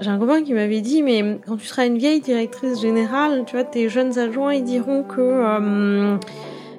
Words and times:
J'ai 0.00 0.10
un 0.10 0.18
copain 0.18 0.44
qui 0.44 0.54
m'avait 0.54 0.80
dit, 0.80 1.02
mais 1.02 1.40
quand 1.46 1.56
tu 1.56 1.66
seras 1.66 1.84
une 1.86 1.98
vieille 1.98 2.20
directrice 2.20 2.80
générale, 2.80 3.42
tu 3.46 3.56
vois, 3.56 3.64
tes 3.64 3.88
jeunes 3.88 4.16
adjoints, 4.16 4.54
ils 4.54 4.62
diront 4.62 5.02
que 5.02 5.20
euh, 5.20 6.16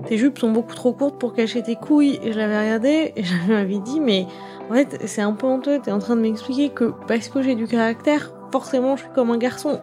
tes 0.08 0.18
jupes 0.18 0.40
sont 0.40 0.52
beaucoup 0.52 0.74
trop 0.74 0.94
courtes 0.94 1.20
pour 1.20 1.34
cacher 1.34 1.62
tes 1.62 1.76
couilles. 1.76 2.18
Et 2.24 2.32
je 2.32 2.38
l'avais 2.38 2.62
regardé 2.62 3.12
et 3.18 3.24
je 3.48 3.52
m'avais 3.52 3.80
dit, 3.80 4.00
mais 4.00 4.26
en 4.70 4.74
fait, 4.74 5.02
c'est 5.06 5.22
un 5.22 5.34
peu 5.34 5.48
honteux. 5.48 5.80
T'es 5.84 5.92
en 5.92 6.00
train 6.00 6.16
de 6.16 6.22
m'expliquer 6.22 6.70
que 6.70 6.94
parce 7.08 7.28
que 7.28 7.42
j'ai 7.42 7.56
du 7.56 7.68
caractère, 7.68 8.32
forcément, 8.54 8.96
je 8.96 9.02
suis 9.02 9.12
comme 9.14 9.32
un 9.32 9.38
garçon. 9.38 9.82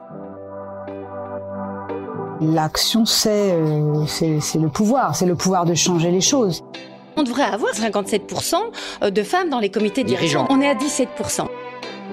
L'action, 2.41 3.05
euh, 3.27 4.05
c'est 4.07 4.41
c'est 4.41 4.59
le 4.59 4.69
pouvoir, 4.69 5.15
c'est 5.15 5.27
le 5.27 5.35
pouvoir 5.35 5.67
de 5.67 5.75
changer 5.75 6.11
les 6.11 6.21
choses. 6.23 6.65
On 7.19 7.23
devrait 7.23 7.45
avoir 7.45 7.73
57% 7.73 9.11
de 9.11 9.23
femmes 9.23 9.49
dans 9.49 9.59
les 9.59 9.71
comités 9.71 10.05
dirigeants. 10.05 10.47
On 10.51 10.61
est 10.61 10.69
à 10.69 10.75
17%. 10.75 11.47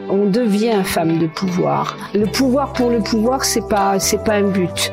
On 0.10 0.30
devient 0.30 0.82
femme 0.84 1.18
de 1.18 1.28
pouvoir. 1.28 1.98
Le 2.14 2.26
pouvoir 2.26 2.74
pour 2.74 2.90
le 2.90 3.00
pouvoir, 3.00 3.46
c'est 3.46 3.68
pas 3.68 4.00
c'est 4.00 4.24
pas 4.24 4.36
un 4.36 4.50
but. 4.50 4.92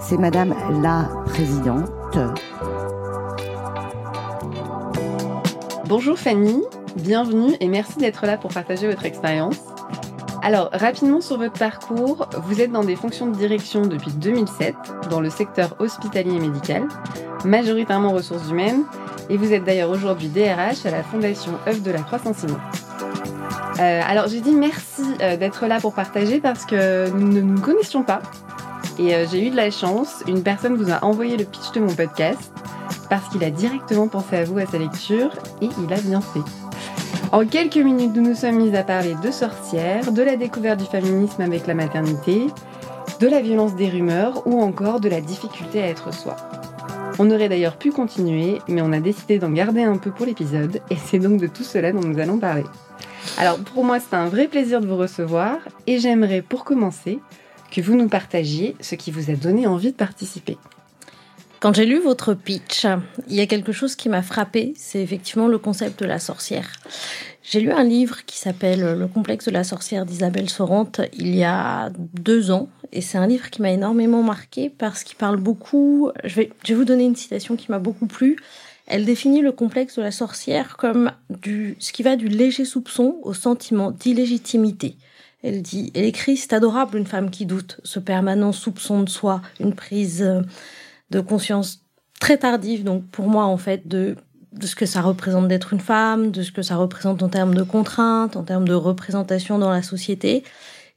C'est 0.00 0.16
Madame 0.16 0.54
la 0.82 1.08
présidente. 1.26 2.18
Bonjour 5.86 6.18
Fanny, 6.18 6.62
bienvenue 6.96 7.54
et 7.60 7.68
merci 7.68 7.98
d'être 7.98 8.26
là 8.26 8.38
pour 8.38 8.52
partager 8.52 8.88
votre 8.88 9.04
expérience. 9.04 9.60
Alors, 10.42 10.70
rapidement 10.72 11.20
sur 11.20 11.38
votre 11.38 11.58
parcours, 11.58 12.28
vous 12.44 12.60
êtes 12.60 12.70
dans 12.70 12.84
des 12.84 12.96
fonctions 12.96 13.26
de 13.26 13.36
direction 13.36 13.82
depuis 13.82 14.12
2007 14.12 14.74
dans 15.10 15.20
le 15.20 15.30
secteur 15.30 15.76
hospitalier 15.80 16.36
et 16.36 16.40
médical, 16.40 16.86
majoritairement 17.44 18.12
ressources 18.12 18.48
humaines, 18.50 18.84
et 19.28 19.36
vous 19.36 19.52
êtes 19.52 19.64
d'ailleurs 19.64 19.90
aujourd'hui 19.90 20.28
DRH 20.28 20.86
à 20.86 20.90
la 20.90 21.02
Fondation 21.02 21.52
œuvre 21.66 21.82
de 21.82 21.90
la 21.90 22.00
Croissance 22.00 22.42
Humaine. 22.44 22.85
Euh, 23.78 24.00
alors, 24.06 24.28
j'ai 24.28 24.40
dit 24.40 24.52
merci 24.52 25.02
euh, 25.20 25.36
d'être 25.36 25.66
là 25.66 25.80
pour 25.80 25.92
partager 25.92 26.40
parce 26.40 26.64
que 26.64 27.10
nous 27.10 27.28
ne 27.28 27.40
nous 27.40 27.60
connaissions 27.60 28.02
pas. 28.02 28.22
Et 28.98 29.14
euh, 29.14 29.26
j'ai 29.30 29.46
eu 29.46 29.50
de 29.50 29.56
la 29.56 29.70
chance, 29.70 30.22
une 30.26 30.42
personne 30.42 30.76
vous 30.76 30.90
a 30.90 31.04
envoyé 31.04 31.36
le 31.36 31.44
pitch 31.44 31.72
de 31.72 31.80
mon 31.80 31.94
podcast 31.94 32.50
parce 33.10 33.28
qu'il 33.28 33.44
a 33.44 33.50
directement 33.50 34.08
pensé 34.08 34.36
à 34.36 34.44
vous 34.44 34.58
à 34.58 34.66
sa 34.66 34.78
lecture 34.78 35.30
et 35.60 35.68
il 35.78 35.92
a 35.92 36.00
bien 36.00 36.20
fait. 36.20 36.40
En 37.32 37.44
quelques 37.44 37.76
minutes, 37.76 38.14
nous 38.14 38.22
nous 38.22 38.34
sommes 38.34 38.56
mis 38.56 38.74
à 38.74 38.82
parler 38.82 39.14
de 39.22 39.30
sorcières, 39.30 40.12
de 40.12 40.22
la 40.22 40.36
découverte 40.36 40.80
du 40.80 40.86
féminisme 40.86 41.42
avec 41.42 41.66
la 41.66 41.74
maternité, 41.74 42.46
de 43.20 43.26
la 43.26 43.40
violence 43.40 43.74
des 43.74 43.90
rumeurs 43.90 44.46
ou 44.46 44.62
encore 44.62 45.00
de 45.00 45.08
la 45.08 45.20
difficulté 45.20 45.82
à 45.82 45.88
être 45.88 46.14
soi. 46.14 46.36
On 47.18 47.30
aurait 47.30 47.48
d'ailleurs 47.48 47.76
pu 47.76 47.90
continuer, 47.92 48.60
mais 48.68 48.80
on 48.80 48.92
a 48.92 49.00
décidé 49.00 49.38
d'en 49.38 49.50
garder 49.50 49.82
un 49.82 49.96
peu 49.96 50.10
pour 50.10 50.24
l'épisode 50.24 50.80
et 50.90 50.96
c'est 50.96 51.18
donc 51.18 51.40
de 51.40 51.46
tout 51.46 51.64
cela 51.64 51.92
dont 51.92 52.00
nous 52.00 52.18
allons 52.18 52.38
parler. 52.38 52.64
Alors 53.38 53.58
pour 53.58 53.84
moi, 53.84 53.98
c'est 54.00 54.16
un 54.16 54.26
vrai 54.26 54.48
plaisir 54.48 54.80
de 54.80 54.86
vous 54.86 54.96
recevoir 54.96 55.58
et 55.86 55.98
j'aimerais 55.98 56.42
pour 56.42 56.64
commencer 56.64 57.18
que 57.70 57.80
vous 57.80 57.96
nous 57.96 58.08
partagiez 58.08 58.76
ce 58.80 58.94
qui 58.94 59.10
vous 59.10 59.30
a 59.30 59.34
donné 59.34 59.66
envie 59.66 59.92
de 59.92 59.96
participer. 59.96 60.56
Quand 61.60 61.74
j'ai 61.74 61.86
lu 61.86 61.98
votre 61.98 62.34
pitch, 62.34 62.86
il 63.28 63.34
y 63.34 63.40
a 63.40 63.46
quelque 63.46 63.72
chose 63.72 63.96
qui 63.96 64.08
m'a 64.08 64.22
frappé, 64.22 64.74
c'est 64.76 65.00
effectivement 65.02 65.48
le 65.48 65.58
concept 65.58 66.00
de 66.00 66.06
la 66.06 66.18
sorcière. 66.18 66.70
J'ai 67.42 67.60
lu 67.60 67.72
un 67.72 67.84
livre 67.84 68.24
qui 68.26 68.38
s'appelle 68.38 68.98
Le 68.98 69.06
complexe 69.06 69.46
de 69.46 69.50
la 69.50 69.64
sorcière 69.64 70.04
d'Isabelle 70.04 70.50
Sorante 70.50 71.00
il 71.12 71.34
y 71.34 71.44
a 71.44 71.90
deux 72.14 72.50
ans, 72.50 72.68
et 72.92 73.00
c'est 73.00 73.18
un 73.18 73.26
livre 73.26 73.50
qui 73.50 73.62
m'a 73.62 73.70
énormément 73.70 74.22
marqué 74.22 74.70
parce 74.70 75.02
qu'il 75.02 75.16
parle 75.16 75.38
beaucoup. 75.38 76.10
Je 76.24 76.34
vais, 76.36 76.52
je 76.64 76.72
vais 76.72 76.78
vous 76.78 76.84
donner 76.84 77.04
une 77.04 77.16
citation 77.16 77.56
qui 77.56 77.70
m'a 77.70 77.78
beaucoup 77.78 78.06
plu. 78.06 78.36
Elle 78.86 79.04
définit 79.04 79.42
le 79.42 79.52
complexe 79.52 79.96
de 79.96 80.02
la 80.02 80.12
sorcière 80.12 80.76
comme 80.76 81.10
du, 81.28 81.76
ce 81.78 81.92
qui 81.92 82.02
va 82.02 82.16
du 82.16 82.28
léger 82.28 82.64
soupçon 82.64 83.18
au 83.22 83.34
sentiment 83.34 83.90
d'illégitimité. 83.90 84.96
Elle 85.42 85.62
dit, 85.62 85.92
elle 85.94 86.04
écrit, 86.04 86.36
c'est 86.36 86.52
adorable 86.52 86.98
une 86.98 87.06
femme 87.06 87.30
qui 87.30 87.46
doute, 87.46 87.80
ce 87.84 87.98
permanent 87.98 88.52
soupçon 88.52 89.02
de 89.02 89.08
soi, 89.08 89.42
une 89.60 89.74
prise 89.74 90.26
de 91.10 91.20
conscience 91.20 91.82
très 92.20 92.38
tardive, 92.38 92.84
donc 92.84 93.06
pour 93.10 93.28
moi 93.28 93.44
en 93.44 93.56
fait, 93.56 93.86
de, 93.86 94.16
de 94.52 94.66
ce 94.66 94.74
que 94.74 94.86
ça 94.86 95.02
représente 95.02 95.48
d'être 95.48 95.72
une 95.72 95.80
femme, 95.80 96.30
de 96.30 96.42
ce 96.42 96.52
que 96.52 96.62
ça 96.62 96.76
représente 96.76 97.22
en 97.22 97.28
termes 97.28 97.54
de 97.54 97.62
contraintes, 97.62 98.36
en 98.36 98.42
termes 98.42 98.66
de 98.66 98.74
représentation 98.74 99.58
dans 99.58 99.70
la 99.70 99.82
société. 99.82 100.44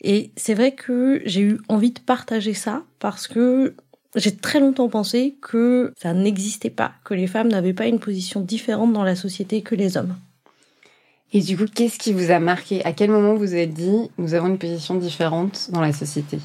Et 0.01 0.31
c'est 0.37 0.53
vrai 0.53 0.71
que 0.71 1.21
j'ai 1.25 1.41
eu 1.41 1.59
envie 1.67 1.91
de 1.91 1.99
partager 1.99 2.53
ça 2.53 2.83
parce 2.99 3.27
que 3.27 3.75
j'ai 4.15 4.35
très 4.35 4.59
longtemps 4.59 4.89
pensé 4.89 5.37
que 5.41 5.93
ça 5.97 6.13
n'existait 6.13 6.69
pas, 6.69 6.93
que 7.03 7.13
les 7.13 7.27
femmes 7.27 7.49
n'avaient 7.49 7.73
pas 7.73 7.87
une 7.87 7.99
position 7.99 8.41
différente 8.41 8.93
dans 8.93 9.03
la 9.03 9.15
société 9.15 9.61
que 9.61 9.75
les 9.75 9.97
hommes. 9.97 10.15
Et 11.31 11.41
du 11.41 11.55
coup, 11.55 11.65
qu'est-ce 11.73 11.99
qui 11.99 12.11
vous 12.11 12.31
a 12.31 12.39
marqué? 12.39 12.83
À 12.85 12.91
quel 12.91 13.11
moment 13.11 13.35
vous 13.35 13.53
avez 13.53 13.67
dit 13.67 14.09
nous 14.17 14.33
avons 14.33 14.47
une 14.47 14.57
position 14.57 14.95
différente 14.95 15.69
dans 15.71 15.81
la 15.81 15.93
société? 15.93 16.39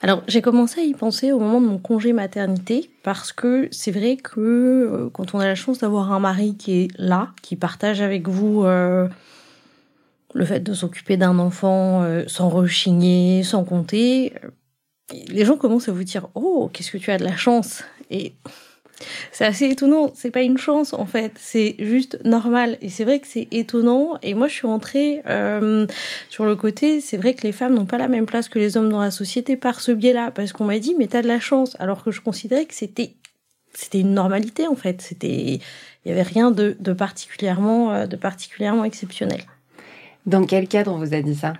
Alors 0.00 0.22
j'ai 0.28 0.42
commencé 0.42 0.80
à 0.80 0.84
y 0.84 0.94
penser 0.94 1.32
au 1.32 1.40
moment 1.40 1.60
de 1.60 1.66
mon 1.66 1.78
congé 1.78 2.12
maternité 2.12 2.90
parce 3.02 3.32
que 3.32 3.66
c'est 3.72 3.90
vrai 3.90 4.16
que 4.16 4.38
euh, 4.38 5.10
quand 5.12 5.34
on 5.34 5.40
a 5.40 5.46
la 5.46 5.56
chance 5.56 5.78
d'avoir 5.78 6.12
un 6.12 6.20
mari 6.20 6.56
qui 6.56 6.82
est 6.82 6.88
là, 6.98 7.30
qui 7.42 7.56
partage 7.56 8.00
avec 8.00 8.28
vous 8.28 8.64
euh, 8.64 9.08
le 10.34 10.44
fait 10.44 10.60
de 10.60 10.72
s'occuper 10.72 11.16
d'un 11.16 11.40
enfant 11.40 12.02
euh, 12.02 12.22
sans 12.28 12.48
rechigner, 12.48 13.42
sans 13.42 13.64
compter, 13.64 14.34
les 15.28 15.44
gens 15.44 15.56
commencent 15.56 15.88
à 15.88 15.92
vous 15.92 16.04
dire 16.04 16.28
oh 16.34 16.70
qu'est-ce 16.72 16.90
que 16.90 16.98
tu 16.98 17.10
as 17.10 17.18
de 17.18 17.24
la 17.24 17.36
chance 17.36 17.82
et 18.10 18.34
c'est 19.32 19.44
assez 19.44 19.66
étonnant. 19.66 20.10
C'est 20.14 20.30
pas 20.30 20.42
une 20.42 20.58
chance 20.58 20.92
en 20.92 21.06
fait, 21.06 21.32
c'est 21.36 21.76
juste 21.78 22.18
normal. 22.24 22.78
Et 22.80 22.88
c'est 22.88 23.04
vrai 23.04 23.20
que 23.20 23.26
c'est 23.26 23.48
étonnant. 23.50 24.18
Et 24.22 24.34
moi, 24.34 24.48
je 24.48 24.54
suis 24.54 24.66
rentrée 24.66 25.22
euh, 25.26 25.86
sur 26.28 26.44
le 26.44 26.56
côté. 26.56 27.00
C'est 27.00 27.16
vrai 27.16 27.34
que 27.34 27.42
les 27.42 27.52
femmes 27.52 27.74
n'ont 27.74 27.86
pas 27.86 27.98
la 27.98 28.08
même 28.08 28.26
place 28.26 28.48
que 28.48 28.58
les 28.58 28.76
hommes 28.76 28.88
dans 28.88 29.00
la 29.00 29.10
société 29.10 29.56
par 29.56 29.80
ce 29.80 29.92
biais-là, 29.92 30.30
parce 30.30 30.52
qu'on 30.52 30.64
m'a 30.64 30.78
dit 30.78 30.94
mais 30.98 31.06
t'as 31.06 31.22
de 31.22 31.28
la 31.28 31.40
chance, 31.40 31.76
alors 31.78 32.02
que 32.02 32.10
je 32.10 32.20
considérais 32.20 32.66
que 32.66 32.74
c'était 32.74 33.14
c'était 33.74 34.00
une 34.00 34.14
normalité 34.14 34.66
en 34.66 34.76
fait. 34.76 35.00
C'était 35.02 35.60
il 36.04 36.08
y 36.08 36.10
avait 36.10 36.22
rien 36.22 36.50
de, 36.50 36.76
de 36.80 36.92
particulièrement 36.92 37.92
euh, 37.92 38.06
de 38.06 38.16
particulièrement 38.16 38.84
exceptionnel. 38.84 39.42
Dans 40.26 40.44
quel 40.44 40.68
cadre 40.68 40.92
on 40.92 40.98
vous 40.98 41.14
a 41.14 41.20
dit 41.20 41.34
ça? 41.34 41.54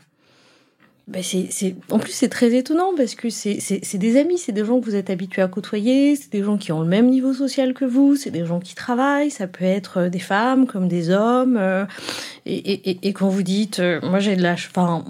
Ben 1.09 1.23
c'est, 1.23 1.75
En 1.91 1.99
plus, 1.99 2.13
c'est 2.13 2.29
très 2.29 2.55
étonnant 2.55 2.93
parce 2.95 3.15
que 3.15 3.31
c'est, 3.31 3.59
des 3.95 4.21
amis, 4.21 4.37
c'est 4.37 4.53
des 4.53 4.65
gens 4.65 4.79
que 4.79 4.85
vous 4.85 4.95
êtes 4.95 5.09
habitués 5.09 5.41
à 5.41 5.49
côtoyer, 5.49 6.17
c'est 6.17 6.31
des 6.31 6.43
gens 6.43 6.59
qui 6.59 6.71
ont 6.71 6.83
le 6.83 6.87
même 6.87 7.09
niveau 7.09 7.33
social 7.33 7.73
que 7.73 7.87
vous, 7.87 8.15
c'est 8.15 8.31
des 8.31 8.45
gens 8.45 8.61
qui 8.61 8.75
travaillent, 8.75 9.31
ça 9.31 9.47
peut 9.47 9.65
être 9.65 10.01
euh, 10.01 10.09
des 10.11 10.19
femmes 10.19 10.67
comme 10.67 10.87
des 10.87 11.09
hommes. 11.09 11.57
Euh, 11.57 11.87
et, 12.45 12.91
et, 12.91 12.99
et, 13.03 13.13
quand 13.15 13.29
vous 13.31 13.43
dites, 13.43 13.81
euh, 13.81 14.01
moi 14.03 14.19
j'ai 14.19 14.37
de 14.37 14.43
la... 14.43 14.53
Enfin, 14.53 15.03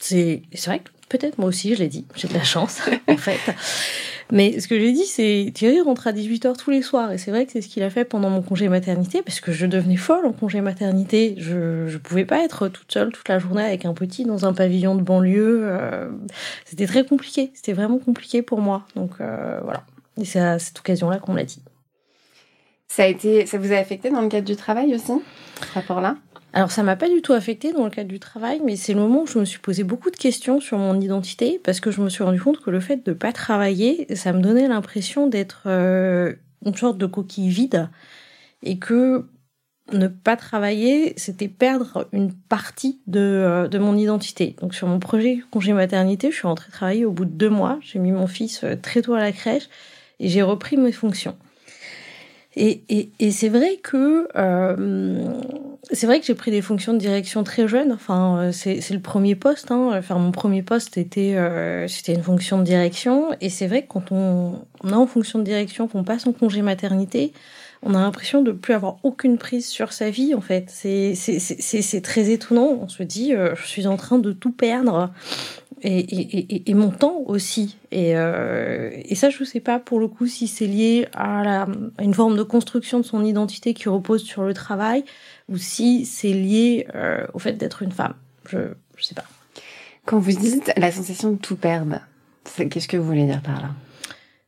c'est, 0.00 0.42
c'est 0.54 0.66
vrai 0.70 0.78
que 0.78 0.90
peut-être 1.08 1.38
moi 1.38 1.48
aussi, 1.48 1.74
je 1.74 1.80
l'ai 1.80 1.88
dit, 1.88 2.06
j'ai 2.14 2.28
de 2.28 2.34
la 2.34 2.44
chance, 2.44 2.80
en 3.08 3.16
fait. 3.16 3.40
Mais 4.32 4.60
ce 4.60 4.68
que 4.68 4.78
j'ai 4.78 4.92
dit, 4.92 5.06
c'est 5.06 5.50
Thierry 5.52 5.80
rentre 5.80 6.06
à 6.06 6.12
18h 6.12 6.56
tous 6.56 6.70
les 6.70 6.82
soirs. 6.82 7.12
Et 7.12 7.18
c'est 7.18 7.30
vrai 7.30 7.46
que 7.46 7.52
c'est 7.52 7.60
ce 7.60 7.68
qu'il 7.68 7.82
a 7.82 7.90
fait 7.90 8.04
pendant 8.04 8.30
mon 8.30 8.42
congé 8.42 8.68
maternité, 8.68 9.22
parce 9.22 9.40
que 9.40 9.52
je 9.52 9.66
devenais 9.66 9.96
folle 9.96 10.24
en 10.26 10.32
congé 10.32 10.60
maternité. 10.60 11.34
Je 11.38 11.92
ne 11.92 11.98
pouvais 11.98 12.24
pas 12.24 12.44
être 12.44 12.68
toute 12.68 12.90
seule 12.92 13.12
toute 13.12 13.28
la 13.28 13.38
journée 13.38 13.64
avec 13.64 13.84
un 13.84 13.94
petit 13.94 14.24
dans 14.24 14.46
un 14.46 14.52
pavillon 14.52 14.94
de 14.94 15.02
banlieue. 15.02 15.62
Euh, 15.64 16.10
c'était 16.64 16.86
très 16.86 17.04
compliqué. 17.04 17.50
C'était 17.54 17.72
vraiment 17.72 17.98
compliqué 17.98 18.42
pour 18.42 18.60
moi. 18.60 18.86
Donc 18.94 19.12
euh, 19.20 19.60
voilà. 19.64 19.84
Et 20.20 20.24
c'est 20.24 20.40
à 20.40 20.58
cette 20.58 20.78
occasion-là 20.78 21.18
qu'on 21.18 21.34
l'a 21.34 21.44
dit. 21.44 21.62
Ça, 22.88 23.04
a 23.04 23.06
été, 23.06 23.46
ça 23.46 23.58
vous 23.58 23.72
a 23.72 23.76
affecté 23.76 24.10
dans 24.10 24.20
le 24.20 24.28
cadre 24.28 24.46
du 24.46 24.56
travail 24.56 24.94
aussi, 24.94 25.12
ce 25.60 25.74
rapport-là? 25.74 26.16
Alors 26.52 26.72
ça 26.72 26.82
m'a 26.82 26.96
pas 26.96 27.08
du 27.08 27.22
tout 27.22 27.32
affecté 27.32 27.72
dans 27.72 27.84
le 27.84 27.90
cadre 27.90 28.08
du 28.08 28.18
travail, 28.18 28.60
mais 28.64 28.76
c'est 28.76 28.92
le 28.92 29.00
moment 29.00 29.22
où 29.22 29.26
je 29.26 29.38
me 29.38 29.44
suis 29.44 29.60
posé 29.60 29.84
beaucoup 29.84 30.10
de 30.10 30.16
questions 30.16 30.60
sur 30.60 30.78
mon 30.78 31.00
identité 31.00 31.60
parce 31.62 31.80
que 31.80 31.90
je 31.90 32.00
me 32.00 32.08
suis 32.08 32.24
rendu 32.24 32.40
compte 32.40 32.60
que 32.60 32.70
le 32.70 32.80
fait 32.80 33.04
de 33.04 33.12
pas 33.12 33.32
travailler, 33.32 34.14
ça 34.16 34.32
me 34.32 34.40
donnait 34.40 34.66
l'impression 34.66 35.28
d'être 35.28 35.62
euh, 35.66 36.34
une 36.64 36.74
sorte 36.74 36.98
de 36.98 37.06
coquille 37.06 37.48
vide 37.48 37.88
et 38.62 38.78
que 38.78 39.26
ne 39.92 40.08
pas 40.08 40.36
travailler, 40.36 41.14
c'était 41.16 41.48
perdre 41.48 42.08
une 42.12 42.32
partie 42.32 43.00
de, 43.06 43.20
euh, 43.20 43.68
de 43.68 43.78
mon 43.78 43.96
identité. 43.96 44.56
Donc 44.60 44.74
sur 44.74 44.88
mon 44.88 44.98
projet 44.98 45.40
congé 45.50 45.72
maternité, 45.72 46.30
je 46.30 46.36
suis 46.36 46.46
rentrée 46.48 46.70
travailler 46.70 47.04
au 47.04 47.12
bout 47.12 47.24
de 47.24 47.30
deux 47.30 47.50
mois. 47.50 47.78
J'ai 47.80 47.98
mis 47.98 48.12
mon 48.12 48.26
fils 48.26 48.64
euh, 48.64 48.76
très 48.80 49.02
tôt 49.02 49.14
à 49.14 49.20
la 49.20 49.32
crèche 49.32 49.68
et 50.18 50.28
j'ai 50.28 50.42
repris 50.42 50.76
mes 50.76 50.92
fonctions. 50.92 51.36
Et, 52.56 52.82
et, 52.88 53.10
et 53.20 53.30
c'est 53.30 53.48
vrai 53.48 53.76
que 53.82 54.26
euh, 54.36 55.24
c'est 55.92 56.06
vrai 56.06 56.20
que 56.20 56.26
j'ai 56.26 56.34
pris 56.34 56.50
des 56.50 56.62
fonctions 56.62 56.92
de 56.92 56.98
direction 56.98 57.44
très 57.44 57.68
jeune. 57.68 57.92
Enfin, 57.92 58.38
euh, 58.38 58.52
c'est, 58.52 58.90
le 58.90 59.00
premier 59.00 59.34
poste. 59.34 59.70
Hein. 59.70 59.92
Enfin, 59.94 60.16
mon 60.16 60.32
premier 60.32 60.62
poste 60.62 60.98
était 60.98 61.36
euh, 61.36 61.86
c'était 61.86 62.14
une 62.14 62.22
fonction 62.22 62.58
de 62.58 62.64
direction. 62.64 63.28
Et 63.40 63.50
c'est 63.50 63.66
vrai 63.66 63.82
que 63.82 63.88
quand 63.88 64.10
on, 64.12 64.64
on 64.82 64.88
est 64.88 64.94
en 64.94 65.06
fonction 65.06 65.38
de 65.38 65.44
direction, 65.44 65.86
qu'on 65.86 66.02
passe 66.02 66.26
en 66.26 66.32
congé 66.32 66.62
maternité, 66.62 67.32
on 67.82 67.94
a 67.94 68.00
l'impression 68.00 68.42
de 68.42 68.52
plus 68.52 68.74
avoir 68.74 68.98
aucune 69.04 69.38
prise 69.38 69.66
sur 69.66 69.92
sa 69.92 70.10
vie. 70.10 70.34
En 70.34 70.40
fait, 70.40 70.66
c'est, 70.68 71.14
c'est 71.14 72.00
très 72.02 72.30
étonnant. 72.30 72.78
On 72.82 72.88
se 72.88 73.02
dit, 73.02 73.34
euh, 73.34 73.54
je 73.56 73.66
suis 73.66 73.86
en 73.86 73.96
train 73.96 74.18
de 74.18 74.32
tout 74.32 74.52
perdre 74.52 75.10
et, 75.82 76.70
et, 76.70 76.74
mon 76.74 76.90
temps 76.90 77.22
aussi. 77.26 77.76
Et, 77.90 78.16
euh, 78.16 78.90
et 78.94 79.14
ça, 79.14 79.30
je 79.30 79.40
ne 79.40 79.44
sais 79.44 79.60
pas 79.60 79.78
pour 79.78 79.98
le 79.98 80.08
coup 80.08 80.26
si 80.26 80.48
c'est 80.48 80.66
lié 80.66 81.08
à, 81.14 81.42
la, 81.42 81.66
une 82.00 82.14
forme 82.14 82.36
de 82.36 82.42
construction 82.42 83.00
de 83.00 83.04
son 83.04 83.24
identité 83.24 83.74
qui 83.74 83.88
repose 83.88 84.22
sur 84.22 84.42
le 84.42 84.54
travail 84.54 85.04
ou 85.48 85.56
si 85.56 86.04
c'est 86.04 86.32
lié 86.32 86.86
euh, 86.94 87.26
au 87.34 87.38
fait 87.38 87.54
d'être 87.54 87.82
une 87.82 87.92
femme. 87.92 88.14
Je 88.48 88.58
ne 88.58 88.74
sais 89.00 89.14
pas. 89.14 89.24
Quand 90.04 90.18
vous 90.18 90.32
dites 90.32 90.72
la 90.76 90.90
sensation 90.92 91.32
de 91.32 91.36
tout 91.36 91.56
perdre, 91.56 92.00
qu'est-ce 92.56 92.88
que 92.88 92.96
vous 92.96 93.04
voulez 93.04 93.26
dire 93.26 93.42
par 93.42 93.60
là? 93.60 93.70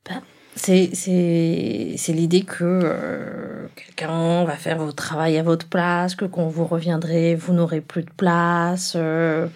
Ben, 0.08 0.22
C'est 0.54 2.12
l'idée 2.12 2.42
que 2.42 2.64
euh, 2.64 3.66
quelqu'un 3.76 4.44
va 4.44 4.56
faire 4.56 4.78
votre 4.78 4.96
travail 4.96 5.38
à 5.38 5.42
votre 5.42 5.68
place, 5.68 6.14
que 6.14 6.24
quand 6.24 6.46
vous 6.46 6.64
reviendrez, 6.66 7.34
vous 7.34 7.52
n'aurez 7.52 7.80
plus 7.80 8.02
de 8.02 8.10
place. 8.16 8.94
Euh, 8.96 9.46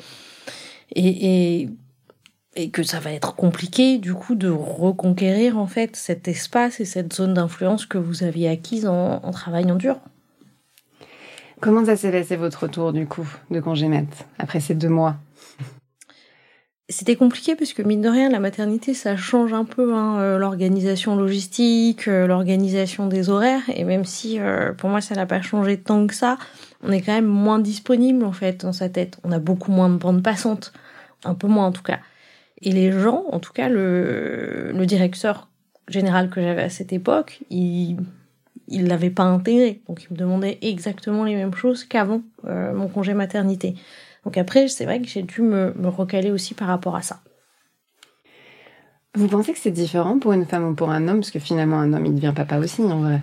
et, 0.92 1.62
et, 1.62 1.68
et, 2.54 2.70
que 2.70 2.82
ça 2.82 3.00
va 3.00 3.12
être 3.12 3.34
compliqué, 3.34 3.98
du 3.98 4.14
coup, 4.14 4.34
de 4.34 4.48
reconquérir, 4.48 5.58
en 5.58 5.66
fait, 5.66 5.96
cet 5.96 6.28
espace 6.28 6.80
et 6.80 6.84
cette 6.84 7.12
zone 7.12 7.34
d'influence 7.34 7.86
que 7.86 7.98
vous 7.98 8.22
aviez 8.22 8.48
acquise 8.48 8.86
en, 8.86 9.20
en 9.22 9.30
travaillant 9.30 9.76
dur. 9.76 9.98
Comment 11.60 11.84
ça 11.84 11.96
s'est 11.96 12.12
passé 12.12 12.36
votre 12.36 12.64
retour, 12.64 12.92
du 12.92 13.06
coup, 13.06 13.28
de 13.50 13.60
congé 13.60 13.88
mat, 13.88 14.26
après 14.38 14.60
ces 14.60 14.74
deux 14.74 14.90
mois? 14.90 15.16
C'était 16.88 17.16
compliqué 17.16 17.56
parce 17.56 17.72
que 17.72 17.82
mine 17.82 18.00
de 18.00 18.08
rien, 18.08 18.28
la 18.30 18.38
maternité, 18.38 18.94
ça 18.94 19.16
change 19.16 19.52
un 19.52 19.64
peu 19.64 19.92
hein, 19.92 20.20
euh, 20.20 20.38
l'organisation 20.38 21.16
logistique, 21.16 22.06
euh, 22.06 22.28
l'organisation 22.28 23.08
des 23.08 23.28
horaires. 23.28 23.62
Et 23.74 23.82
même 23.82 24.04
si 24.04 24.38
euh, 24.38 24.72
pour 24.72 24.88
moi, 24.88 25.00
ça 25.00 25.16
n'a 25.16 25.26
pas 25.26 25.42
changé 25.42 25.78
tant 25.78 26.06
que 26.06 26.14
ça, 26.14 26.38
on 26.86 26.92
est 26.92 27.02
quand 27.02 27.12
même 27.12 27.26
moins 27.26 27.58
disponible 27.58 28.24
en 28.24 28.32
fait 28.32 28.62
dans 28.62 28.72
sa 28.72 28.88
tête. 28.88 29.18
On 29.24 29.32
a 29.32 29.38
beaucoup 29.38 29.70
moins 29.70 29.88
de 29.88 29.96
bandes 29.96 30.22
passantes, 30.22 30.72
un 31.24 31.34
peu 31.34 31.46
moins 31.46 31.66
en 31.66 31.72
tout 31.72 31.82
cas. 31.82 31.98
Et 32.62 32.72
les 32.72 32.92
gens, 32.92 33.24
en 33.30 33.40
tout 33.40 33.52
cas 33.52 33.68
le, 33.68 34.72
le 34.72 34.86
directeur 34.86 35.48
général 35.88 36.30
que 36.30 36.40
j'avais 36.40 36.62
à 36.62 36.70
cette 36.70 36.92
époque, 36.92 37.42
il 37.50 37.98
il 38.68 38.88
l'avait 38.88 39.10
pas 39.10 39.22
intégré. 39.22 39.82
Donc 39.88 40.04
il 40.04 40.12
me 40.12 40.18
demandait 40.18 40.58
exactement 40.62 41.24
les 41.24 41.34
mêmes 41.34 41.54
choses 41.54 41.84
qu'avant 41.84 42.22
mon 42.44 42.88
congé 42.88 43.14
maternité. 43.14 43.76
Donc 44.26 44.36
après, 44.38 44.66
c'est 44.66 44.84
vrai 44.84 45.00
que 45.00 45.06
j'ai 45.06 45.22
dû 45.22 45.40
me, 45.40 45.72
recaler 45.84 46.32
aussi 46.32 46.54
par 46.54 46.66
rapport 46.66 46.96
à 46.96 47.02
ça. 47.02 47.20
Vous 49.14 49.28
pensez 49.28 49.52
que 49.52 49.58
c'est 49.58 49.70
différent 49.70 50.18
pour 50.18 50.32
une 50.32 50.44
femme 50.44 50.68
ou 50.68 50.74
pour 50.74 50.90
un 50.90 51.06
homme? 51.06 51.20
Parce 51.20 51.30
que 51.30 51.38
finalement, 51.38 51.78
un 51.78 51.92
homme, 51.92 52.04
il 52.04 52.14
devient 52.16 52.32
papa 52.34 52.58
aussi, 52.58 52.82
en 52.82 52.98
vrai. 52.98 53.22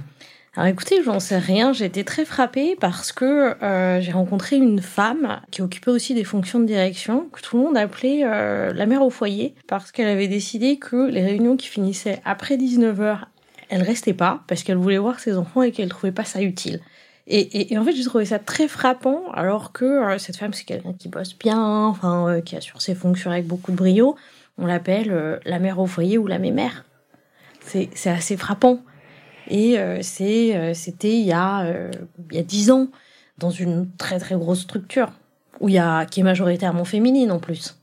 Alors 0.56 0.68
écoutez, 0.68 1.02
j'en 1.04 1.20
sais 1.20 1.38
rien. 1.38 1.74
J'ai 1.74 1.86
été 1.86 2.04
très 2.04 2.26
frappée 2.26 2.76
parce 2.80 3.12
que 3.12 3.56
euh, 3.64 4.02
j'ai 4.02 4.12
rencontré 4.12 4.58
une 4.58 4.82
femme 4.82 5.42
qui 5.50 5.62
occupait 5.62 5.92
aussi 5.92 6.14
des 6.14 6.24
fonctions 6.24 6.60
de 6.60 6.66
direction, 6.66 7.28
que 7.32 7.42
tout 7.42 7.58
le 7.58 7.64
monde 7.64 7.78
appelait 7.78 8.22
euh, 8.24 8.72
la 8.74 8.86
mère 8.86 9.02
au 9.02 9.10
foyer, 9.10 9.56
parce 9.68 9.92
qu'elle 9.92 10.08
avait 10.08 10.28
décidé 10.28 10.78
que 10.78 11.10
les 11.10 11.24
réunions 11.24 11.58
qui 11.58 11.68
finissaient 11.68 12.22
après 12.24 12.58
19h, 12.58 13.20
elle 13.70 13.82
restait 13.82 14.14
pas, 14.14 14.44
parce 14.48 14.64
qu'elle 14.64 14.78
voulait 14.78 15.00
voir 15.00 15.20
ses 15.20 15.36
enfants 15.38 15.64
et 15.64 15.72
qu'elle 15.72 15.90
trouvait 15.90 16.12
pas 16.12 16.26
ça 16.26 16.42
utile. 16.42 16.80
Et, 17.26 17.78
en 17.78 17.86
fait, 17.86 17.94
j'ai 17.94 18.04
trouvé 18.04 18.26
ça 18.26 18.40
très 18.40 18.68
frappant, 18.68 19.32
alors 19.32 19.72
que 19.72 19.86
euh, 19.86 20.18
cette 20.18 20.36
femme, 20.36 20.52
c'est 20.52 20.66
quelqu'un 20.66 20.94
qui 20.94 21.08
bosse 21.08 21.38
bien, 21.38 21.86
enfin, 21.86 22.28
euh, 22.28 22.42
qui 22.42 22.58
assure 22.58 22.82
ses 22.82 22.96
fonctions 22.96 23.32
avec 23.32 23.48
beaucoup 23.48 23.72
de 23.72 23.78
brio. 23.78 24.18
On 24.58 24.66
l'appelle 24.66 25.12
euh, 25.12 25.40
la 25.46 25.60
mère 25.60 25.80
au 25.80 25.88
foyer 25.88 26.18
ou 26.18 26.28
la 26.28 26.38
mémère. 26.38 26.84
C'est 27.62 27.90
assez 28.08 28.36
frappant. 28.36 28.80
Et 29.50 29.78
c'est 30.02 30.74
c'était 30.74 31.18
il 31.18 31.26
y 31.26 31.34
a 31.34 31.66
il 32.32 32.36
y 32.36 32.40
a 32.40 32.44
dix 32.44 32.72
ans, 32.72 32.88
dans 33.38 33.50
une 33.50 33.90
très 33.98 34.20
très 34.20 34.36
grosse 34.36 34.62
structure, 34.62 35.12
où 35.60 35.70
il 35.70 35.76
y 35.76 35.80
a 35.80 36.06
qui 36.06 36.22
est 36.22 36.24
majoritairement 36.24 36.86
féminine 36.86 37.32
en 37.32 37.40
plus. 37.40 37.78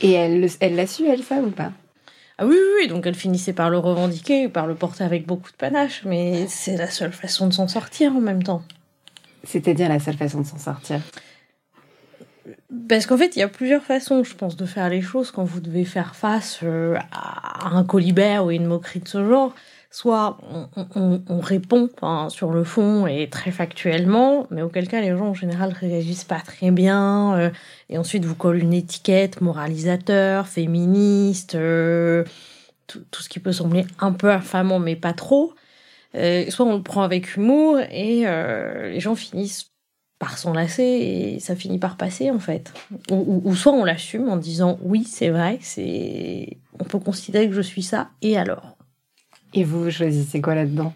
Et 0.00 0.12
elle 0.12 0.48
elle 0.60 0.76
l'a 0.76 0.86
su 0.86 1.06
elle 1.06 1.22
ça 1.22 1.36
ou 1.36 1.50
pas? 1.50 1.72
Ah 2.36 2.46
oui, 2.46 2.56
oui, 2.80 2.88
donc 2.88 3.06
elle 3.06 3.14
finissait 3.14 3.52
par 3.52 3.70
le 3.70 3.78
revendiquer, 3.78 4.48
par 4.48 4.66
le 4.66 4.74
porter 4.74 5.04
avec 5.04 5.24
beaucoup 5.24 5.52
de 5.52 5.56
panache, 5.56 6.02
mais 6.04 6.46
c'est 6.48 6.76
la 6.76 6.90
seule 6.90 7.12
façon 7.12 7.46
de 7.46 7.52
s'en 7.52 7.68
sortir 7.68 8.16
en 8.16 8.20
même 8.20 8.42
temps. 8.42 8.62
C'est-à-dire 9.44 9.88
la 9.88 10.00
seule 10.00 10.16
façon 10.16 10.40
de 10.40 10.46
s'en 10.46 10.58
sortir? 10.58 11.00
Parce 12.88 13.06
qu'en 13.06 13.16
fait, 13.16 13.36
il 13.36 13.40
y 13.40 13.42
a 13.42 13.48
plusieurs 13.48 13.82
façons, 13.82 14.24
je 14.24 14.34
pense, 14.34 14.56
de 14.56 14.66
faire 14.66 14.88
les 14.88 15.02
choses 15.02 15.30
quand 15.30 15.44
vous 15.44 15.60
devez 15.60 15.84
faire 15.84 16.14
face 16.14 16.60
euh, 16.62 16.96
à 17.12 17.68
un 17.74 17.84
colibère 17.84 18.46
ou 18.46 18.50
une 18.50 18.66
moquerie 18.66 19.00
de 19.00 19.08
ce 19.08 19.26
genre 19.26 19.54
soit 19.94 20.38
on, 20.96 21.38
répond 21.38 21.88
sur 22.28 22.50
le 22.50 22.64
fond 22.64 23.06
et 23.06 23.30
très 23.30 23.52
factuellement, 23.52 24.48
mais 24.50 24.60
auquel 24.60 24.88
cas 24.88 25.00
les 25.00 25.16
gens 25.16 25.28
en 25.28 25.34
général 25.34 25.72
réagissent 25.72 26.24
pas 26.24 26.40
très 26.40 26.72
bien, 26.72 27.38
euh, 27.38 27.50
et 27.88 27.96
ensuite 27.96 28.24
vous 28.24 28.34
collent 28.34 28.58
une 28.58 28.74
étiquette 28.74 29.40
moralisateur, 29.40 30.48
féministe, 30.48 31.54
euh, 31.54 32.24
tout, 32.88 33.04
ce 33.12 33.28
qui 33.28 33.38
peut 33.38 33.52
sembler 33.52 33.86
un 34.00 34.10
peu 34.10 34.32
affamant 34.32 34.80
mais 34.80 34.96
pas 34.96 35.12
trop. 35.12 35.54
Euh, 36.16 36.50
soit 36.50 36.66
on 36.66 36.74
le 36.74 36.82
prend 36.82 37.02
avec 37.02 37.36
humour 37.36 37.78
et 37.78 38.24
les 38.24 39.00
gens 39.00 39.14
finissent 39.14 39.70
par 40.18 40.38
s'enlacer 40.38 40.82
et 40.82 41.40
ça 41.40 41.56
finit 41.56 41.78
par 41.78 41.96
passer 41.96 42.30
en 42.30 42.38
fait. 42.38 42.72
Ou, 43.10 43.42
ou 43.44 43.54
soit 43.54 43.72
on 43.72 43.84
l'assume 43.84 44.28
en 44.28 44.36
disant 44.36 44.78
oui 44.82 45.04
c'est 45.04 45.30
vrai, 45.30 45.58
c'est 45.60 46.58
on 46.78 46.84
peut 46.84 46.98
considérer 46.98 47.48
que 47.48 47.54
je 47.54 47.60
suis 47.60 47.82
ça 47.82 48.10
et 48.22 48.36
alors? 48.36 48.76
Et 49.52 49.64
vous, 49.64 49.90
choisissez 49.90 50.40
quoi 50.40 50.54
là-dedans? 50.54 50.92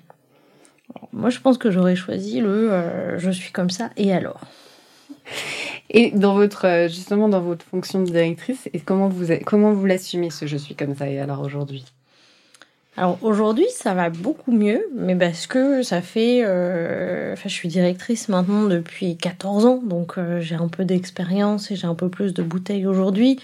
Moi, 1.12 1.30
je 1.30 1.38
pense 1.38 1.58
que 1.58 1.70
j'aurais 1.70 1.96
choisi 1.96 2.40
le 2.40 2.72
euh, 2.72 3.18
je 3.18 3.30
suis 3.30 3.52
comme 3.52 3.70
ça 3.70 3.90
et 3.96 4.12
alors? 4.12 4.40
Et 5.90 6.10
dans 6.10 6.34
votre 6.34 6.66
euh, 6.66 6.88
justement 6.88 7.28
dans 7.28 7.40
votre 7.40 7.64
fonction 7.64 8.00
de 8.02 8.06
directrice, 8.06 8.68
et 8.72 8.80
comment 8.80 9.08
vous 9.08 9.26
comment 9.44 9.72
vous 9.72 9.86
l'assumez 9.86 10.30
ce 10.30 10.46
je 10.46 10.56
suis 10.56 10.74
comme 10.74 10.94
ça 10.94 11.08
et 11.08 11.18
alors 11.18 11.40
aujourd'hui? 11.40 11.84
Alors 12.98 13.18
aujourd'hui, 13.22 13.66
ça 13.74 13.94
va 13.94 14.10
beaucoup 14.10 14.52
mieux, 14.52 14.84
mais 14.94 15.14
parce 15.14 15.46
que 15.46 15.82
ça 15.82 16.02
fait, 16.02 16.42
euh, 16.44 17.32
enfin, 17.32 17.48
je 17.48 17.54
suis 17.54 17.68
directrice 17.68 18.28
maintenant 18.28 18.64
depuis 18.64 19.16
14 19.16 19.66
ans, 19.66 19.80
donc 19.82 20.16
j'ai 20.40 20.56
un 20.56 20.68
peu 20.68 20.84
d'expérience 20.84 21.70
et 21.70 21.76
j'ai 21.76 21.86
un 21.86 21.94
peu 21.94 22.08
plus 22.08 22.34
de 22.34 22.42
bouteilles 22.42 22.86
aujourd'hui. 22.86 23.38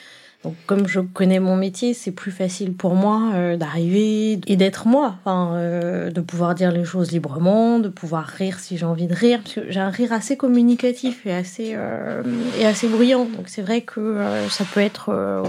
Donc, 0.44 0.54
comme 0.66 0.86
je 0.86 1.00
connais 1.00 1.40
mon 1.40 1.56
métier, 1.56 1.94
c'est 1.94 2.10
plus 2.12 2.30
facile 2.30 2.74
pour 2.74 2.94
moi 2.94 3.30
euh, 3.34 3.56
d'arriver 3.56 4.38
et 4.46 4.56
d'être 4.56 4.86
moi, 4.86 5.16
enfin, 5.24 5.54
euh, 5.54 6.10
de 6.10 6.20
pouvoir 6.20 6.54
dire 6.54 6.70
les 6.70 6.84
choses 6.84 7.12
librement, 7.12 7.78
de 7.78 7.88
pouvoir 7.88 8.26
rire 8.26 8.60
si 8.60 8.76
j'ai 8.76 8.84
envie 8.84 9.06
de 9.06 9.14
rire, 9.14 9.40
parce 9.42 9.54
que 9.54 9.70
j'ai 9.70 9.80
un 9.80 9.88
rire 9.88 10.12
assez 10.12 10.36
communicatif 10.36 11.24
et 11.24 11.32
assez 11.32 11.72
euh, 11.74 12.22
et 12.58 12.66
assez 12.66 12.88
bruyant. 12.88 13.24
Donc 13.24 13.48
c'est 13.48 13.62
vrai 13.62 13.80
que 13.80 14.20
ça 14.50 14.64
peut 14.66 14.80
être, 14.80 15.42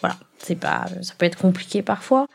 voilà, 0.00 0.16
c'est 0.38 0.54
pas, 0.54 0.86
ça 1.02 1.14
peut 1.18 1.26
être 1.26 1.38
compliqué 1.38 1.82
parfois. 1.82 2.28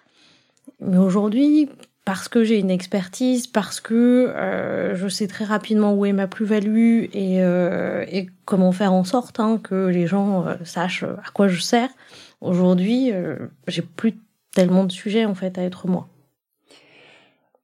Mais 0.80 0.98
aujourd'hui, 0.98 1.70
parce 2.06 2.28
que 2.28 2.44
j'ai 2.44 2.58
une 2.60 2.72
expertise, 2.72 3.48
parce 3.48 3.80
que 3.80 4.34
euh, 4.36 4.96
je 4.96 5.08
sais 5.08 5.28
très 5.28 5.46
rapidement 5.46 5.94
où 5.94 6.06
est 6.06 6.14
ma 6.14 6.28
plus-value 6.28 7.06
et, 7.14 7.42
euh, 7.44 8.06
comment 8.46 8.72
faire 8.72 8.94
en 8.94 9.04
sorte 9.04 9.40
hein, 9.40 9.60
que 9.62 9.88
les 9.88 10.08
gens 10.08 10.48
euh, 10.48 10.56
sachent 10.64 11.04
à 11.04 11.30
quoi 11.34 11.48
je 11.48 11.60
sers. 11.60 11.90
Aujourd'hui, 12.42 13.12
j'ai 13.68 13.84
plus 13.84 14.18
tellement 14.52 14.84
de 14.84 14.92
sujets 14.92 15.26
en 15.26 15.36
fait 15.36 15.60
à 15.60 15.62
être 15.62 15.88
moi. 15.88 16.08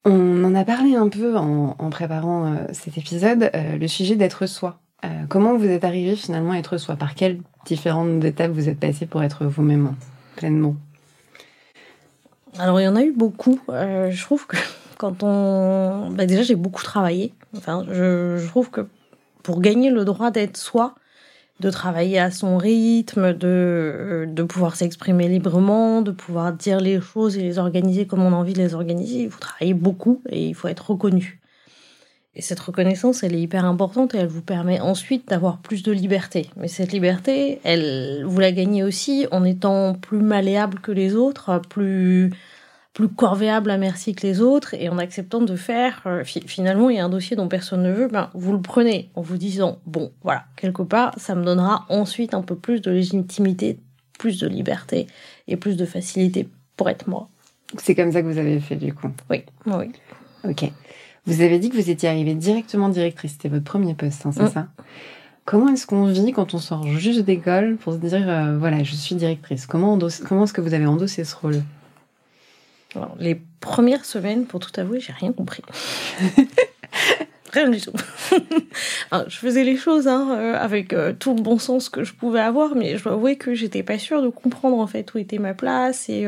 On 0.05 0.43
en 0.43 0.53
a 0.53 0.63
parlé 0.63 0.95
un 0.95 1.09
peu 1.09 1.35
en, 1.35 1.75
en 1.79 1.89
préparant 1.89 2.55
cet 2.73 2.95
épisode, 2.99 3.49
le 3.53 3.87
sujet 3.87 4.15
d'être 4.15 4.45
soi. 4.45 4.79
comment 5.29 5.57
vous 5.57 5.65
êtes 5.65 5.83
arrivé 5.83 6.15
finalement 6.15 6.51
à 6.51 6.59
être 6.59 6.77
soi? 6.77 6.95
Par 6.95 7.15
quelles 7.15 7.39
différentes 7.65 8.23
étapes 8.23 8.51
vous 8.51 8.69
êtes 8.69 8.79
passé 8.79 9.07
pour 9.07 9.23
être 9.23 9.45
vous-même 9.45 9.95
pleinement? 10.35 10.75
Alors 12.59 12.79
il 12.79 12.83
y 12.83 12.87
en 12.87 12.95
a 12.95 13.03
eu 13.03 13.11
beaucoup. 13.11 13.59
Euh, 13.69 14.11
je 14.11 14.23
trouve 14.23 14.47
que 14.47 14.57
quand 14.97 15.23
on, 15.23 16.09
bah, 16.11 16.25
déjà 16.25 16.43
j'ai 16.43 16.55
beaucoup 16.55 16.83
travaillé. 16.83 17.33
Enfin, 17.55 17.85
je, 17.89 18.37
je, 18.37 18.47
trouve 18.47 18.69
que 18.69 18.87
pour 19.43 19.61
gagner 19.61 19.89
le 19.89 20.05
droit 20.05 20.31
d'être 20.31 20.57
soi, 20.57 20.95
de 21.59 21.69
travailler 21.69 22.19
à 22.19 22.31
son 22.31 22.57
rythme, 22.57 23.33
de 23.33 24.25
de 24.27 24.43
pouvoir 24.43 24.75
s'exprimer 24.75 25.27
librement, 25.27 26.01
de 26.01 26.11
pouvoir 26.11 26.53
dire 26.53 26.79
les 26.79 27.01
choses 27.01 27.37
et 27.37 27.41
les 27.41 27.57
organiser 27.59 28.05
comme 28.05 28.21
on 28.23 28.33
a 28.33 28.35
envie 28.35 28.53
de 28.53 28.61
les 28.61 28.73
organiser, 28.75 29.23
il 29.23 29.31
faut 29.31 29.39
travailler 29.39 29.73
beaucoup 29.73 30.21
et 30.29 30.47
il 30.47 30.55
faut 30.55 30.67
être 30.67 30.91
reconnu. 30.91 31.39
Et 32.37 32.41
cette 32.43 32.59
reconnaissance, 32.59 33.23
elle 33.23 33.33
est 33.33 33.41
hyper 33.41 33.65
importante 33.65 34.13
et 34.13 34.19
elle 34.19 34.27
vous 34.27 34.43
permet 34.43 34.79
ensuite 34.79 35.27
d'avoir 35.27 35.57
plus 35.57 35.81
de 35.81 35.91
liberté. 35.91 36.51
Mais 36.55 36.67
cette 36.67 36.91
liberté, 36.91 37.59
elle, 37.63 38.23
vous 38.25 38.39
la 38.39 38.51
gagnez 38.51 38.83
aussi 38.83 39.25
en 39.31 39.43
étant 39.43 39.95
plus 39.95 40.19
malléable 40.19 40.79
que 40.79 40.91
les 40.91 41.15
autres, 41.15 41.59
plus, 41.67 42.29
plus 42.93 43.09
corvéable 43.09 43.71
à 43.71 43.77
merci 43.77 44.13
que 44.13 44.27
les 44.27 44.39
autres 44.39 44.75
et 44.75 44.87
en 44.87 44.99
acceptant 44.99 45.41
de 45.41 45.55
faire, 45.55 46.03
euh, 46.05 46.23
finalement, 46.23 46.91
il 46.91 46.97
y 46.97 46.99
a 46.99 47.05
un 47.05 47.09
dossier 47.09 47.35
dont 47.35 47.47
personne 47.47 47.81
ne 47.81 47.91
veut, 47.91 48.07
ben, 48.07 48.29
vous 48.35 48.53
le 48.53 48.61
prenez 48.61 49.09
en 49.15 49.21
vous 49.21 49.37
disant, 49.37 49.79
bon, 49.87 50.11
voilà, 50.21 50.45
quelque 50.57 50.83
part, 50.83 51.15
ça 51.17 51.33
me 51.33 51.43
donnera 51.43 51.87
ensuite 51.89 52.35
un 52.35 52.43
peu 52.43 52.55
plus 52.55 52.81
de 52.81 52.91
légitimité, 52.91 53.79
plus 54.19 54.39
de 54.39 54.47
liberté 54.47 55.07
et 55.47 55.57
plus 55.57 55.75
de 55.75 55.85
facilité 55.85 56.47
pour 56.75 56.87
être 56.87 57.07
moi. 57.07 57.29
C'est 57.77 57.95
comme 57.95 58.11
ça 58.11 58.21
que 58.21 58.27
vous 58.27 58.37
avez 58.37 58.59
fait, 58.59 58.75
du 58.75 58.93
coup? 58.93 59.09
Oui, 59.31 59.43
oui. 59.65 59.91
Ok. 60.43 60.71
Vous 61.27 61.41
avez 61.41 61.59
dit 61.59 61.69
que 61.69 61.75
vous 61.75 61.89
étiez 61.89 62.07
arrivée 62.07 62.33
directement 62.33 62.87
directrice. 62.87 63.33
C'était 63.33 63.49
votre 63.49 63.65
premier 63.65 63.93
poste, 63.93 64.25
hein, 64.25 64.31
c'est 64.33 64.43
mm. 64.43 64.51
ça? 64.51 64.67
Comment 65.43 65.69
est-ce 65.69 65.85
qu'on 65.85 66.05
vit 66.05 66.31
quand 66.31 66.53
on 66.53 66.57
sort 66.57 66.87
juste 66.97 67.21
d'école 67.21 67.77
pour 67.77 67.93
se 67.93 67.97
dire, 67.99 68.27
euh, 68.27 68.57
voilà, 68.57 68.83
je 68.83 68.95
suis 68.95 69.15
directrice? 69.15 69.65
Comment, 69.65 69.99
comment 70.27 70.43
est-ce 70.45 70.53
que 70.53 70.61
vous 70.61 70.73
avez 70.73 70.85
endossé 70.85 71.23
ce 71.23 71.35
rôle? 71.35 71.61
Les 73.19 73.39
premières 73.59 74.05
semaines, 74.05 74.45
pour 74.45 74.59
tout 74.59 74.71
avouer, 74.79 74.99
j'ai 74.99 75.13
rien 75.13 75.31
compris. 75.31 75.61
Rien 77.53 77.69
du 77.69 77.79
tout. 77.79 77.93
je 79.27 79.37
faisais 79.37 79.63
les 79.63 79.77
choses 79.77 80.07
hein, 80.07 80.37
euh, 80.37 80.55
avec 80.55 80.91
euh, 80.91 81.13
tout 81.17 81.33
le 81.33 81.41
bon 81.41 81.57
sens 81.57 81.87
que 81.87 82.03
je 82.03 82.13
pouvais 82.13 82.41
avoir, 82.41 82.75
mais 82.75 82.97
je 82.97 83.03
dois 83.05 83.13
avouer 83.13 83.37
que 83.37 83.53
j'étais 83.53 83.83
pas 83.83 83.97
sûre 83.97 84.21
de 84.21 84.27
comprendre 84.27 84.77
en 84.77 84.85
fait 84.85 85.13
où 85.13 85.17
était 85.17 85.37
ma 85.37 85.53
place 85.53 86.09
et, 86.09 86.25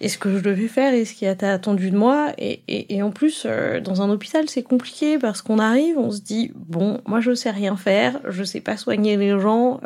et 0.00 0.08
ce 0.08 0.18
que 0.18 0.36
je 0.36 0.42
devais 0.42 0.68
faire 0.68 0.92
et 0.92 1.04
ce 1.04 1.14
qui 1.14 1.24
était 1.24 1.46
attendu 1.46 1.90
de 1.90 1.96
moi. 1.96 2.32
Et, 2.38 2.62
et, 2.68 2.96
et 2.96 3.02
en 3.02 3.10
plus, 3.10 3.46
dans 3.82 4.02
un 4.02 4.10
hôpital, 4.10 4.48
c'est 4.48 4.62
compliqué 4.62 5.18
parce 5.18 5.40
qu'on 5.42 5.58
arrive, 5.58 5.98
on 5.98 6.10
se 6.10 6.20
dit 6.20 6.52
bon, 6.54 7.00
moi 7.06 7.20
je 7.20 7.34
sais 7.34 7.50
rien 7.50 7.76
faire, 7.76 8.20
je 8.28 8.44
sais 8.44 8.60
pas 8.60 8.76
soigner 8.76 9.16
les 9.16 9.38
gens. 9.38 9.80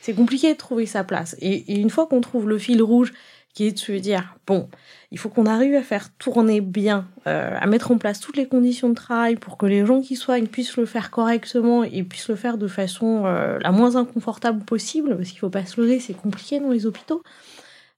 c'est 0.00 0.14
compliqué 0.14 0.52
de 0.52 0.58
trouver 0.58 0.86
sa 0.86 1.04
place. 1.04 1.36
Et, 1.40 1.72
et 1.72 1.78
une 1.78 1.90
fois 1.90 2.06
qu'on 2.06 2.20
trouve 2.20 2.48
le 2.48 2.58
fil 2.58 2.82
rouge, 2.82 3.12
qui 3.52 3.66
est 3.66 3.72
de 3.72 3.78
se 3.78 3.92
dire 3.92 4.36
bon 4.46 4.68
il 5.12 5.18
faut 5.18 5.28
qu'on 5.28 5.46
arrive 5.46 5.74
à 5.74 5.82
faire 5.82 6.12
tourner 6.18 6.60
bien, 6.60 7.08
euh, 7.26 7.56
à 7.58 7.66
mettre 7.66 7.90
en 7.90 7.98
place 7.98 8.20
toutes 8.20 8.36
les 8.36 8.46
conditions 8.46 8.88
de 8.88 8.94
travail 8.94 9.34
pour 9.34 9.56
que 9.56 9.66
les 9.66 9.84
gens 9.84 10.00
qui 10.00 10.14
soignent 10.14 10.46
puissent 10.46 10.76
le 10.76 10.86
faire 10.86 11.10
correctement 11.10 11.82
et 11.82 12.04
puissent 12.04 12.28
le 12.28 12.36
faire 12.36 12.58
de 12.58 12.68
façon 12.68 13.24
euh, 13.26 13.58
la 13.60 13.72
moins 13.72 13.96
inconfortable 13.96 14.64
possible, 14.64 15.16
parce 15.16 15.30
qu'il 15.30 15.40
faut 15.40 15.50
pas 15.50 15.66
se 15.66 15.80
lever, 15.80 15.98
c'est 15.98 16.14
compliqué 16.14 16.60
dans 16.60 16.70
les 16.70 16.86
hôpitaux. 16.86 17.22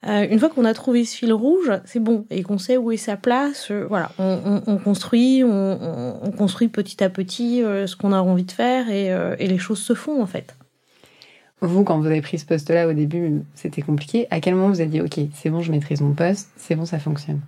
Euh, 0.07 0.27
une 0.29 0.39
fois 0.39 0.49
qu'on 0.49 0.65
a 0.65 0.75
trouvé 0.75 1.05
ce 1.05 1.17
fil 1.17 1.33
rouge, 1.33 1.71
c'est 1.85 2.01
bon 2.01 2.27
et 2.31 2.43
qu'on 2.43 2.59
sait 2.59 2.77
où 2.77 2.91
est 2.91 2.97
sa 2.97 3.17
place. 3.17 3.71
voilà, 3.71 4.11
on, 4.19 4.79
construit, 4.83 5.45
on, 5.45 6.33
construit 6.37 6.69
petit 6.69 7.05
à 7.05 7.09
petit 7.09 7.61
ce 7.63 7.95
qu'on 7.95 8.13
a 8.13 8.21
envie 8.21 8.45
de 8.45 8.53
faire 8.53 8.91
et, 8.91 9.07
et 9.39 9.47
les 9.47 9.59
choses 9.59 9.81
se 9.81 9.95
font 9.95 10.21
en 10.21 10.27
fait. 10.27 10.57
Vous, 11.63 11.85
quand 11.85 12.01
vous 12.01 12.07
avez 12.07 12.21
pris 12.21 12.41
ce 12.41 12.45
poste-là 12.45 12.89
au 12.89 12.93
début, 12.93 13.43
c'était 13.55 13.83
compliqué. 13.83 14.27
À 14.33 14.41
quel 14.41 14.57
moment 14.57 14.69
vous 14.69 14.81
avez 14.81 14.91
dit, 14.91 15.01
OK, 15.01 15.21
c'est 15.33 15.49
bon, 15.49 15.61
je 15.61 15.71
maîtrise 15.71 16.01
mon 16.01 16.13
poste, 16.13 16.51
c'est 16.57 16.75
bon, 16.75 16.85
ça 16.85 16.99
fonctionne? 16.99 17.41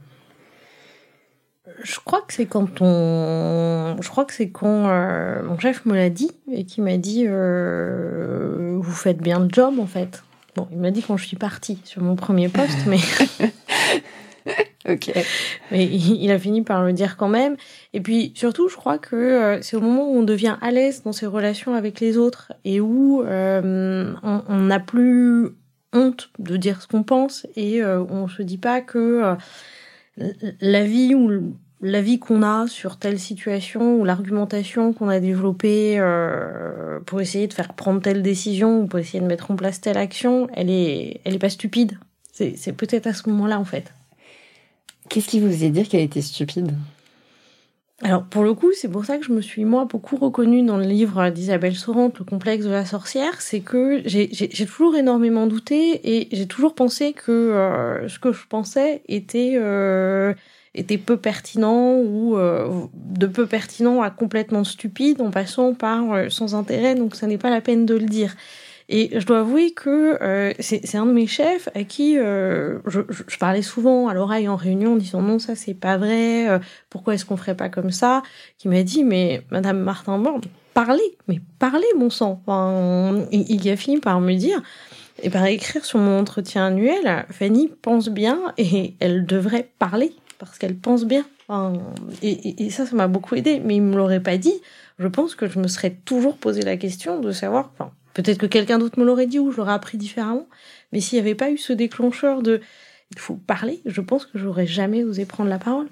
Je 1.83 1.99
crois 1.99 2.21
que 2.21 2.33
c'est 2.33 2.47
quand 2.47 2.81
on, 2.81 3.97
je 4.01 4.09
crois 4.09 4.25
que 4.25 4.33
c'est 4.33 4.51
quand 4.51 4.89
euh, 4.89 5.43
mon 5.43 5.59
chef 5.59 5.85
me 5.85 5.97
l'a 5.97 6.11
dit 6.11 6.31
et 6.53 6.65
qui 6.65 6.81
m'a 6.81 6.97
dit 6.99 7.25
euh, 7.27 8.79
vous 8.81 8.93
faites 8.93 9.19
bien 9.19 9.41
le 9.41 9.49
job 9.51 9.81
en 9.81 9.87
fait. 9.87 10.23
Bon, 10.57 10.69
il 10.71 10.79
m'a 10.79 10.91
dit 10.91 11.03
quand 11.03 11.17
je 11.17 11.27
suis 11.27 11.37
partie 11.37 11.79
sur 11.85 12.03
mon 12.03 12.15
premier 12.15 12.49
poste, 12.49 12.87
mais 12.87 12.99
ok. 14.89 15.13
Mais 15.71 15.87
il 15.87 16.31
a 16.31 16.39
fini 16.39 16.63
par 16.63 16.85
le 16.85 16.93
dire 16.93 17.17
quand 17.17 17.29
même. 17.29 17.57
Et 17.93 18.01
puis 18.01 18.33
surtout, 18.37 18.69
je 18.69 18.77
crois 18.77 18.99
que 18.99 19.17
euh, 19.17 19.63
c'est 19.63 19.77
au 19.77 19.81
moment 19.81 20.09
où 20.09 20.17
on 20.17 20.23
devient 20.23 20.57
à 20.61 20.71
l'aise 20.71 21.03
dans 21.03 21.13
ses 21.13 21.27
relations 21.27 21.75
avec 21.75 22.01
les 22.01 22.17
autres 22.17 22.53
et 22.65 22.81
où 22.81 23.23
euh, 23.23 24.13
on 24.23 24.57
n'a 24.57 24.81
plus 24.81 25.49
honte 25.93 26.31
de 26.39 26.57
dire 26.57 26.83
ce 26.83 26.87
qu'on 26.87 27.03
pense 27.03 27.47
et 27.57 27.83
euh, 27.83 28.05
on 28.09 28.29
se 28.29 28.43
dit 28.43 28.59
pas 28.59 28.81
que 28.81 29.37
la 30.61 30.85
vie 30.85 31.15
ou 31.15 31.57
la 31.85 32.01
vie 32.01 32.19
qu'on 32.19 32.43
a 32.43 32.67
sur 32.67 32.97
telle 32.97 33.19
situation 33.21 33.97
ou 34.01 34.05
l'argumentation 34.05 34.95
qu'on 34.95 35.09
a 35.09 35.21
développée 35.21 36.01
pour 37.05 37.21
essayer 37.21 37.47
de 37.47 37.53
faire 37.53 37.75
prendre 37.75 38.01
telle 38.01 38.23
décision 38.23 38.81
ou 38.81 38.87
pour 38.87 38.99
essayer 38.99 39.21
de 39.21 39.27
mettre 39.27 39.51
en 39.51 39.57
place 39.57 39.83
telle 39.83 39.99
action, 39.99 40.49
elle 40.55 40.71
est, 40.71 41.21
elle 41.25 41.35
est 41.35 41.39
pas 41.39 41.51
stupide. 41.51 41.99
C'est 42.33 42.73
peut-être 42.73 43.07
à 43.07 43.13
ce 43.13 43.29
moment-là 43.29 43.61
en 43.61 43.65
fait. 43.65 43.93
Qu'est-ce 45.11 45.29
qui 45.29 45.41
vous 45.41 45.49
faisait 45.49 45.69
dire 45.69 45.87
qu'elle 45.87 46.01
était 46.01 46.23
stupide? 46.23 46.73
Alors 48.03 48.25
pour 48.25 48.43
le 48.43 48.55
coup, 48.55 48.73
c'est 48.75 48.89
pour 48.89 49.05
ça 49.05 49.19
que 49.19 49.25
je 49.25 49.33
me 49.33 49.41
suis 49.41 49.65
moi 49.65 49.85
beaucoup 49.85 50.17
reconnue 50.17 50.63
dans 50.63 50.79
le 50.79 50.85
livre 50.85 51.31
d'Isabelle 51.31 51.77
Sorante, 51.77 52.19
Le 52.19 52.25
complexe 52.25 52.65
de 52.65 52.71
la 52.71 52.85
sorcière, 52.85 53.41
c'est 53.41 53.61
que 53.61 54.03
j'ai 54.07 54.67
toujours 54.67 54.97
énormément 54.97 55.47
douté 55.47 56.01
et 56.03 56.29
j'ai 56.33 56.47
toujours 56.47 56.75
pensé 56.75 57.13
que 57.13 57.31
euh, 57.31 58.09
ce 58.09 58.19
que 58.19 58.33
je 58.33 58.47
pensais 58.49 59.03
était 59.07 59.55
euh, 59.57 60.35
était 60.75 60.99
peu 60.99 61.17
pertinent 61.17 61.95
ou 61.97 62.37
euh, 62.37 62.87
de 62.95 63.27
peu 63.27 63.47
pertinent 63.47 64.03
à 64.03 64.11
complètement 64.11 64.65
stupide 64.65 65.21
en 65.21 65.31
passant 65.31 65.75
par 65.75 66.31
sans 66.31 66.55
intérêt, 66.55 66.95
donc 66.95 67.15
ça 67.15 67.27
n'est 67.27 67.39
pas 67.39 67.51
la 67.51 67.61
peine 67.61 67.87
de 67.87 67.95
le 67.95 68.07
dire. 68.07 68.35
Et 68.89 69.19
je 69.19 69.25
dois 69.25 69.41
avouer 69.41 69.71
que 69.71 70.23
euh, 70.23 70.53
c'est 70.59 70.97
un 70.97 71.07
de 71.07 71.13
mes 71.13 71.27
chefs 71.27 71.71
à 71.75 71.85
qui 71.85 72.19
euh, 72.19 72.81
je, 72.87 73.01
je, 73.09 73.39
parlais 73.39 73.63
souvent 73.63 74.09
à 74.09 74.15
l'oreille 74.15 74.47
en 74.47 74.57
réunion 74.57 74.93
en 74.93 74.97
disant 74.97 75.23
non 75.23 75.39
ça 75.39 75.55
c'est 75.57 75.73
pas 75.73 75.97
vrai, 75.97 76.49
euh, 76.51 76.59
pourquoi 76.91 77.15
est-ce 77.15 77.25
qu'on 77.25 77.39
ferait 77.39 77.57
pas 77.57 77.71
comme 77.71 77.91
ça 77.91 78.23
Qui 78.59 78.69
m'a 78.69 78.83
dit 78.83 79.03
mais 79.03 79.43
Madame 79.51 79.79
Martin 79.79 80.19
Borne, 80.19 80.43
parlez, 80.75 81.17
mais 81.29 81.41
parlez 81.59 81.87
mon 81.97 82.11
sang. 82.11 82.43
Enfin, 82.47 83.25
il, 83.33 83.51
il 83.51 83.71
a 83.71 83.77
fini 83.77 84.01
par 84.01 84.21
me 84.21 84.35
dire 84.35 84.61
et 85.23 85.31
par 85.31 85.47
écrire 85.47 85.85
sur 85.85 85.99
mon 85.99 86.19
entretien 86.19 86.67
annuel, 86.67 87.25
Fanny 87.31 87.71
pense 87.81 88.11
bien 88.11 88.53
et 88.59 88.95
elle 89.01 89.25
devrait 89.25 89.71
parler 89.79 90.13
parce 90.39 90.59
qu'elle 90.59 90.77
pense 90.77 91.05
bien. 91.05 91.25
Et, 92.23 92.71
ça, 92.71 92.87
ça 92.87 92.97
m'a 92.97 93.09
beaucoup 93.09 93.35
aidé, 93.35 93.61
mais 93.65 93.77
il 93.77 93.83
me 93.83 93.97
l'aurait 93.97 94.23
pas 94.23 94.37
dit. 94.37 94.55
Je 94.99 95.09
pense 95.09 95.35
que 95.35 95.47
je 95.49 95.59
me 95.59 95.69
serais 95.69 95.91
toujours 95.91 96.37
posé 96.37 96.63
la 96.63 96.77
question 96.77 97.21
de 97.21 97.33
savoir, 97.33 97.73
Peut-être 98.15 98.39
que 98.39 98.47
quelqu'un 98.47 98.79
d'autre 98.79 99.01
me 99.01 99.05
l'aurait 99.05 99.27
dit 99.27 99.41
ou 99.41 99.51
je 99.51 99.57
l'aurais 99.57 99.73
appris 99.73 99.99
différemment. 99.99 100.47
Mais 100.93 101.01
s'il 101.01 101.17
n'y 101.17 101.21
avait 101.27 101.35
pas 101.35 101.51
eu 101.51 101.59
ce 101.59 101.73
déclencheur 101.73 102.43
de 102.43 102.61
il 103.11 103.19
faut 103.19 103.35
parler, 103.35 103.81
je 103.87 104.01
pense 104.01 104.25
que 104.25 104.39
j'aurais 104.39 104.67
jamais 104.67 105.03
osé 105.03 105.25
prendre 105.25 105.51
la 105.51 105.59
parole. 105.59 105.89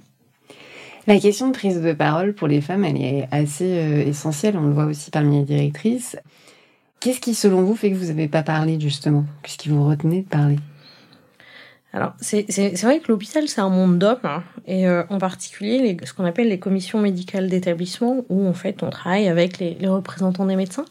La 1.07 1.19
question 1.19 1.49
de 1.49 1.53
prise 1.53 1.81
de 1.81 1.93
parole 1.93 2.33
pour 2.33 2.47
les 2.47 2.61
femmes, 2.61 2.85
elle 2.85 3.03
est 3.03 3.29
assez 3.33 3.77
euh, 3.77 4.07
essentielle. 4.07 4.57
On 4.57 4.67
le 4.67 4.73
voit 4.73 4.85
aussi 4.85 5.11
parmi 5.11 5.39
les 5.39 5.45
directrices. 5.45 6.17
Qu'est-ce 7.01 7.21
qui, 7.21 7.35
selon 7.35 7.63
vous, 7.63 7.75
fait 7.75 7.91
que 7.91 7.97
vous 7.97 8.07
n'avez 8.07 8.29
pas 8.29 8.45
parlé 8.45 8.79
justement? 8.79 9.25
Qu'est-ce 9.43 9.59
qui 9.59 9.69
vous 9.69 9.85
retenait 9.85 10.23
de 10.23 10.29
parler? 10.29 10.59
Alors, 11.95 12.15
c'est 12.21 12.47
vrai 12.83 13.01
que 13.01 13.13
l'hôpital, 13.13 13.49
c'est 13.49 13.61
un 13.61 13.69
monde 13.69 13.99
d'hommes, 13.99 14.17
hein, 14.25 14.43
et 14.67 14.89
euh, 14.89 15.03
en 15.11 15.19
particulier 15.19 15.79
les, 15.79 16.07
ce 16.07 16.15
qu'on 16.15 16.25
appelle 16.25 16.49
les 16.49 16.59
commissions 16.59 16.99
médicales 16.99 17.49
d'établissement, 17.51 18.25
où 18.31 18.47
en 18.49 18.55
fait 18.55 18.83
on 18.83 18.89
travaille 18.89 19.29
avec 19.29 19.59
les, 19.59 19.77
représentants 19.87 20.47
des 20.47 20.57
médecins. 20.57 20.87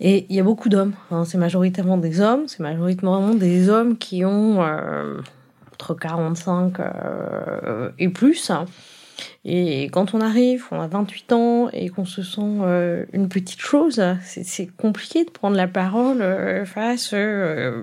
Et 0.00 0.26
il 0.28 0.34
y 0.34 0.40
a 0.40 0.42
beaucoup 0.42 0.68
d'hommes. 0.68 0.94
Hein. 1.12 1.24
C'est 1.24 1.38
majoritairement 1.38 1.96
des 1.96 2.20
hommes. 2.20 2.48
C'est 2.48 2.60
majoritairement 2.60 3.34
des 3.34 3.68
hommes 3.68 3.96
qui 3.96 4.24
ont 4.24 4.62
euh, 4.62 5.20
entre 5.72 5.94
45 5.94 6.80
euh, 6.80 7.90
et 7.98 8.08
plus. 8.08 8.50
Et 9.44 9.84
quand 9.84 10.14
on 10.14 10.20
arrive, 10.20 10.64
on 10.70 10.80
a 10.80 10.88
28 10.88 11.32
ans 11.32 11.68
et 11.72 11.88
qu'on 11.88 12.04
se 12.04 12.22
sent 12.22 12.40
euh, 12.40 13.04
une 13.12 13.28
petite 13.28 13.60
chose, 13.60 14.02
c'est 14.22 14.66
compliqué 14.76 15.24
de 15.24 15.30
prendre 15.30 15.56
la 15.56 15.68
parole 15.68 16.20
euh, 16.20 16.64
face 16.64 17.10
euh, 17.12 17.82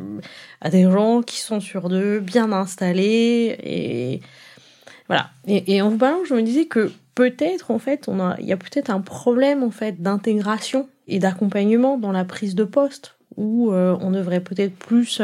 à 0.61 0.69
des 0.69 0.83
gens 0.83 1.21
qui 1.21 1.39
sont 1.39 1.59
sur 1.59 1.89
deux, 1.89 2.19
bien 2.19 2.51
installés. 2.51 3.57
Et 3.63 4.21
voilà. 5.07 5.29
Et, 5.47 5.81
en 5.81 5.89
vous 5.89 5.97
parlant, 5.97 6.23
je 6.25 6.33
me 6.33 6.41
disais 6.41 6.65
que 6.65 6.91
peut-être, 7.15 7.71
en 7.71 7.79
fait, 7.79 8.05
on 8.07 8.19
a, 8.19 8.35
il 8.39 8.45
y 8.45 8.53
a 8.53 8.57
peut-être 8.57 8.89
un 8.89 9.01
problème 9.01 9.63
en 9.63 9.71
fait 9.71 10.01
d'intégration 10.01 10.87
et 11.07 11.19
d'accompagnement 11.19 11.97
dans 11.97 12.11
la 12.11 12.25
prise 12.25 12.55
de 12.55 12.63
poste, 12.63 13.15
où 13.35 13.73
on 13.73 14.11
devrait 14.11 14.39
peut-être 14.39 14.75
plus 14.75 15.21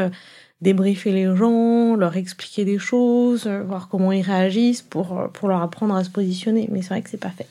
débriefer 0.61 1.11
les 1.11 1.35
gens, 1.35 1.95
leur 1.95 2.17
expliquer 2.17 2.65
des 2.65 2.79
choses, 2.79 3.47
euh, 3.47 3.63
voir 3.63 3.87
comment 3.89 4.11
ils 4.11 4.21
réagissent 4.21 4.81
pour, 4.81 5.29
pour 5.33 5.47
leur 5.49 5.61
apprendre 5.61 5.95
à 5.95 6.03
se 6.03 6.09
positionner. 6.09 6.67
Mais 6.71 6.81
c'est 6.81 6.89
vrai 6.89 7.01
que 7.01 7.09
c'est 7.09 7.17
pas 7.17 7.29
fait. 7.29 7.47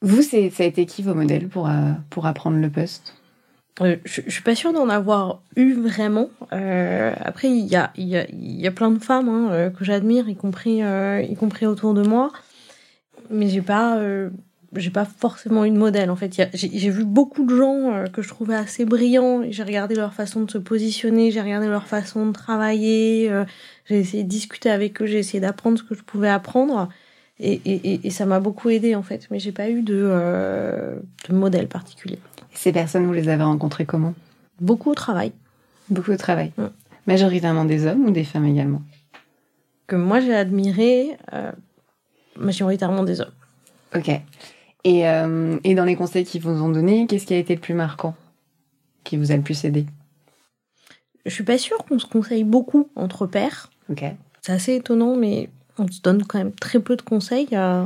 Vous, 0.00 0.22
ça 0.22 0.36
a 0.36 0.64
été 0.64 0.86
qui 0.86 1.02
vos 1.02 1.14
modèles 1.14 1.48
pour, 1.48 1.68
pour 2.10 2.26
apprendre 2.26 2.58
le 2.58 2.70
poste? 2.70 3.14
Je, 3.80 3.96
je 4.04 4.30
suis 4.30 4.42
pas 4.42 4.54
sûre 4.54 4.72
d'en 4.72 4.88
avoir 4.88 5.40
eu 5.56 5.74
vraiment. 5.74 6.30
après, 6.50 7.48
il 7.48 7.66
y 7.66 7.76
a, 7.76 7.92
y, 7.96 8.16
a, 8.16 8.26
y 8.30 8.66
a 8.66 8.70
plein 8.70 8.90
de 8.90 8.98
femmes 8.98 9.28
hein, 9.28 9.70
que 9.76 9.84
j'admire, 9.84 10.28
y 10.28 10.36
compris, 10.36 10.82
y 10.82 11.36
compris 11.36 11.66
autour 11.66 11.94
de 11.94 12.02
moi. 12.02 12.30
Mais 13.30 13.48
j'ai 13.48 13.62
pas, 13.62 14.00
j'ai 14.76 14.90
pas 14.90 15.04
forcément 15.04 15.64
une 15.64 15.76
modèle 15.76 16.10
en 16.10 16.16
fait. 16.16 16.32
J'ai 16.54 16.90
vu 16.90 17.04
beaucoup 17.04 17.44
de 17.46 17.56
gens 17.56 17.92
euh, 17.92 18.04
que 18.06 18.22
je 18.22 18.28
trouvais 18.28 18.54
assez 18.54 18.84
brillants. 18.84 19.42
J'ai 19.48 19.62
regardé 19.62 19.94
leur 19.94 20.12
façon 20.12 20.42
de 20.42 20.50
se 20.50 20.58
positionner, 20.58 21.30
j'ai 21.30 21.40
regardé 21.40 21.68
leur 21.68 21.86
façon 21.86 22.26
de 22.26 22.32
travailler. 22.32 23.30
Euh, 23.30 23.44
j'ai 23.86 23.98
essayé 23.98 24.24
de 24.24 24.28
discuter 24.28 24.70
avec 24.70 25.00
eux, 25.00 25.06
j'ai 25.06 25.18
essayé 25.18 25.40
d'apprendre 25.40 25.78
ce 25.78 25.82
que 25.84 25.94
je 25.94 26.02
pouvais 26.02 26.28
apprendre. 26.28 26.88
Et, 27.40 27.60
et, 27.64 28.06
et 28.06 28.10
ça 28.10 28.26
m'a 28.26 28.40
beaucoup 28.40 28.68
aidé 28.68 28.94
en 28.94 29.02
fait. 29.02 29.28
Mais 29.30 29.38
j'ai 29.38 29.52
pas 29.52 29.70
eu 29.70 29.82
de, 29.82 29.94
euh, 29.96 30.96
de 31.28 31.34
modèle 31.34 31.68
particulier. 31.68 32.18
Ces 32.52 32.72
personnes, 32.72 33.06
vous 33.06 33.12
les 33.12 33.28
avez 33.28 33.44
rencontrées 33.44 33.86
comment? 33.86 34.14
Beaucoup 34.60 34.90
au 34.90 34.94
travail. 34.94 35.32
Beaucoup 35.88 36.12
au 36.12 36.16
travail. 36.16 36.52
Majoritairement 37.06 37.64
des 37.64 37.86
hommes 37.86 38.04
ou 38.04 38.10
des 38.10 38.24
femmes 38.24 38.44
également? 38.44 38.82
Que 39.86 39.96
moi 39.96 40.20
j'ai 40.20 40.34
admiré, 40.34 41.16
majoritairement 42.36 43.04
des 43.04 43.22
hommes. 43.22 43.32
Ok. 43.96 44.10
Et, 44.88 45.06
euh, 45.06 45.58
et 45.64 45.74
dans 45.74 45.84
les 45.84 45.96
conseils 45.96 46.24
qu'ils 46.24 46.40
vous 46.40 46.62
ont 46.62 46.70
donnés, 46.70 47.06
qu'est-ce 47.06 47.26
qui 47.26 47.34
a 47.34 47.36
été 47.36 47.54
le 47.54 47.60
plus 47.60 47.74
marquant 47.74 48.14
Qui 49.04 49.18
vous 49.18 49.32
a 49.32 49.36
le 49.36 49.42
plus 49.42 49.66
aidé? 49.66 49.84
Je 51.26 51.30
suis 51.30 51.44
pas 51.44 51.58
sûre 51.58 51.76
qu'on 51.84 51.98
se 51.98 52.06
conseille 52.06 52.44
beaucoup 52.44 52.88
entre 52.96 53.26
pairs. 53.26 53.68
Ok. 53.90 54.02
C'est 54.40 54.52
assez 54.52 54.76
étonnant, 54.76 55.14
mais 55.14 55.50
on 55.76 55.86
se 55.88 56.00
donne 56.00 56.24
quand 56.24 56.38
même 56.38 56.52
très 56.52 56.80
peu 56.80 56.96
de 56.96 57.02
conseils. 57.02 57.48
Euh, 57.52 57.84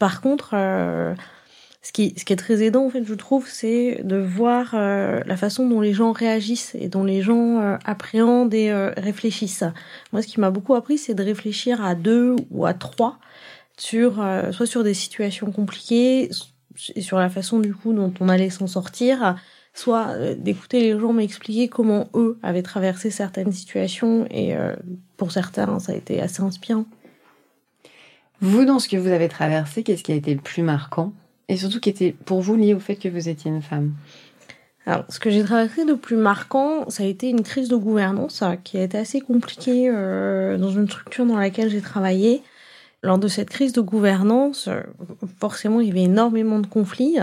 par 0.00 0.20
contre, 0.20 0.54
euh, 0.54 1.14
ce, 1.80 1.92
qui, 1.92 2.12
ce 2.16 2.24
qui 2.24 2.32
est 2.32 2.36
très 2.36 2.60
aidant, 2.60 2.86
en 2.86 2.90
fait, 2.90 3.04
je 3.04 3.14
trouve, 3.14 3.46
c'est 3.48 4.00
de 4.02 4.16
voir 4.16 4.74
la 4.74 5.36
façon 5.36 5.68
dont 5.68 5.80
les 5.80 5.92
gens 5.92 6.10
réagissent 6.10 6.74
et 6.74 6.88
dont 6.88 7.04
les 7.04 7.22
gens 7.22 7.78
appréhendent 7.84 8.52
et 8.52 8.72
réfléchissent. 8.96 9.64
Moi, 10.12 10.22
ce 10.22 10.26
qui 10.26 10.40
m'a 10.40 10.50
beaucoup 10.50 10.74
appris, 10.74 10.98
c'est 10.98 11.14
de 11.14 11.22
réfléchir 11.22 11.84
à 11.84 11.94
deux 11.94 12.34
ou 12.50 12.66
à 12.66 12.74
trois 12.74 13.20
sur 13.76 14.24
soit 14.52 14.66
sur 14.66 14.84
des 14.84 14.94
situations 14.94 15.50
compliquées 15.50 16.30
et 16.94 17.00
sur 17.00 17.18
la 17.18 17.28
façon 17.28 17.58
du 17.58 17.74
coup 17.74 17.92
dont 17.92 18.12
on 18.20 18.28
allait 18.28 18.50
s'en 18.50 18.66
sortir, 18.66 19.36
soit 19.74 20.34
d'écouter 20.36 20.80
les 20.80 20.98
gens 20.98 21.12
m'expliquer 21.12 21.68
comment 21.68 22.08
eux 22.14 22.38
avaient 22.42 22.62
traversé 22.62 23.10
certaines 23.10 23.52
situations 23.52 24.26
et 24.30 24.54
pour 25.16 25.32
certains 25.32 25.78
ça 25.78 25.92
a 25.92 25.94
été 25.94 26.20
assez 26.20 26.42
inspirant. 26.42 26.86
Vous, 28.42 28.64
dans 28.64 28.80
ce 28.80 28.88
que 28.88 28.96
vous 28.96 29.08
avez 29.08 29.28
traversé, 29.28 29.84
qu'est-ce 29.84 30.02
qui 30.02 30.10
a 30.10 30.16
été 30.16 30.34
le 30.34 30.40
plus 30.40 30.64
marquant? 30.64 31.12
Et 31.48 31.56
surtout 31.56 31.78
qui 31.78 31.88
était 31.88 32.10
pour 32.24 32.40
vous 32.40 32.56
lié 32.56 32.74
au 32.74 32.80
fait 32.80 32.96
que 32.96 33.08
vous 33.08 33.28
étiez 33.28 33.52
une 33.52 33.62
femme? 33.62 33.94
Alors, 34.84 35.04
ce 35.08 35.20
que 35.20 35.30
j'ai 35.30 35.44
traversé 35.44 35.84
de 35.84 35.94
plus 35.94 36.16
marquant, 36.16 36.90
ça 36.90 37.04
a 37.04 37.06
été 37.06 37.28
une 37.28 37.44
crise 37.44 37.68
de 37.68 37.76
gouvernance 37.76 38.42
qui 38.64 38.78
a 38.78 38.82
été 38.82 38.98
assez 38.98 39.20
compliquée 39.20 39.88
euh, 39.88 40.58
dans 40.58 40.70
une 40.70 40.88
structure 40.88 41.24
dans 41.24 41.36
laquelle 41.36 41.70
j'ai 41.70 41.80
travaillé. 41.80 42.42
Lors 43.02 43.18
de 43.18 43.28
cette 43.28 43.50
crise 43.50 43.72
de 43.72 43.80
gouvernance, 43.80 44.68
euh, 44.68 44.82
forcément, 45.40 45.80
il 45.80 45.88
y 45.88 45.90
avait 45.90 46.04
énormément 46.04 46.58
de 46.60 46.66
conflits. 46.66 47.18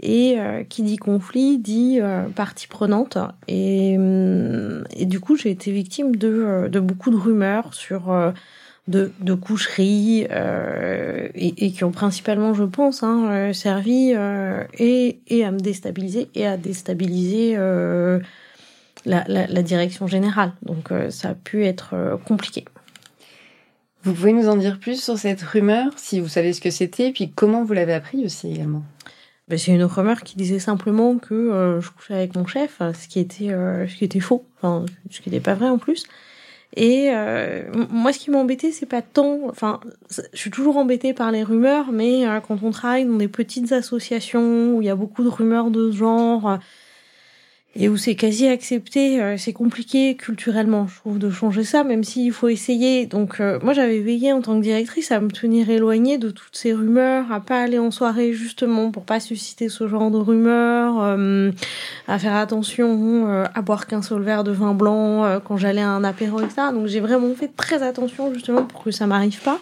Et 0.00 0.40
euh, 0.40 0.64
qui 0.64 0.82
dit 0.82 0.96
conflit 0.96 1.58
dit 1.58 2.00
partie 2.34 2.66
prenante. 2.66 3.16
Et, 3.46 3.92
et 3.94 5.06
du 5.06 5.20
coup, 5.20 5.36
j'ai 5.36 5.50
été 5.50 5.70
victime 5.70 6.16
de, 6.16 6.68
beaucoup 6.80 7.10
de 7.10 7.16
rumeurs 7.16 7.74
sur 7.74 8.12
de, 8.88 9.12
de 9.20 9.34
coucheries 9.34 10.26
euh, 10.30 11.28
et, 11.34 11.72
qui 11.72 11.84
ont 11.84 11.90
principalement, 11.90 12.54
je 12.54 12.64
pense, 12.64 13.02
hein, 13.02 13.28
euh, 13.30 13.52
servi 13.52 14.12
euh, 14.14 14.64
et, 14.78 15.20
et, 15.28 15.44
à 15.44 15.50
me 15.50 15.58
déstabiliser 15.58 16.28
et 16.34 16.46
à 16.46 16.56
déstabiliser 16.56 17.54
euh, 17.56 18.20
la, 19.06 19.62
direction 19.62 20.06
générale. 20.06 20.52
Donc 20.62 20.92
euh, 20.92 21.10
ça 21.10 21.30
a 21.30 21.34
pu 21.34 21.64
être 21.64 22.18
compliqué. 22.26 22.64
Vous 24.04 24.12
pouvez 24.12 24.32
nous 24.32 24.48
en 24.48 24.56
dire 24.56 24.78
plus 24.78 25.02
sur 25.02 25.18
cette 25.18 25.42
rumeur, 25.42 25.92
si 25.96 26.20
vous 26.20 26.28
savez 26.28 26.52
ce 26.52 26.60
que 26.60 26.70
c'était, 26.70 27.10
puis 27.10 27.32
comment 27.34 27.64
vous 27.64 27.72
l'avez 27.72 27.94
appris 27.94 28.24
aussi 28.24 28.52
également? 28.52 28.82
Ben, 29.48 29.58
c'est 29.58 29.72
une 29.72 29.84
rumeur 29.84 30.22
qui 30.22 30.36
disait 30.36 30.58
simplement 30.58 31.16
que 31.16 31.78
je 31.80 31.90
couchais 31.90 32.14
avec 32.14 32.34
mon 32.34 32.46
chef, 32.46 32.78
ce 32.80 33.08
qui 33.08 33.20
était 33.20 33.48
ce 33.48 33.94
qui 33.94 34.04
était 34.04 34.20
faux, 34.20 34.46
enfin 34.56 34.86
ce 35.10 35.20
qui 35.20 35.30
n'était 35.30 35.42
pas 35.42 35.54
vrai 35.54 35.68
en 35.68 35.78
plus. 35.78 36.06
Et 36.76 37.10
euh, 37.12 37.62
moi, 37.90 38.12
ce 38.12 38.18
qui 38.18 38.30
m'embêtait, 38.30 38.72
c'est 38.72 38.86
pas 38.86 39.02
tant. 39.02 39.40
Enfin, 39.48 39.80
je 40.10 40.22
suis 40.38 40.50
toujours 40.50 40.76
embêtée 40.76 41.14
par 41.14 41.30
les 41.30 41.44
rumeurs, 41.44 41.92
mais 41.92 42.26
euh, 42.26 42.40
quand 42.40 42.62
on 42.62 42.70
travaille 42.72 43.04
dans 43.04 43.16
des 43.16 43.28
petites 43.28 43.72
associations 43.72 44.74
où 44.74 44.82
il 44.82 44.86
y 44.86 44.90
a 44.90 44.96
beaucoup 44.96 45.22
de 45.22 45.28
rumeurs 45.28 45.70
de 45.70 45.92
ce 45.92 45.96
genre, 45.96 46.58
et 47.76 47.88
où 47.88 47.96
c'est 47.96 48.14
quasi 48.14 48.46
accepté, 48.46 49.20
euh, 49.20 49.36
c'est 49.36 49.52
compliqué 49.52 50.14
culturellement, 50.14 50.86
je 50.86 50.96
trouve, 50.96 51.18
de 51.18 51.28
changer 51.28 51.64
ça, 51.64 51.82
même 51.82 52.04
s'il 52.04 52.30
faut 52.30 52.46
essayer. 52.46 53.06
Donc, 53.06 53.40
euh, 53.40 53.58
moi, 53.64 53.72
j'avais 53.72 53.98
veillé 53.98 54.32
en 54.32 54.40
tant 54.40 54.56
que 54.56 54.62
directrice 54.62 55.10
à 55.10 55.18
me 55.18 55.28
tenir 55.28 55.68
éloignée 55.68 56.16
de 56.16 56.30
toutes 56.30 56.54
ces 56.54 56.72
rumeurs, 56.72 57.32
à 57.32 57.40
pas 57.40 57.60
aller 57.60 57.80
en 57.80 57.90
soirée 57.90 58.32
justement 58.32 58.92
pour 58.92 59.04
pas 59.04 59.18
susciter 59.18 59.68
ce 59.68 59.88
genre 59.88 60.12
de 60.12 60.18
rumeurs, 60.18 61.02
euh, 61.02 61.50
à 62.06 62.18
faire 62.20 62.36
attention 62.36 63.26
à 63.52 63.62
boire 63.62 63.86
qu'un 63.86 64.02
seul 64.02 64.22
verre 64.22 64.44
de 64.44 64.52
vin 64.52 64.74
blanc 64.74 65.40
quand 65.44 65.56
j'allais 65.56 65.80
à 65.80 65.90
un 65.90 66.04
apéro, 66.04 66.40
etc. 66.40 66.68
Donc, 66.72 66.86
j'ai 66.86 67.00
vraiment 67.00 67.34
fait 67.34 67.50
très 67.56 67.82
attention 67.82 68.32
justement 68.32 68.62
pour 68.62 68.84
que 68.84 68.92
ça 68.92 69.06
m'arrive 69.06 69.40
pas. 69.40 69.58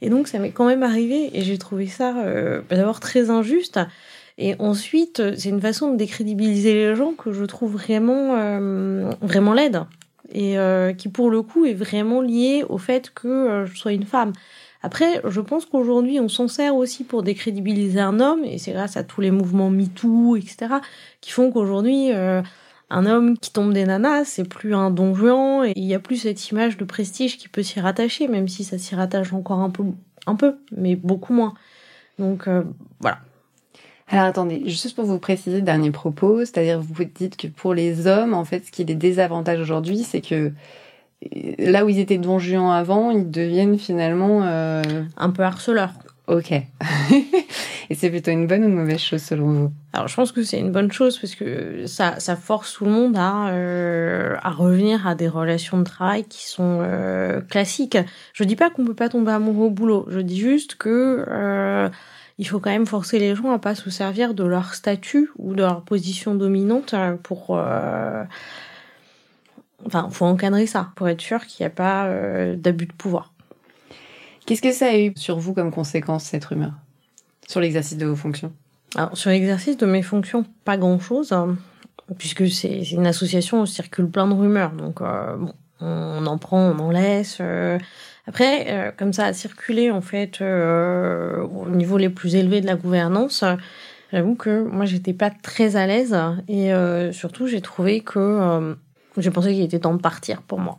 Et 0.00 0.10
donc, 0.10 0.28
ça 0.28 0.38
m'est 0.38 0.52
quand 0.52 0.66
même 0.66 0.84
arrivé 0.84 1.30
et 1.36 1.42
j'ai 1.42 1.58
trouvé 1.58 1.88
ça 1.88 2.14
d'abord 2.70 3.00
très 3.00 3.30
injuste. 3.30 3.80
Et 4.38 4.54
ensuite, 4.60 5.20
c'est 5.36 5.48
une 5.48 5.60
façon 5.60 5.90
de 5.90 5.96
décrédibiliser 5.96 6.72
les 6.72 6.94
gens 6.94 7.12
que 7.12 7.32
je 7.32 7.44
trouve 7.44 7.72
vraiment, 7.72 8.36
euh, 8.36 9.10
vraiment 9.20 9.52
laide. 9.52 9.84
Et 10.30 10.58
euh, 10.58 10.92
qui, 10.92 11.08
pour 11.08 11.28
le 11.28 11.42
coup, 11.42 11.64
est 11.64 11.74
vraiment 11.74 12.20
liée 12.20 12.64
au 12.68 12.78
fait 12.78 13.10
que 13.10 13.26
euh, 13.26 13.66
je 13.66 13.76
sois 13.76 13.92
une 13.92 14.04
femme. 14.04 14.32
Après, 14.80 15.20
je 15.28 15.40
pense 15.40 15.66
qu'aujourd'hui, 15.66 16.20
on 16.20 16.28
s'en 16.28 16.46
sert 16.46 16.76
aussi 16.76 17.02
pour 17.02 17.24
décrédibiliser 17.24 17.98
un 17.98 18.20
homme, 18.20 18.44
et 18.44 18.58
c'est 18.58 18.70
grâce 18.70 18.96
à 18.96 19.02
tous 19.02 19.20
les 19.20 19.32
mouvements 19.32 19.70
MeToo, 19.70 20.36
etc., 20.36 20.76
qui 21.20 21.32
font 21.32 21.50
qu'aujourd'hui, 21.50 22.12
un 22.12 23.06
homme 23.06 23.36
qui 23.36 23.52
tombe 23.52 23.72
des 23.72 23.84
nanas, 23.84 24.26
c'est 24.26 24.48
plus 24.48 24.76
un 24.76 24.92
don 24.92 25.64
et 25.64 25.72
il 25.74 25.84
n'y 25.84 25.96
a 25.96 25.98
plus 25.98 26.18
cette 26.18 26.48
image 26.50 26.76
de 26.76 26.84
prestige 26.84 27.38
qui 27.38 27.48
peut 27.48 27.64
s'y 27.64 27.80
rattacher, 27.80 28.28
même 28.28 28.46
si 28.46 28.62
ça 28.62 28.78
s'y 28.78 28.94
rattache 28.94 29.32
encore 29.32 29.58
un 29.58 29.70
peu, 29.70 29.82
un 30.28 30.36
peu, 30.36 30.54
mais 30.70 30.94
beaucoup 30.94 31.32
moins. 31.32 31.54
Donc 32.20 32.48
voilà. 33.00 33.18
Alors 34.10 34.24
attendez, 34.24 34.62
juste 34.66 34.96
pour 34.96 35.04
vous 35.04 35.18
préciser, 35.18 35.60
dernier 35.60 35.90
propos, 35.90 36.40
c'est-à-dire 36.40 36.80
vous 36.80 37.04
dites 37.04 37.36
que 37.36 37.46
pour 37.46 37.74
les 37.74 38.06
hommes, 38.06 38.32
en 38.32 38.44
fait, 38.44 38.64
ce 38.64 38.70
qui 38.70 38.84
les 38.84 38.94
désavantage 38.94 39.60
aujourd'hui, 39.60 39.98
c'est 39.98 40.22
que 40.22 40.52
euh, 41.34 41.52
là 41.58 41.84
où 41.84 41.90
ils 41.90 41.98
étaient 41.98 42.16
donjons 42.16 42.70
avant, 42.70 43.10
ils 43.10 43.30
deviennent 43.30 43.78
finalement... 43.78 44.44
Euh... 44.44 44.82
Un 45.18 45.30
peu 45.30 45.42
harceleurs. 45.42 45.92
Ok. 46.26 46.52
Et 47.90 47.94
c'est 47.94 48.10
plutôt 48.10 48.30
une 48.30 48.46
bonne 48.46 48.64
ou 48.64 48.68
une 48.68 48.74
mauvaise 48.74 49.00
chose 49.00 49.22
selon 49.22 49.52
vous? 49.52 49.72
Alors 49.94 50.08
je 50.08 50.14
pense 50.14 50.30
que 50.30 50.42
c'est 50.42 50.58
une 50.58 50.72
bonne 50.72 50.92
chose 50.92 51.18
parce 51.18 51.34
que 51.34 51.86
ça, 51.86 52.20
ça 52.20 52.36
force 52.36 52.74
tout 52.74 52.84
le 52.84 52.90
monde 52.90 53.16
à, 53.16 53.48
euh, 53.48 54.36
à 54.42 54.50
revenir 54.50 55.06
à 55.06 55.14
des 55.14 55.28
relations 55.28 55.78
de 55.78 55.84
travail 55.84 56.24
qui 56.24 56.46
sont 56.46 56.80
euh, 56.82 57.40
classiques. 57.40 57.96
Je 58.34 58.44
dis 58.44 58.56
pas 58.56 58.68
qu'on 58.68 58.84
peut 58.84 58.94
pas 58.94 59.08
tomber 59.08 59.32
amoureux 59.32 59.66
au 59.66 59.70
boulot, 59.70 60.06
je 60.10 60.20
dis 60.20 60.38
juste 60.38 60.76
que... 60.76 61.90
Il 62.38 62.46
faut 62.46 62.60
quand 62.60 62.70
même 62.70 62.86
forcer 62.86 63.18
les 63.18 63.34
gens 63.34 63.50
à 63.50 63.58
pas 63.58 63.74
se 63.74 63.90
servir 63.90 64.32
de 64.32 64.44
leur 64.44 64.74
statut 64.74 65.30
ou 65.38 65.54
de 65.54 65.62
leur 65.62 65.82
position 65.82 66.34
dominante 66.34 66.94
euh, 66.94 67.16
pour 67.16 67.48
euh... 67.50 68.24
enfin 69.86 70.08
faut 70.10 70.24
encadrer 70.24 70.66
ça 70.66 70.92
pour 70.94 71.08
être 71.08 71.20
sûr 71.20 71.44
qu'il 71.46 71.64
n'y 71.64 71.66
a 71.66 71.74
pas 71.74 72.06
euh, 72.06 72.56
d'abus 72.56 72.86
de 72.86 72.92
pouvoir. 72.92 73.32
Qu'est-ce 74.46 74.62
que 74.62 74.72
ça 74.72 74.86
a 74.86 74.96
eu 74.96 75.12
sur 75.16 75.38
vous 75.38 75.52
comme 75.52 75.72
conséquence 75.72 76.24
cette 76.24 76.44
rumeur? 76.44 76.72
Sur 77.48 77.60
l'exercice 77.60 77.98
de 77.98 78.06
vos 78.06 78.16
fonctions? 78.16 78.52
Alors 78.94 79.16
sur 79.16 79.30
l'exercice 79.30 79.76
de 79.76 79.86
mes 79.86 80.02
fonctions, 80.02 80.44
pas 80.64 80.76
grand-chose 80.76 81.32
hein, 81.32 81.56
puisque 82.18 82.48
c'est 82.48 82.82
une 82.92 83.06
association 83.06 83.62
où 83.62 83.66
circule 83.66 84.08
plein 84.08 84.28
de 84.28 84.34
rumeurs 84.34 84.72
donc 84.72 85.00
euh, 85.00 85.36
bon, 85.36 85.52
on 85.80 86.26
en 86.26 86.38
prend, 86.38 86.70
on 86.70 86.78
en 86.78 86.90
laisse. 86.90 87.38
Euh, 87.40 87.78
après, 88.28 88.66
euh, 88.68 88.90
comme 88.94 89.14
ça 89.14 89.24
a 89.24 89.32
circulé 89.32 89.90
en 89.90 90.02
fait 90.02 90.42
euh, 90.42 91.40
au 91.42 91.70
niveau 91.70 91.96
les 91.96 92.10
plus 92.10 92.34
élevés 92.34 92.60
de 92.60 92.66
la 92.66 92.76
gouvernance, 92.76 93.42
j'avoue 94.12 94.34
que 94.34 94.64
moi 94.64 94.84
j'étais 94.84 95.14
pas 95.14 95.30
très 95.30 95.76
à 95.76 95.86
l'aise 95.86 96.14
et 96.46 96.74
euh, 96.74 97.10
surtout 97.10 97.46
j'ai 97.46 97.62
trouvé 97.62 98.00
que 98.00 98.76
j'ai 99.16 99.30
pensé 99.30 99.54
qu'il 99.54 99.62
était 99.62 99.78
temps 99.78 99.94
de 99.94 100.02
partir 100.02 100.42
pour 100.42 100.60
moi. 100.60 100.78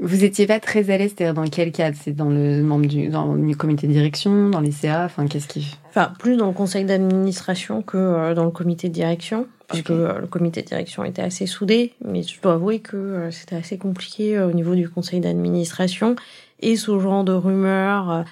Vous 0.00 0.24
étiez 0.24 0.48
pas 0.48 0.58
très 0.58 0.90
à 0.90 0.98
l'aise, 0.98 1.12
c'est-à-dire 1.16 1.34
dans 1.34 1.48
quel 1.48 1.70
cadre? 1.70 1.96
C'est 2.00 2.12
dans 2.12 2.30
le 2.30 2.62
membre 2.62 2.86
du 2.86 3.08
dans 3.08 3.34
le 3.34 3.54
comité 3.54 3.86
de 3.86 3.92
direction, 3.92 4.48
dans 4.48 4.60
les 4.60 4.72
CA, 4.72 5.04
enfin 5.04 5.28
qu'est-ce 5.28 5.46
qui 5.46 5.78
Enfin, 5.90 6.12
plus 6.18 6.36
dans 6.36 6.48
le 6.48 6.52
conseil 6.54 6.84
d'administration 6.84 7.82
que 7.82 8.34
dans 8.34 8.44
le 8.44 8.50
comité 8.50 8.88
de 8.88 8.94
direction 8.94 9.46
puisque 9.70 9.90
okay. 9.90 10.20
le 10.20 10.26
comité 10.26 10.62
de 10.62 10.66
direction 10.66 11.04
était 11.04 11.22
assez 11.22 11.46
soudé, 11.46 11.94
mais 12.04 12.22
je 12.22 12.40
dois 12.40 12.54
avouer 12.54 12.80
que 12.80 12.96
euh, 12.96 13.30
c'était 13.30 13.56
assez 13.56 13.78
compliqué 13.78 14.36
euh, 14.36 14.48
au 14.48 14.52
niveau 14.52 14.74
du 14.74 14.88
conseil 14.88 15.20
d'administration 15.20 16.16
et 16.60 16.76
ce 16.76 16.98
genre 16.98 17.24
de 17.24 17.32
rumeurs. 17.32 18.10
Euh, 18.10 18.22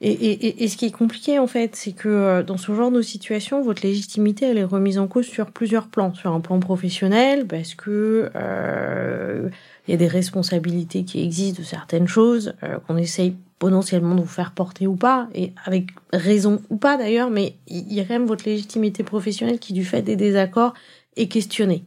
et, 0.00 0.12
et, 0.12 0.62
et, 0.62 0.68
ce 0.68 0.76
qui 0.76 0.86
est 0.86 0.92
compliqué 0.92 1.40
en 1.40 1.48
fait, 1.48 1.74
c'est 1.74 1.90
que 1.90 2.42
dans 2.42 2.56
ce 2.56 2.72
genre 2.72 2.92
de 2.92 3.02
situation, 3.02 3.62
votre 3.62 3.84
légitimité 3.84 4.46
elle 4.46 4.58
est 4.58 4.62
remise 4.62 4.96
en 4.96 5.08
cause 5.08 5.26
sur 5.26 5.50
plusieurs 5.50 5.88
plans, 5.88 6.14
sur 6.14 6.32
un 6.32 6.38
plan 6.38 6.60
professionnel, 6.60 7.48
parce 7.48 7.74
que 7.74 8.30
euh, 8.36 9.48
il 9.88 9.92
y 9.92 9.94
a 9.94 9.96
des 9.96 10.06
responsabilités 10.06 11.02
qui 11.02 11.22
existent 11.22 11.60
de 11.60 11.66
certaines 11.66 12.06
choses 12.06 12.54
euh, 12.62 12.78
qu'on 12.86 12.98
essaye 12.98 13.34
potentiellement 13.58 14.14
de 14.14 14.20
vous 14.20 14.26
faire 14.26 14.52
porter 14.52 14.86
ou 14.86 14.96
pas, 14.96 15.28
et 15.34 15.52
avec 15.64 15.88
raison 16.12 16.62
ou 16.70 16.76
pas 16.76 16.96
d'ailleurs, 16.96 17.30
mais 17.30 17.56
il 17.66 17.92
y 17.92 18.00
a 18.00 18.04
quand 18.04 18.14
même 18.14 18.26
votre 18.26 18.44
légitimité 18.44 19.02
professionnelle 19.02 19.58
qui, 19.58 19.72
du 19.72 19.84
fait 19.84 20.02
des 20.02 20.16
désaccords, 20.16 20.74
est 21.16 21.28
questionnée. 21.28 21.84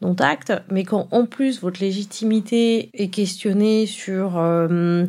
Donc 0.00 0.20
acte, 0.20 0.52
mais 0.70 0.84
quand 0.84 1.08
en 1.12 1.26
plus 1.26 1.60
votre 1.60 1.80
légitimité 1.80 2.90
est 2.92 3.08
questionnée 3.08 3.86
sur 3.86 4.36
euh, 4.36 5.06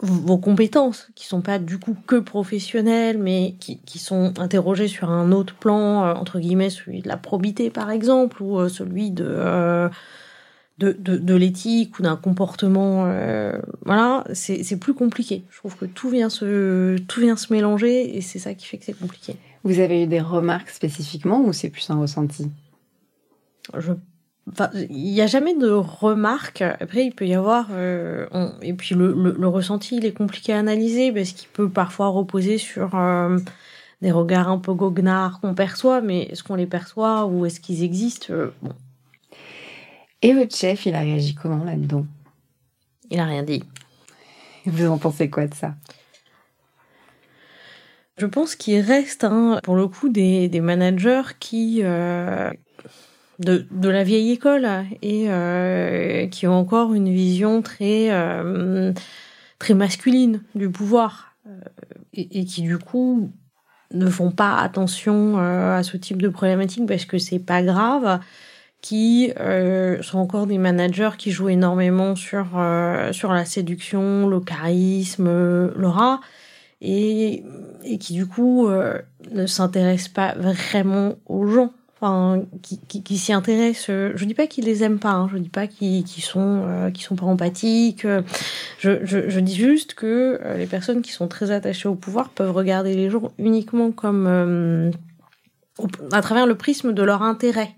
vos 0.00 0.38
compétences, 0.38 1.08
qui 1.14 1.26
sont 1.26 1.42
pas 1.42 1.58
du 1.58 1.78
coup 1.78 1.96
que 2.06 2.16
professionnelles, 2.16 3.18
mais 3.18 3.54
qui, 3.60 3.80
qui 3.82 3.98
sont 3.98 4.38
interrogées 4.38 4.88
sur 4.88 5.10
un 5.10 5.32
autre 5.32 5.54
plan, 5.54 6.04
euh, 6.04 6.14
entre 6.14 6.40
guillemets, 6.40 6.70
celui 6.70 7.02
de 7.02 7.08
la 7.08 7.16
probité 7.16 7.70
par 7.70 7.90
exemple, 7.90 8.42
ou 8.42 8.58
euh, 8.58 8.68
celui 8.68 9.10
de... 9.10 9.88
De, 10.80 10.96
de, 10.98 11.18
de 11.18 11.34
l'éthique 11.34 11.98
ou 11.98 12.02
d'un 12.02 12.16
comportement, 12.16 13.04
euh, 13.04 13.52
voilà, 13.84 14.24
c'est 14.32 14.78
plus 14.78 14.94
compliqué. 14.94 15.44
Je 15.50 15.58
trouve 15.58 15.76
que 15.76 15.84
tout 15.84 16.08
vient 16.08 16.30
se, 16.30 16.96
tout 17.00 17.20
vient 17.20 17.36
se 17.36 17.52
mélanger 17.52 18.16
et 18.16 18.22
c'est 18.22 18.38
ça 18.38 18.54
qui 18.54 18.66
fait 18.66 18.78
que 18.78 18.86
c'est 18.86 18.98
compliqué. 18.98 19.36
Vous 19.62 19.78
avez 19.78 20.04
eu 20.04 20.06
des 20.06 20.22
remarques 20.22 20.70
spécifiquement 20.70 21.42
ou 21.42 21.52
c'est 21.52 21.68
plus 21.68 21.90
un 21.90 22.00
ressenti? 22.00 22.50
Je 23.76 23.92
Enfin, 24.50 24.70
il 24.74 25.12
n'y 25.12 25.20
a 25.20 25.26
jamais 25.26 25.54
de 25.54 25.70
remarques. 25.70 26.62
Après, 26.62 27.04
il 27.04 27.12
peut 27.12 27.26
y 27.26 27.34
avoir... 27.34 27.68
Euh, 27.72 28.26
on... 28.32 28.52
Et 28.62 28.72
puis, 28.72 28.94
le, 28.94 29.12
le, 29.12 29.36
le, 29.38 29.48
ressenti, 29.48 29.96
il 29.96 30.04
est 30.06 30.12
compliqué 30.12 30.52
à 30.52 30.58
analyser 30.58 31.12
parce 31.12 31.32
qu'il 31.32 31.48
peut 31.50 31.68
parfois 31.68 32.08
reposer 32.08 32.58
sur 32.58 32.94
euh, 32.94 33.38
des 34.02 34.10
regards 34.10 34.48
un 34.48 34.58
peu 34.58 34.72
goguenards 34.72 35.40
qu'on 35.40 35.54
perçoit, 35.54 36.00
mais 36.00 36.22
est-ce 36.22 36.42
qu'on 36.42 36.56
les 36.56 36.66
perçoit 36.66 37.26
ou 37.26 37.46
est-ce 37.46 37.60
qu'ils 37.60 37.84
existent? 37.84 38.28
Euh, 38.30 38.52
bon. 38.62 38.72
Et 40.22 40.34
votre 40.34 40.54
chef, 40.54 40.86
il 40.86 40.94
a 40.94 41.00
réagi 41.00 41.34
comment 41.34 41.64
là-dedans? 41.64 42.06
Il 43.10 43.18
a 43.20 43.24
rien 43.24 43.42
dit. 43.42 43.64
Vous 44.66 44.86
en 44.86 44.98
pensez 44.98 45.30
quoi 45.30 45.46
de 45.46 45.54
ça? 45.54 45.74
Je 48.18 48.26
pense 48.26 48.54
qu'il 48.54 48.80
reste, 48.80 49.24
hein, 49.24 49.60
pour 49.62 49.76
le 49.76 49.88
coup, 49.88 50.10
des, 50.10 50.48
des 50.48 50.60
managers 50.60 51.22
qui 51.40 51.80
euh, 51.82 52.50
de, 53.38 53.66
de 53.70 53.88
la 53.88 54.04
vieille 54.04 54.32
école 54.32 54.68
et 55.00 55.30
euh, 55.30 56.26
qui 56.26 56.46
ont 56.46 56.52
encore 56.52 56.92
une 56.92 57.10
vision 57.10 57.62
très 57.62 58.10
euh, 58.10 58.92
très 59.58 59.72
masculine 59.72 60.42
du 60.54 60.70
pouvoir 60.70 61.34
euh, 61.46 61.60
et, 62.12 62.40
et, 62.40 62.44
qui 62.44 62.60
du 62.60 62.76
coup 62.76 63.32
ne 63.92 64.10
font 64.10 64.30
pas 64.30 64.58
attention 64.58 65.38
euh, 65.38 65.78
à 65.78 65.82
ce 65.82 65.96
type 65.96 66.20
de 66.20 66.28
problématique 66.28 66.86
parce 66.86 67.06
que 67.06 67.16
c'est 67.16 67.38
pas 67.38 67.62
grave 67.62 68.20
qui 68.82 69.32
euh, 69.38 70.02
sont 70.02 70.18
encore 70.18 70.46
des 70.46 70.58
managers 70.58 71.10
qui 71.18 71.30
jouent 71.30 71.50
énormément 71.50 72.16
sur 72.16 72.46
sur 73.12 73.32
la 73.32 73.44
séduction, 73.44 74.28
le 74.28 74.40
charisme, 74.40 75.28
l'aura 75.76 76.20
et, 76.80 77.44
et 77.84 77.98
qui 77.98 78.14
du 78.14 78.26
coup 78.26 78.68
ne 78.68 79.46
s'intéressent 79.46 80.08
pas 80.08 80.34
vraiment 80.34 81.14
aux 81.26 81.46
gens 81.46 81.72
enfin, 82.00 82.42
qui, 82.62 82.80
qui, 82.88 83.02
qui 83.02 83.18
s'y 83.18 83.32
intéressent. 83.32 83.88
Je 84.14 84.24
dis 84.24 84.34
pas 84.34 84.46
qu'ils 84.46 84.64
les 84.64 84.82
aiment 84.82 84.98
pas, 84.98 85.10
hein, 85.10 85.28
je 85.32 85.38
dis 85.38 85.48
pas 85.48 85.66
qu'ils 85.66 86.06
sont 86.06 86.62
euh, 86.66 86.90
qui 86.90 87.02
sont 87.02 87.16
pas 87.16 87.26
empathiques. 87.26 88.06
Je, 88.78 89.04
je, 89.04 89.28
je 89.28 89.40
dis 89.40 89.56
juste 89.56 89.94
que 89.94 90.40
euh, 90.42 90.56
les 90.56 90.66
personnes 90.66 91.02
qui 91.02 91.12
sont 91.12 91.28
très 91.28 91.50
attachées 91.50 91.88
au 91.88 91.94
pouvoir 91.94 92.30
peuvent 92.30 92.52
regarder 92.52 92.94
les 92.94 93.10
gens 93.10 93.32
uniquement 93.38 93.92
comme 93.92 94.26
euh, 94.26 94.90
à 96.12 96.22
travers 96.22 96.46
le 96.46 96.54
prisme 96.54 96.92
de 96.92 97.02
leur 97.02 97.22
intérêt, 97.22 97.70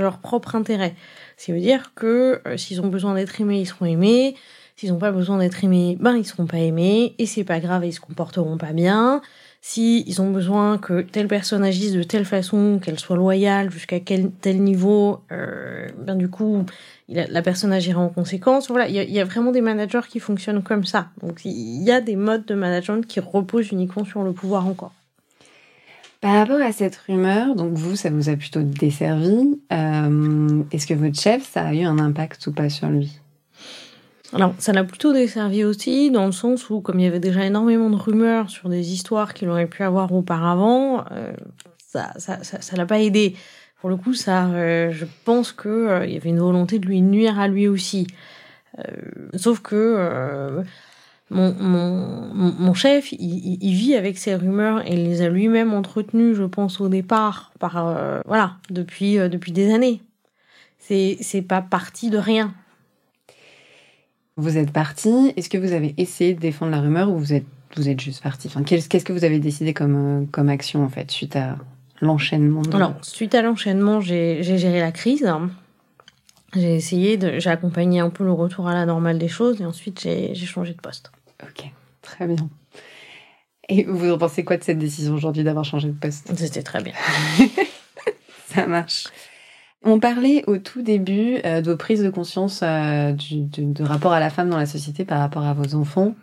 leur 0.00 0.18
propre 0.18 0.54
intérêt. 0.54 0.94
Ce 1.36 1.46
qui 1.46 1.52
veut 1.52 1.60
dire 1.60 1.92
que 1.94 2.40
euh, 2.46 2.56
s'ils 2.56 2.80
ont 2.80 2.88
besoin 2.88 3.14
d'être 3.14 3.40
aimés, 3.40 3.60
ils 3.60 3.66
seront 3.66 3.86
aimés. 3.86 4.36
S'ils 4.76 4.90
n'ont 4.90 4.98
pas 4.98 5.12
besoin 5.12 5.38
d'être 5.38 5.62
aimés, 5.62 5.96
ben 6.00 6.16
ils 6.16 6.24
seront 6.24 6.46
pas 6.46 6.58
aimés 6.58 7.14
et 7.18 7.26
c'est 7.26 7.44
pas 7.44 7.60
grave, 7.60 7.84
ils 7.84 7.92
se 7.92 8.00
comporteront 8.00 8.58
pas 8.58 8.72
bien 8.72 9.22
si 9.66 10.04
ils 10.06 10.20
ont 10.20 10.30
besoin 10.30 10.76
que 10.76 11.00
telle 11.00 11.26
personne 11.26 11.64
agisse 11.64 11.92
de 11.92 12.02
telle 12.02 12.26
façon, 12.26 12.78
qu'elle 12.82 12.98
soit 12.98 13.16
loyale 13.16 13.70
jusqu'à 13.70 13.98
quel 13.98 14.30
tel 14.30 14.62
niveau, 14.62 15.20
euh, 15.32 15.88
ben 15.96 16.16
du 16.16 16.28
coup, 16.28 16.66
la 17.08 17.40
personne 17.40 17.72
agira 17.72 17.98
en 17.98 18.10
conséquence. 18.10 18.68
Voilà, 18.68 18.88
il 18.88 18.94
y, 18.94 19.12
y, 19.14 19.20
a, 19.20 19.24
vraiment 19.24 19.52
des 19.52 19.62
managers 19.62 20.06
qui 20.10 20.20
fonctionnent 20.20 20.62
comme 20.62 20.84
ça. 20.84 21.08
Donc 21.22 21.46
il 21.46 21.82
y 21.82 21.90
a 21.90 22.02
des 22.02 22.14
modes 22.14 22.44
de 22.44 22.54
management 22.54 23.06
qui 23.06 23.20
reposent 23.20 23.70
uniquement 23.72 24.04
sur 24.04 24.22
le 24.22 24.32
pouvoir 24.32 24.66
encore. 24.66 24.92
Par 26.24 26.36
rapport 26.36 26.62
à 26.62 26.72
cette 26.72 26.96
rumeur, 27.06 27.54
donc 27.54 27.74
vous, 27.74 27.96
ça 27.96 28.08
vous 28.08 28.30
a 28.30 28.36
plutôt 28.36 28.62
desservi. 28.62 29.60
Euh, 29.70 30.62
Est-ce 30.72 30.86
que 30.86 30.94
votre 30.94 31.20
chef, 31.20 31.46
ça 31.46 31.66
a 31.66 31.74
eu 31.74 31.82
un 31.82 31.98
impact 31.98 32.46
ou 32.46 32.52
pas 32.52 32.70
sur 32.70 32.88
lui? 32.88 33.20
Alors, 34.32 34.54
ça 34.56 34.72
l'a 34.72 34.84
plutôt 34.84 35.12
desservi 35.12 35.64
aussi, 35.64 36.10
dans 36.10 36.24
le 36.24 36.32
sens 36.32 36.70
où, 36.70 36.80
comme 36.80 36.98
il 36.98 37.02
y 37.02 37.06
avait 37.06 37.20
déjà 37.20 37.44
énormément 37.44 37.90
de 37.90 37.96
rumeurs 37.96 38.48
sur 38.48 38.70
des 38.70 38.94
histoires 38.94 39.34
qu'il 39.34 39.50
aurait 39.50 39.66
pu 39.66 39.82
avoir 39.82 40.14
auparavant, 40.14 41.04
euh, 41.12 41.34
ça, 41.86 42.10
ça, 42.16 42.42
ça, 42.42 42.62
ça 42.62 42.74
l'a 42.74 42.86
pas 42.86 43.00
aidé. 43.00 43.36
Pour 43.82 43.90
le 43.90 43.96
coup, 43.96 44.14
ça, 44.14 44.46
euh, 44.46 44.92
je 44.92 45.04
pense 45.26 45.52
que 45.52 46.06
il 46.06 46.14
y 46.14 46.16
avait 46.16 46.30
une 46.30 46.40
volonté 46.40 46.78
de 46.78 46.86
lui 46.86 47.02
nuire 47.02 47.38
à 47.38 47.48
lui 47.48 47.68
aussi. 47.68 48.06
Sauf 49.34 49.60
que 49.60 50.64
mon, 51.30 51.54
mon, 51.54 52.52
mon 52.58 52.74
chef, 52.74 53.12
il, 53.12 53.58
il, 53.62 53.74
vit 53.74 53.94
avec 53.94 54.18
ces 54.18 54.34
rumeurs 54.34 54.86
et 54.86 54.92
il 54.92 55.04
les 55.04 55.22
a 55.22 55.28
lui-même 55.28 55.72
entretenues, 55.72 56.34
je 56.34 56.44
pense, 56.44 56.80
au 56.80 56.88
départ, 56.88 57.52
par 57.58 57.76
euh, 57.78 58.20
voilà, 58.26 58.56
depuis 58.70 59.16
depuis 59.16 59.52
des 59.52 59.72
années. 59.72 60.02
C'est 60.78 61.16
c'est 61.20 61.42
pas 61.42 61.62
parti 61.62 62.10
de 62.10 62.18
rien. 62.18 62.54
Vous 64.36 64.58
êtes 64.58 64.72
parti. 64.72 65.32
Est-ce 65.36 65.48
que 65.48 65.58
vous 65.58 65.72
avez 65.72 65.94
essayé 65.96 66.34
de 66.34 66.40
défendre 66.40 66.72
la 66.72 66.80
rumeur 66.80 67.08
ou 67.08 67.18
vous 67.18 67.32
êtes, 67.32 67.46
vous 67.76 67.88
êtes 67.88 68.00
juste 68.00 68.22
parti? 68.22 68.48
Enfin, 68.48 68.64
Qu'est-ce 68.64 69.04
que 69.04 69.12
vous 69.12 69.24
avez 69.24 69.38
décidé 69.38 69.72
comme, 69.72 70.22
euh, 70.22 70.26
comme 70.30 70.48
action, 70.48 70.84
en 70.84 70.88
fait, 70.88 71.10
suite 71.10 71.36
à 71.36 71.56
l'enchaînement? 72.00 72.62
De... 72.62 72.74
Alors, 72.74 72.94
suite 73.02 73.34
à 73.34 73.42
l'enchaînement, 73.42 74.00
j'ai 74.00 74.42
géré 74.42 74.80
la 74.80 74.90
crise. 74.90 75.32
J'ai 76.54 76.74
essayé 76.74 77.16
de... 77.16 77.38
J'ai 77.38 77.50
accompagné 77.50 78.00
un 78.00 78.10
peu 78.10 78.24
le 78.24 78.32
retour 78.32 78.68
à 78.68 78.74
la 78.74 78.86
normale 78.86 79.18
des 79.18 79.28
choses 79.28 79.60
et 79.60 79.64
ensuite 79.64 80.00
j'ai 80.00 80.34
changé 80.34 80.72
de 80.72 80.80
poste. 80.80 81.10
Ok, 81.42 81.64
très 82.02 82.26
bien. 82.26 82.48
Et 83.68 83.84
vous 83.84 84.10
en 84.10 84.18
pensez 84.18 84.44
quoi 84.44 84.56
de 84.56 84.62
cette 84.62 84.78
décision 84.78 85.14
aujourd'hui 85.14 85.42
d'avoir 85.42 85.64
changé 85.64 85.88
de 85.88 85.94
poste? 85.94 86.30
C'était 86.36 86.62
très 86.62 86.82
bien. 86.82 86.92
Ça 88.46 88.66
marche. 88.66 89.06
On 89.82 89.98
parlait 90.00 90.44
au 90.46 90.56
tout 90.56 90.82
début 90.82 91.38
euh, 91.44 91.60
de 91.60 91.70
vos 91.70 91.76
prises 91.76 92.02
de 92.02 92.08
conscience 92.10 92.60
euh, 92.62 93.12
du, 93.12 93.42
de, 93.42 93.64
de, 93.64 93.84
rapport 93.84 94.12
à 94.12 94.20
la 94.20 94.30
femme 94.30 94.48
dans 94.48 94.56
la 94.56 94.66
société 94.66 95.04
par 95.04 95.18
rapport 95.18 95.44
à 95.44 95.52
vos 95.52 95.74
enfants. 95.74 96.14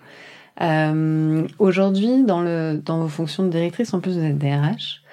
Euh, 0.61 1.47
Aujourd'hui, 1.59 2.23
dans, 2.23 2.41
le, 2.41 2.81
dans 2.83 2.99
vos 2.99 3.07
fonctions 3.07 3.43
de 3.43 3.49
directrice, 3.49 3.93
en 3.93 3.99
plus 3.99 4.17
vous 4.17 4.23
êtes 4.23 4.37
DRH, 4.37 5.03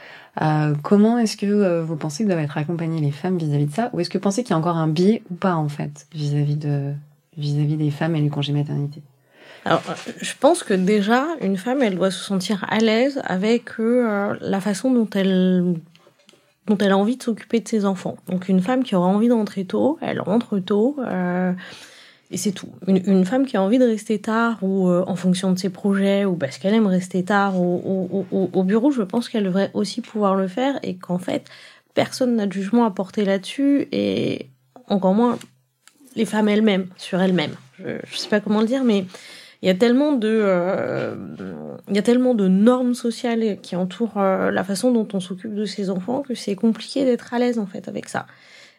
euh, 0.40 0.74
comment 0.82 1.18
est-ce 1.18 1.36
que 1.36 1.46
euh, 1.46 1.82
vous 1.82 1.96
pensez 1.96 2.22
que 2.22 2.28
doivent 2.28 2.40
être 2.40 2.58
accompagnées 2.58 3.00
les 3.00 3.10
femmes 3.10 3.38
vis-à-vis 3.38 3.64
-vis 3.64 3.70
de 3.70 3.74
ça? 3.74 3.90
Ou 3.92 4.00
est-ce 4.00 4.10
que 4.10 4.18
vous 4.18 4.22
pensez 4.22 4.42
qu'il 4.42 4.50
y 4.50 4.54
a 4.54 4.58
encore 4.58 4.76
un 4.76 4.88
biais 4.88 5.22
ou 5.30 5.34
pas, 5.34 5.54
en 5.54 5.68
fait, 5.68 6.06
vis-à-vis 6.12 6.54
-vis 6.54 6.58
de 6.58 6.92
vis-à-vis 7.36 7.74
-vis 7.74 7.78
des 7.78 7.90
femmes 7.90 8.16
et 8.16 8.22
du 8.22 8.30
congé 8.30 8.52
maternité? 8.52 9.02
Alors, 9.64 9.82
je 10.20 10.32
pense 10.38 10.62
que 10.62 10.74
déjà, 10.74 11.26
une 11.40 11.56
femme, 11.56 11.82
elle 11.82 11.96
doit 11.96 12.10
se 12.10 12.24
sentir 12.24 12.64
à 12.68 12.78
l'aise 12.78 13.20
avec 13.24 13.78
euh, 13.80 14.36
la 14.40 14.60
façon 14.60 14.92
dont 14.92 15.08
elle 15.14 15.74
dont 16.66 16.78
elle 16.78 16.92
a 16.92 16.98
envie 16.98 17.16
de 17.16 17.22
s'occuper 17.22 17.60
de 17.60 17.68
ses 17.68 17.84
enfants. 17.86 18.16
Donc 18.28 18.48
une 18.48 18.60
femme 18.60 18.84
qui 18.84 18.94
aura 18.94 19.08
envie 19.08 19.28
d'entrer 19.28 19.64
tôt, 19.64 19.98
elle 20.02 20.20
rentre 20.20 20.58
tôt, 20.58 20.96
euh, 20.98 21.52
et 22.30 22.36
c'est 22.36 22.52
tout. 22.52 22.68
Une, 22.86 23.24
femme 23.24 23.46
qui 23.46 23.56
a 23.56 23.62
envie 23.62 23.78
de 23.78 23.86
rester 23.86 24.20
tard, 24.20 24.58
ou 24.62 24.88
euh, 24.88 25.04
en 25.06 25.16
fonction 25.16 25.52
de 25.52 25.58
ses 25.58 25.70
projets, 25.70 26.24
ou 26.24 26.36
parce 26.36 26.58
qu'elle 26.58 26.74
aime 26.74 26.86
rester 26.86 27.24
tard 27.24 27.60
au, 27.60 28.08
au, 28.10 28.26
au, 28.30 28.50
au 28.52 28.64
bureau, 28.64 28.90
je 28.90 29.02
pense 29.02 29.28
qu'elle 29.28 29.44
devrait 29.44 29.70
aussi 29.74 30.00
pouvoir 30.00 30.34
le 30.34 30.46
faire, 30.46 30.78
et 30.82 30.96
qu'en 30.96 31.18
fait, 31.18 31.46
personne 31.94 32.36
n'a 32.36 32.46
de 32.46 32.52
jugement 32.52 32.84
à 32.84 32.90
porter 32.90 33.24
là-dessus, 33.24 33.88
et 33.92 34.50
encore 34.88 35.14
moins 35.14 35.38
les 36.16 36.26
femmes 36.26 36.48
elles-mêmes, 36.48 36.86
sur 36.96 37.20
elles-mêmes. 37.20 37.54
Je, 37.78 37.98
je 38.10 38.16
sais 38.16 38.28
pas 38.28 38.40
comment 38.40 38.60
le 38.60 38.66
dire, 38.66 38.84
mais 38.84 39.06
il 39.62 39.66
y 39.66 39.70
a 39.70 39.74
tellement 39.74 40.12
de 40.12 40.28
euh, 40.28 41.16
normes 42.48 42.94
sociales 42.94 43.58
qui 43.60 43.74
entourent 43.74 44.18
euh, 44.18 44.50
la 44.50 44.64
façon 44.64 44.92
dont 44.92 45.08
on 45.12 45.20
s'occupe 45.20 45.54
de 45.54 45.64
ses 45.64 45.90
enfants 45.90 46.22
que 46.22 46.34
c'est 46.34 46.54
compliqué 46.54 47.04
d'être 47.04 47.34
à 47.34 47.38
l'aise 47.38 47.58
en 47.58 47.66
fait 47.66 47.88
avec 47.88 48.08
ça 48.08 48.26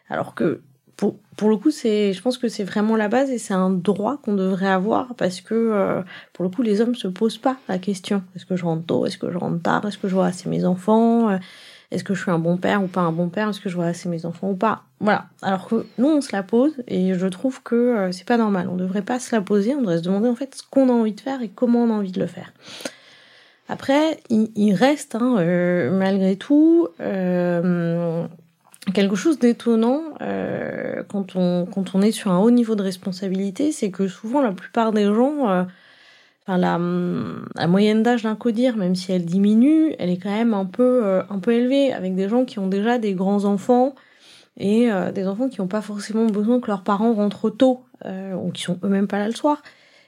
alors 0.08 0.34
que 0.34 0.62
pour, 1.00 1.16
pour 1.36 1.48
le 1.48 1.56
coup 1.56 1.70
c'est 1.70 2.12
je 2.12 2.20
pense 2.20 2.36
que 2.36 2.48
c'est 2.48 2.64
vraiment 2.64 2.94
la 2.94 3.08
base 3.08 3.30
et 3.30 3.38
c'est 3.38 3.54
un 3.54 3.70
droit 3.70 4.18
qu'on 4.18 4.34
devrait 4.34 4.68
avoir 4.68 5.14
parce 5.14 5.40
que 5.40 5.54
euh, 5.54 6.02
pour 6.34 6.44
le 6.44 6.50
coup 6.50 6.62
les 6.62 6.80
hommes 6.80 6.94
se 6.94 7.08
posent 7.08 7.38
pas 7.38 7.56
la 7.68 7.78
question 7.78 8.22
est-ce 8.36 8.44
que 8.44 8.54
je 8.54 8.64
rentre 8.64 8.84
tôt? 8.84 9.06
Est-ce 9.06 9.18
que 9.18 9.32
je 9.32 9.38
rentre 9.38 9.62
tard? 9.62 9.86
Est-ce 9.86 9.98
que 9.98 10.08
je 10.08 10.14
vois 10.14 10.26
assez 10.26 10.48
mes 10.48 10.64
enfants? 10.64 11.38
Est-ce 11.90 12.04
que 12.04 12.14
je 12.14 12.22
suis 12.22 12.30
un 12.30 12.38
bon 12.38 12.56
père 12.56 12.82
ou 12.84 12.86
pas 12.86 13.00
un 13.00 13.12
bon 13.12 13.28
père? 13.28 13.48
Est-ce 13.48 13.60
que 13.60 13.68
je 13.68 13.74
vois 13.74 13.86
assez 13.86 14.08
mes 14.08 14.24
enfants 14.24 14.50
ou 14.50 14.54
pas? 14.54 14.84
Voilà. 15.00 15.26
Alors 15.42 15.66
que 15.66 15.86
nous, 15.98 16.06
on 16.06 16.20
se 16.20 16.30
la 16.32 16.42
pose 16.42 16.74
et 16.86 17.14
je 17.14 17.26
trouve 17.26 17.62
que 17.62 17.74
euh, 17.74 18.12
c'est 18.12 18.26
pas 18.26 18.36
normal. 18.36 18.68
On 18.70 18.76
devrait 18.76 19.02
pas 19.02 19.18
se 19.18 19.34
la 19.34 19.42
poser. 19.42 19.74
On 19.74 19.80
devrait 19.80 19.98
se 19.98 20.02
demander 20.02 20.28
en 20.28 20.36
fait 20.36 20.54
ce 20.54 20.62
qu'on 20.70 20.88
a 20.88 20.92
envie 20.92 21.14
de 21.14 21.20
faire 21.20 21.42
et 21.42 21.48
comment 21.48 21.82
on 21.82 21.90
a 21.90 21.94
envie 21.94 22.12
de 22.12 22.20
le 22.20 22.26
faire. 22.26 22.52
Après, 23.68 24.20
il, 24.28 24.50
il 24.54 24.74
reste 24.74 25.16
hein, 25.16 25.36
euh, 25.38 25.90
malgré 25.90 26.36
tout 26.36 26.88
euh, 27.00 28.26
quelque 28.92 29.16
chose 29.16 29.38
d'étonnant 29.38 30.02
euh, 30.20 31.02
quand 31.08 31.36
on 31.36 31.66
quand 31.66 31.94
on 31.94 32.02
est 32.02 32.12
sur 32.12 32.30
un 32.30 32.38
haut 32.38 32.50
niveau 32.50 32.74
de 32.74 32.82
responsabilité, 32.82 33.72
c'est 33.72 33.90
que 33.90 34.08
souvent 34.08 34.40
la 34.42 34.52
plupart 34.52 34.92
des 34.92 35.06
gens 35.06 35.48
euh, 35.48 35.64
Enfin, 36.46 36.56
la, 36.56 36.80
la, 37.54 37.66
moyenne 37.66 38.02
d'âge 38.02 38.22
d'un 38.22 38.34
codir, 38.34 38.76
même 38.76 38.94
si 38.94 39.12
elle 39.12 39.26
diminue, 39.26 39.94
elle 39.98 40.08
est 40.08 40.16
quand 40.16 40.34
même 40.34 40.54
un 40.54 40.64
peu, 40.64 41.04
euh, 41.04 41.22
un 41.28 41.38
peu 41.38 41.52
élevée, 41.52 41.92
avec 41.92 42.14
des 42.14 42.30
gens 42.30 42.46
qui 42.46 42.58
ont 42.58 42.66
déjà 42.66 42.98
des 42.98 43.12
grands 43.12 43.44
enfants 43.44 43.94
et 44.56 44.90
euh, 44.90 45.12
des 45.12 45.26
enfants 45.28 45.48
qui 45.50 45.60
n'ont 45.60 45.68
pas 45.68 45.82
forcément 45.82 46.26
besoin 46.26 46.58
que 46.58 46.68
leurs 46.68 46.82
parents 46.82 47.12
rentrent 47.12 47.50
tôt 47.50 47.84
ou 48.06 48.50
qui 48.50 48.62
sont 48.62 48.78
eux-mêmes 48.82 49.06
pas 49.06 49.18
là 49.18 49.26
le 49.26 49.34
soir. 49.34 49.62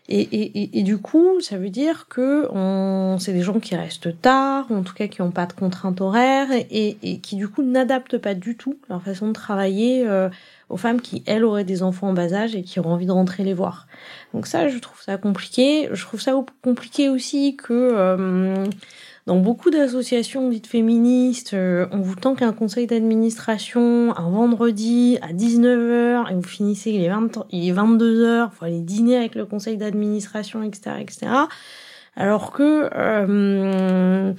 Et, 0.08 0.20
et, 0.20 0.62
et, 0.62 0.78
et, 0.80 0.82
du 0.82 0.98
coup, 0.98 1.40
ça 1.40 1.58
veut 1.58 1.70
dire 1.70 2.06
que 2.08 2.48
on, 2.50 3.18
c'est 3.20 3.32
des 3.32 3.42
gens 3.42 3.60
qui 3.60 3.76
restent 3.76 4.20
tard, 4.20 4.66
ou 4.70 4.74
en 4.74 4.82
tout 4.82 4.94
cas 4.94 5.06
qui 5.06 5.22
n'ont 5.22 5.30
pas 5.30 5.46
de 5.46 5.52
contraintes 5.52 6.00
horaires, 6.00 6.48
et, 6.50 6.96
qui 7.22 7.36
du 7.36 7.48
coup 7.48 7.62
n'adaptent 7.62 8.18
pas 8.18 8.34
du 8.34 8.56
tout 8.56 8.78
leur 8.88 9.00
façon 9.02 9.28
de 9.28 9.32
travailler 9.32 10.04
euh, 10.06 10.28
aux 10.68 10.76
femmes 10.76 11.00
qui, 11.00 11.22
elles, 11.26 11.44
auraient 11.44 11.64
des 11.64 11.84
enfants 11.84 12.08
en 12.08 12.12
bas 12.14 12.34
âge 12.34 12.56
et 12.56 12.62
qui 12.62 12.80
auraient 12.80 12.90
envie 12.90 13.06
de 13.06 13.12
rentrer 13.12 13.44
les 13.44 13.54
voir. 13.54 13.86
Donc 14.34 14.48
ça, 14.48 14.68
je 14.68 14.78
trouve 14.78 15.00
ça 15.00 15.18
compliqué. 15.18 15.88
Je 15.92 16.04
trouve 16.04 16.20
ça 16.20 16.34
compliqué 16.62 17.08
aussi 17.08 17.56
que 17.56 17.72
euh, 17.72 18.66
dans 19.26 19.36
beaucoup 19.36 19.70
d'associations 19.70 20.48
dites 20.48 20.66
féministes, 20.66 21.54
euh, 21.54 21.86
on 21.92 22.00
vous 22.00 22.16
tend 22.16 22.34
qu'un 22.34 22.52
conseil 22.52 22.88
d'administration 22.88 24.16
un 24.16 24.30
vendredi 24.30 25.18
à 25.22 25.32
19h 25.32 26.30
et 26.30 26.34
vous 26.34 26.42
finissez, 26.42 26.90
il 26.90 27.04
est, 27.04 27.08
20, 27.08 27.46
il 27.50 27.68
est 27.68 27.72
22h, 27.72 28.48
il 28.52 28.56
faut 28.56 28.64
aller 28.64 28.80
dîner 28.80 29.16
avec 29.16 29.36
le 29.36 29.46
conseil 29.46 29.76
d'administration, 29.76 30.62
etc., 30.62 30.96
etc. 31.00 31.26
Alors 32.16 32.52
que... 32.52 32.90
Euh, 32.94 34.32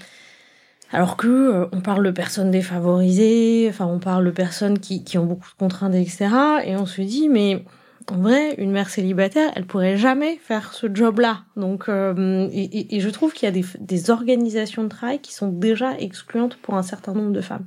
alors 0.92 1.18
que 1.18 1.28
euh, 1.28 1.66
on 1.72 1.82
parle 1.82 2.06
de 2.06 2.12
personnes 2.12 2.52
défavorisées, 2.52 3.66
enfin 3.70 3.88
on 3.88 3.98
parle 3.98 4.26
de 4.26 4.32
personnes 4.32 4.78
qui, 4.78 5.04
qui 5.04 5.18
ont 5.18 5.26
beaucoup 5.26 5.50
de 5.50 5.58
contraintes, 5.58 5.96
etc. 5.96 6.28
Et 6.66 6.76
on 6.76 6.86
se 6.86 7.02
dit 7.02 7.30
mais 7.30 7.66
en 8.12 8.18
vrai, 8.18 8.56
une 8.58 8.72
mère 8.72 8.90
célibataire, 8.90 9.52
elle 9.56 9.66
pourrait 9.66 9.98
jamais 9.98 10.38
faire 10.38 10.74
ce 10.74 10.88
job-là. 10.94 11.42
Donc, 11.56 11.90
euh, 11.90 12.50
et, 12.52 13.00
je 13.00 13.10
trouve 13.10 13.34
qu'il 13.34 13.46
y 13.46 13.50
a 13.50 13.52
des, 13.52 13.66
des, 13.80 14.10
organisations 14.10 14.84
de 14.84 14.90
travail 14.90 15.20
qui 15.20 15.34
sont 15.34 15.50
déjà 15.50 15.98
excluantes 16.00 16.58
pour 16.58 16.76
un 16.76 16.84
certain 16.84 17.14
nombre 17.14 17.32
de 17.32 17.42
femmes. 17.42 17.66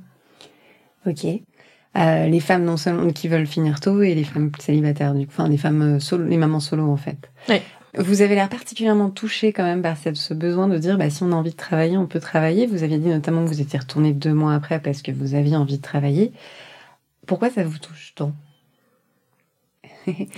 Ok. 1.05 1.25
Euh, 1.97 2.27
les 2.27 2.39
femmes 2.39 2.63
non 2.63 2.77
seulement 2.77 3.11
qui 3.11 3.27
veulent 3.27 3.47
finir 3.47 3.79
tôt 3.79 4.01
et 4.03 4.13
les 4.13 4.23
femmes 4.23 4.51
célibataires, 4.59 5.15
du 5.15 5.25
coup, 5.25 5.33
enfin 5.35 5.49
les 5.49 5.57
femmes 5.57 5.95
euh, 5.95 5.99
solo, 5.99 6.25
les 6.25 6.37
mamans 6.37 6.59
solo 6.59 6.83
en 6.83 6.97
fait. 6.97 7.31
Ouais. 7.49 7.63
Vous 7.97 8.21
avez 8.21 8.35
l'air 8.35 8.49
particulièrement 8.49 9.09
touchée 9.09 9.51
quand 9.51 9.63
même 9.63 9.81
par 9.81 9.97
ce 9.97 10.33
besoin 10.35 10.67
de 10.67 10.77
dire 10.77 10.97
bah, 10.99 11.09
si 11.09 11.23
on 11.23 11.31
a 11.31 11.35
envie 11.35 11.51
de 11.51 11.55
travailler, 11.55 11.97
on 11.97 12.05
peut 12.05 12.19
travailler. 12.19 12.67
Vous 12.67 12.83
aviez 12.83 12.99
dit 12.99 13.07
notamment 13.07 13.43
que 13.43 13.49
vous 13.49 13.61
étiez 13.61 13.79
retournée 13.79 14.13
deux 14.13 14.33
mois 14.33 14.53
après 14.53 14.79
parce 14.79 15.01
que 15.01 15.11
vous 15.11 15.33
aviez 15.33 15.55
envie 15.55 15.77
de 15.77 15.81
travailler. 15.81 16.31
Pourquoi 17.25 17.49
ça 17.49 17.63
vous 17.63 17.79
touche 17.79 18.13
tant? 18.13 18.33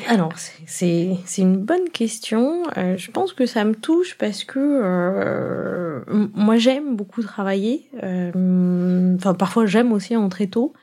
Alors, 0.08 0.34
c'est 0.66 1.18
une 1.38 1.58
bonne 1.58 1.90
question. 1.90 2.64
Euh, 2.78 2.98
je 2.98 3.12
pense 3.12 3.34
que 3.34 3.46
ça 3.46 3.64
me 3.64 3.76
touche 3.76 4.18
parce 4.18 4.44
que 4.44 4.60
euh, 4.60 6.02
moi, 6.34 6.58
j'aime 6.58 6.96
beaucoup 6.96 7.22
travailler. 7.22 7.90
Euh, 8.04 9.16
enfin, 9.16 9.34
parfois, 9.34 9.66
j'aime 9.66 9.92
aussi 9.92 10.16
entrer 10.16 10.48
tôt. 10.48 10.74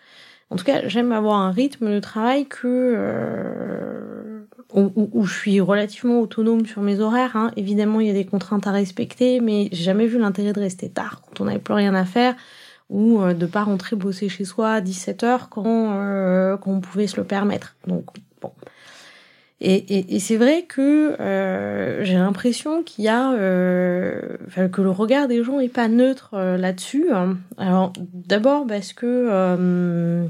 En 0.51 0.57
tout 0.57 0.65
cas, 0.65 0.87
j'aime 0.87 1.11
avoir 1.13 1.41
un 1.41 1.51
rythme 1.51 1.91
de 1.91 2.01
travail 2.01 2.47
que 2.47 3.35
où, 4.75 5.25
je 5.25 5.33
suis 5.33 5.61
relativement 5.61 6.21
autonome 6.21 6.67
sur 6.67 6.83
mes 6.83 7.01
horaires. 7.01 7.35
Hein. 7.35 7.51
Évidemment, 7.57 8.01
il 8.01 8.09
y 8.09 8.11
a 8.11 8.15
des 8.15 8.27
contraintes 8.27 8.67
à 8.67 8.73
respecter, 8.73 9.41
mais 9.41 9.69
j'ai 9.73 9.85
jamais 9.85 10.07
vu 10.07 10.19
l'intérêt 10.19 10.53
de 10.53 10.61
rester 10.61 10.91
tard 10.91 11.23
quand 11.23 11.41
on 11.41 11.47
n'avait 11.47 11.59
plus 11.59 11.75
rien 11.75 11.95
à 11.95 12.05
faire 12.05 12.37
ou 12.89 13.21
de 13.33 13.47
pas 13.47 13.65
rentrer 13.65 13.97
bosser 13.97 14.29
chez 14.29 14.45
soi 14.45 14.75
à 14.75 14.81
17 14.81 15.25
heures 15.25 15.49
quand, 15.49 16.59
quand 16.61 16.71
on 16.71 16.81
pouvait 16.81 17.09
se 17.09 17.17
le 17.17 17.25
permettre. 17.25 17.75
Donc, 17.89 18.05
bon. 18.41 18.53
Et, 19.61 19.75
et, 19.75 20.17
et 20.17 20.21
c'est 20.21 20.37
vrai 20.37 20.67
que 20.69 21.19
euh, 21.19 22.05
j'ai 22.05 22.15
l'impression 22.15 22.83
qu'il 22.83 23.05
y 23.05 23.09
a, 23.09 23.33
euh, 23.33 24.37
que 24.71 24.83
le 24.83 24.91
regard 24.91 25.29
des 25.29 25.43
gens 25.43 25.61
est 25.61 25.69
pas 25.69 25.89
neutre 25.89 26.31
euh, 26.35 26.59
là-dessus. 26.59 27.07
Alors 27.57 27.93
d'abord 28.13 28.67
parce 28.67 28.93
que, 28.93 29.07
euh, 29.07 30.27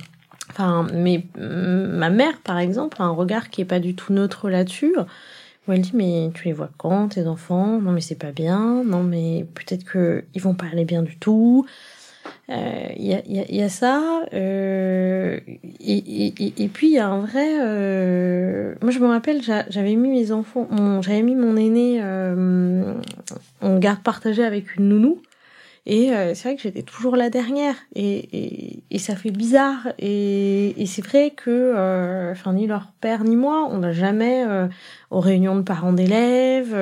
enfin, 0.51 0.87
mais 0.95 1.25
ma 1.37 2.09
mère 2.09 2.39
par 2.45 2.59
exemple 2.59 2.99
a 3.01 3.05
un 3.05 3.11
regard 3.11 3.51
qui 3.51 3.63
est 3.63 3.65
pas 3.65 3.81
du 3.81 3.97
tout 3.97 4.13
neutre 4.13 4.49
là-dessus. 4.49 4.95
Où 5.67 5.73
elle 5.73 5.81
dit 5.81 5.91
mais 5.95 6.31
tu 6.33 6.45
les 6.45 6.53
vois 6.53 6.71
quand 6.79 7.09
tes 7.09 7.27
enfants? 7.27 7.81
Non 7.81 7.91
mais 7.91 8.01
c'est 8.01 8.15
pas 8.15 8.31
bien. 8.31 8.85
Non 8.85 9.03
mais 9.03 9.45
peut-être 9.55 9.83
que 9.83 10.23
ils 10.35 10.41
vont 10.41 10.55
pas 10.55 10.67
aller 10.71 10.85
bien 10.85 11.03
du 11.03 11.19
tout. 11.19 11.67
Il 12.49 12.55
euh, 12.55 12.93
y, 12.97 13.13
a, 13.13 13.23
y, 13.27 13.41
a, 13.41 13.51
y, 13.51 13.63
a, 13.63 13.69
ça. 13.69 14.21
Euh, 14.33 15.41
et, 15.81 16.27
et, 16.27 16.63
et, 16.63 16.69
puis 16.69 16.87
il 16.87 16.93
y 16.93 16.99
a 16.99 17.09
un 17.09 17.19
vrai. 17.19 17.59
Euh, 17.61 18.75
moi 18.83 18.93
je 18.93 19.01
me 19.01 19.09
rappelle, 19.09 19.43
j'avais 19.43 19.97
mis 19.97 20.11
mes 20.11 20.31
enfants, 20.31 20.69
j'avais 21.03 21.23
mis 21.23 21.35
mon 21.35 21.57
aîné 21.57 21.99
euh, 22.01 22.95
en 23.63 23.79
garde 23.79 24.01
partagée 24.01 24.45
avec 24.45 24.77
une 24.77 24.89
nounou. 24.91 25.23
Et 25.87 26.13
euh, 26.13 26.35
c'est 26.35 26.49
vrai 26.49 26.57
que 26.57 26.63
j'étais 26.63 26.83
toujours 26.83 27.17
la 27.17 27.31
dernière. 27.31 27.75
Et, 27.97 28.81
et, 28.93 28.99
ça 28.99 29.17
fait 29.17 29.31
bizarre. 29.33 29.89
Et, 29.99 30.85
c'est 30.87 31.05
vrai 31.05 31.33
que, 31.37 32.31
enfin, 32.31 32.53
ni 32.53 32.69
leur 32.69 32.93
père 33.01 33.25
ni 33.25 33.35
moi, 33.35 33.69
on 33.73 33.79
n'a 33.79 33.93
jamais 33.93 34.45
aux 35.11 35.21
réunions 35.21 35.57
de 35.57 35.63
parents 35.63 35.93
d'élèves 35.93 36.75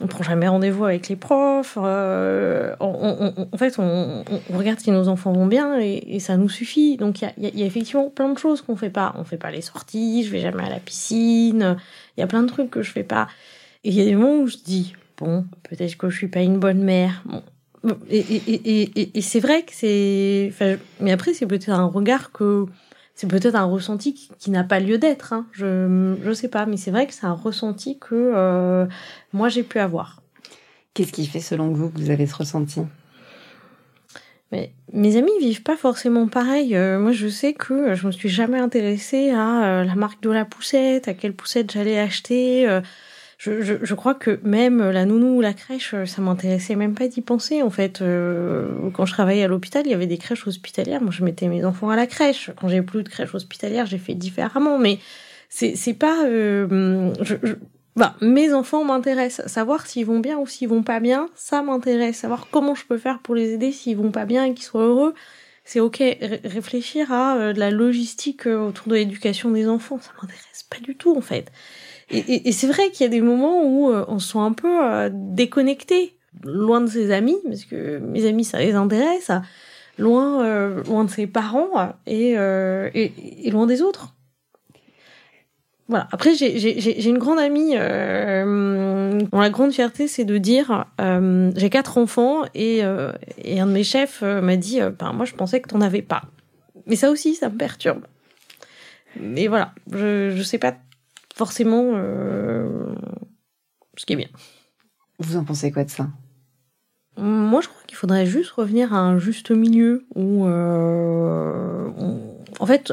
on 0.00 0.06
prend 0.06 0.22
jamais 0.22 0.46
rendez-vous 0.46 0.84
avec 0.84 1.08
les 1.08 1.16
profs. 1.16 1.76
Euh, 1.80 2.74
en 2.78 3.56
fait, 3.56 3.78
on, 3.78 4.24
regarde 4.50 4.78
si 4.78 4.90
nos 4.92 5.08
enfants 5.08 5.32
vont 5.32 5.46
bien 5.46 5.78
et, 5.80 6.20
ça 6.20 6.36
nous 6.36 6.48
suffit. 6.48 6.96
Donc, 6.96 7.20
il 7.20 7.32
y 7.36 7.62
a, 7.62 7.66
effectivement 7.66 8.08
plein 8.08 8.28
de 8.28 8.38
choses 8.38 8.62
qu'on 8.62 8.76
fait 8.76 8.90
pas. 8.90 9.14
On 9.18 9.24
fait 9.24 9.36
pas 9.36 9.50
les 9.50 9.60
sorties, 9.60 10.22
je 10.24 10.30
vais 10.30 10.40
jamais 10.40 10.64
à 10.64 10.70
la 10.70 10.78
piscine. 10.78 11.76
Il 12.16 12.20
y 12.20 12.22
a 12.22 12.26
plein 12.28 12.42
de 12.42 12.48
trucs 12.48 12.70
que 12.70 12.82
je 12.82 12.92
fais 12.92 13.02
pas. 13.02 13.28
Et 13.82 13.88
il 13.88 13.94
y 13.94 14.00
a 14.00 14.04
des 14.04 14.14
moments 14.14 14.42
où 14.42 14.46
je 14.46 14.58
dis, 14.64 14.94
bon, 15.16 15.46
peut-être 15.64 15.96
que 15.96 16.10
je 16.10 16.16
suis 16.16 16.28
pas 16.28 16.40
une 16.40 16.58
bonne 16.58 16.82
mère. 16.82 17.24
Et, 18.08 19.20
c'est 19.20 19.40
vrai 19.40 19.62
que 19.62 19.72
c'est... 19.72 20.52
mais 21.00 21.10
après, 21.10 21.34
c'est 21.34 21.46
peut-être 21.46 21.70
un 21.70 21.86
regard 21.86 22.30
que 22.30 22.66
c'est 23.18 23.26
peut-être 23.26 23.56
un 23.56 23.64
ressenti 23.64 24.14
qui, 24.14 24.50
n'a 24.52 24.62
pas 24.62 24.78
lieu 24.78 24.96
d'être. 24.96 25.32
Hein. 25.32 25.48
Je 25.50 26.14
je 26.22 26.32
sais 26.32 26.46
pas, 26.46 26.66
mais 26.66 26.76
c'est 26.76 26.92
vrai 26.92 27.04
que 27.04 27.12
c'est 27.12 27.26
un 27.26 27.32
ressenti 27.32 27.98
que 27.98 28.14
euh, 28.14 28.86
moi 29.32 29.48
j'ai 29.48 29.64
pu 29.64 29.80
avoir. 29.80 30.22
Qu'est-ce 30.94 31.10
qui 31.10 31.26
fait 31.26 31.40
selon 31.40 31.72
vous 31.72 31.90
que 31.90 31.98
vous 31.98 32.10
avez 32.10 32.28
ce 32.28 32.36
ressenti? 32.36 32.82
Mais 34.52 34.70
mes 34.92 35.16
amis 35.16 35.32
vivent 35.40 35.64
pas 35.64 35.76
forcément 35.76 36.28
pareil. 36.28 36.76
Euh, 36.76 37.00
moi, 37.00 37.10
je 37.10 37.26
sais 37.26 37.54
que 37.54 37.96
je 37.96 38.06
me 38.06 38.12
suis 38.12 38.28
jamais 38.28 38.60
intéressée 38.60 39.30
à 39.30 39.64
euh, 39.64 39.84
la 39.84 39.96
marque 39.96 40.22
de 40.22 40.30
la 40.30 40.44
poussette, 40.44 41.08
à 41.08 41.14
quelle 41.14 41.34
poussette 41.34 41.72
j'allais 41.72 41.98
acheter 41.98 42.68
je, 43.38 43.94
crois 43.94 44.14
que 44.14 44.40
même 44.42 44.90
la 44.90 45.04
nounou 45.04 45.36
ou 45.36 45.40
la 45.40 45.52
crèche, 45.52 45.94
ça 46.06 46.20
m'intéressait 46.20 46.74
même 46.74 46.94
pas 46.94 47.06
d'y 47.06 47.20
penser. 47.20 47.62
En 47.62 47.70
fait, 47.70 48.02
euh, 48.02 48.90
quand 48.92 49.06
je 49.06 49.12
travaillais 49.12 49.44
à 49.44 49.48
l'hôpital, 49.48 49.86
il 49.86 49.90
y 49.90 49.94
avait 49.94 50.08
des 50.08 50.18
crèches 50.18 50.46
hospitalières. 50.48 51.00
Moi, 51.00 51.12
je 51.12 51.22
mettais 51.22 51.46
mes 51.46 51.64
enfants 51.64 51.88
à 51.88 51.94
la 51.94 52.08
crèche. 52.08 52.50
Quand 52.60 52.68
j'ai 52.68 52.82
plus 52.82 53.04
de 53.04 53.08
crèche 53.08 53.32
hospitalière, 53.34 53.86
j'ai 53.86 53.98
fait 53.98 54.14
différemment. 54.14 54.78
Mais 54.78 54.98
c'est 55.48 55.76
c'est 55.76 55.94
pas. 55.94 56.24
Euh, 56.26 57.12
je, 57.20 57.36
bah, 57.94 58.16
mes 58.20 58.52
enfants 58.52 58.82
m'intéressent. 58.82 59.46
Savoir 59.46 59.86
s'ils 59.86 60.06
vont 60.06 60.18
bien 60.18 60.38
ou 60.38 60.46
s'ils 60.48 60.68
vont 60.68 60.82
pas 60.82 60.98
bien, 60.98 61.28
ça 61.36 61.62
m'intéresse. 61.62 62.16
Savoir 62.16 62.48
comment 62.50 62.74
je 62.74 62.86
peux 62.86 62.98
faire 62.98 63.20
pour 63.20 63.36
les 63.36 63.52
aider 63.52 63.70
s'ils 63.70 63.96
vont 63.96 64.10
pas 64.10 64.24
bien 64.24 64.44
et 64.46 64.54
qu'ils 64.54 64.64
soient 64.64 64.82
heureux, 64.82 65.14
c'est 65.68 65.80
ok. 65.80 66.02
réfléchir 66.44 67.12
à 67.12 67.36
euh, 67.36 67.52
la 67.52 67.70
logistique 67.70 68.46
autour 68.46 68.88
de 68.88 68.94
l'éducation 68.94 69.50
des 69.50 69.68
enfants, 69.68 69.98
ça 70.00 70.12
m'intéresse 70.20 70.66
pas 70.70 70.78
du 70.80 70.96
tout 70.96 71.14
en 71.14 71.20
fait. 71.20 71.52
Et, 72.10 72.48
et, 72.48 72.52
c'est 72.52 72.66
vrai 72.66 72.90
qu'il 72.90 73.04
y 73.04 73.06
a 73.06 73.10
des 73.10 73.20
moments 73.20 73.64
où 73.64 73.90
euh, 73.90 74.04
on 74.08 74.18
se 74.18 74.32
sent 74.32 74.38
un 74.38 74.52
peu 74.52 74.82
euh, 74.82 75.10
déconnecté, 75.12 76.16
loin 76.42 76.80
de 76.80 76.86
ses 76.86 77.10
amis, 77.10 77.36
parce 77.44 77.64
que 77.64 77.98
mes 77.98 78.24
amis, 78.26 78.44
ça 78.44 78.58
les 78.60 78.74
intéresse, 78.74 79.30
loin, 79.98 80.42
euh, 80.42 80.82
loin 80.84 81.04
de 81.04 81.10
ses 81.10 81.26
parents 81.26 81.92
et, 82.06 82.30
et, 82.32 83.50
loin 83.50 83.66
des 83.66 83.82
autres. 83.82 84.14
Voilà. 85.88 86.06
Après, 86.12 86.34
j'ai 86.34 87.08
une 87.08 87.18
grande 87.18 87.38
amie 87.38 87.72
dont 87.74 89.40
la 89.40 89.50
grande 89.50 89.72
fierté, 89.72 90.06
c'est 90.06 90.24
de 90.24 90.38
dire 90.38 90.86
j'ai 91.56 91.70
quatre 91.70 91.98
enfants 91.98 92.44
et, 92.54 92.82
et 93.38 93.60
un 93.60 93.66
de 93.66 93.72
mes 93.72 93.84
chefs 93.84 94.22
m'a 94.22 94.56
dit 94.56 94.80
ben, 94.98 95.12
moi, 95.12 95.24
je 95.24 95.34
pensais 95.34 95.60
que 95.60 95.68
t'en 95.68 95.80
avais 95.80 96.02
pas. 96.02 96.22
Mais 96.86 96.96
ça 96.96 97.10
aussi, 97.10 97.34
ça 97.34 97.48
me 97.48 97.56
perturbe. 97.56 98.04
Mais 99.18 99.46
voilà, 99.46 99.72
je 99.90 100.30
je 100.30 100.42
sais 100.42 100.58
pas 100.58 100.74
forcément 101.34 101.92
euh, 101.94 102.94
ce 103.96 104.04
qui 104.04 104.12
est 104.12 104.16
bien. 104.16 104.28
Vous 105.18 105.36
en 105.36 105.44
pensez 105.44 105.72
quoi 105.72 105.84
de 105.84 105.90
ça? 105.90 106.08
Moi, 107.16 107.60
je 107.60 107.68
crois 107.68 107.82
qu'il 107.86 107.96
faudrait 107.96 108.26
juste 108.26 108.50
revenir 108.50 108.92
à 108.94 108.98
un 108.98 109.18
juste 109.18 109.50
milieu 109.50 110.06
où, 110.14 110.46
euh, 110.46 111.90
en 112.60 112.66
fait, 112.66 112.92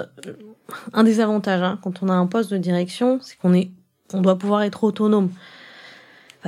un 0.93 1.03
des 1.03 1.19
avantages 1.19 1.61
hein, 1.61 1.79
quand 1.81 2.03
on 2.03 2.09
a 2.09 2.13
un 2.13 2.27
poste 2.27 2.51
de 2.51 2.57
direction, 2.57 3.19
c'est 3.21 3.37
qu'on 3.37 3.53
est, 3.53 3.69
on 4.13 4.21
doit 4.21 4.37
pouvoir 4.37 4.63
être 4.63 4.83
autonome 4.83 5.29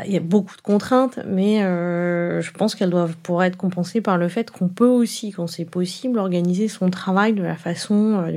il 0.05 0.11
y 0.11 0.17
a 0.17 0.21
beaucoup 0.21 0.55
de 0.55 0.61
contraintes, 0.61 1.19
mais 1.25 1.63
euh, 1.63 2.41
je 2.41 2.51
pense 2.51 2.75
qu'elles 2.75 2.89
doivent 2.89 3.15
pouvoir 3.17 3.45
être 3.45 3.57
compensées 3.57 4.01
par 4.01 4.17
le 4.17 4.27
fait 4.27 4.51
qu'on 4.51 4.67
peut 4.67 4.87
aussi, 4.87 5.31
quand 5.31 5.47
c'est 5.47 5.65
possible, 5.65 6.19
organiser 6.19 6.67
son 6.67 6.89
travail 6.89 7.33
de 7.33 7.43
la 7.43 7.55
façon, 7.55 8.23
euh, 8.25 8.31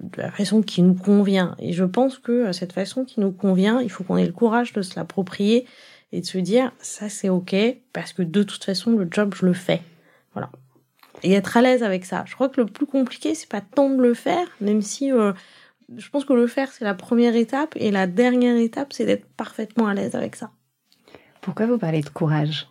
de 0.00 0.22
la 0.22 0.30
façon 0.30 0.62
qui 0.62 0.82
nous 0.82 0.94
convient. 0.94 1.54
Et 1.58 1.72
je 1.72 1.84
pense 1.84 2.18
que 2.18 2.32
euh, 2.32 2.52
cette 2.52 2.72
façon 2.72 3.04
qui 3.04 3.20
nous 3.20 3.32
convient, 3.32 3.80
il 3.80 3.90
faut 3.90 4.04
qu'on 4.04 4.16
ait 4.16 4.26
le 4.26 4.32
courage 4.32 4.72
de 4.72 4.82
se 4.82 4.96
l'approprier 4.96 5.66
et 6.12 6.20
de 6.20 6.26
se 6.26 6.38
dire 6.38 6.72
ça 6.78 7.08
c'est 7.08 7.28
ok 7.28 7.54
parce 7.92 8.14
que 8.14 8.22
de 8.22 8.42
toute 8.42 8.64
façon 8.64 8.92
le 8.92 9.08
job 9.10 9.34
je 9.36 9.46
le 9.46 9.52
fais. 9.52 9.82
Voilà. 10.32 10.50
Et 11.22 11.32
être 11.32 11.56
à 11.56 11.62
l'aise 11.62 11.82
avec 11.82 12.04
ça. 12.04 12.24
Je 12.26 12.34
crois 12.34 12.48
que 12.48 12.60
le 12.60 12.66
plus 12.66 12.86
compliqué 12.86 13.34
c'est 13.34 13.48
pas 13.48 13.60
tant 13.60 13.90
de 13.90 14.02
le 14.02 14.14
faire, 14.14 14.46
même 14.60 14.82
si 14.82 15.10
je 15.10 16.10
pense 16.10 16.24
que 16.24 16.32
le 16.32 16.46
faire 16.46 16.70
c'est 16.72 16.84
la 16.84 16.94
première 16.94 17.34
étape 17.34 17.74
et 17.76 17.90
la 17.90 18.06
dernière 18.06 18.56
étape 18.56 18.92
c'est 18.92 19.06
d'être 19.06 19.26
parfaitement 19.36 19.86
à 19.86 19.94
l'aise 19.94 20.14
avec 20.14 20.36
ça. 20.36 20.50
Pourquoi 21.40 21.66
vous 21.66 21.78
parlez 21.78 22.02
de 22.02 22.08
courage? 22.08 22.68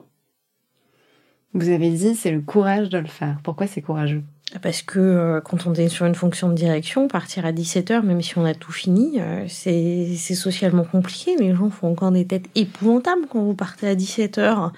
Vous 1.54 1.70
avez 1.70 1.90
dit 1.90 2.16
c'est 2.16 2.32
le 2.32 2.42
courage 2.42 2.90
de 2.90 2.98
le 2.98 3.08
faire. 3.08 3.38
Pourquoi 3.44 3.68
c'est 3.68 3.82
courageux? 3.82 4.24
Parce 4.62 4.82
que 4.82 5.00
euh, 5.00 5.42
quand 5.42 5.68
on 5.68 5.74
est 5.74 5.90
sur 5.90 6.06
une 6.06 6.16
fonction 6.16 6.50
de 6.50 6.54
direction, 6.54 7.08
partir 7.08 7.46
à 7.46 7.52
17h, 7.52 8.02
même 8.04 8.22
si 8.22 8.38
on 8.38 8.46
a 8.46 8.54
tout 8.54 8.72
fini, 8.72 9.20
euh, 9.20 9.46
c'est 9.50 10.16
socialement 10.36 10.86
compliqué. 10.86 11.36
Les 11.38 11.54
gens 11.54 11.70
font 11.70 11.92
encore 11.92 12.12
des 12.12 12.26
têtes 12.26 12.46
épouvantables 12.56 13.28
quand 13.30 13.42
vous 13.42 13.56
partez 13.56 13.88
à 13.88 13.96
17h. 13.96 14.72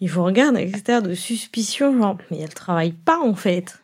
Ils 0.00 0.10
vous 0.10 0.22
regardent 0.22 0.56
avec 0.56 0.76
cette 0.76 0.88
air 0.88 1.02
de 1.02 1.14
suspicion, 1.14 1.96
genre, 1.98 2.18
mais 2.30 2.38
elle 2.38 2.54
travaille 2.54 2.92
pas 2.92 3.18
en 3.18 3.34
fait. 3.34 3.82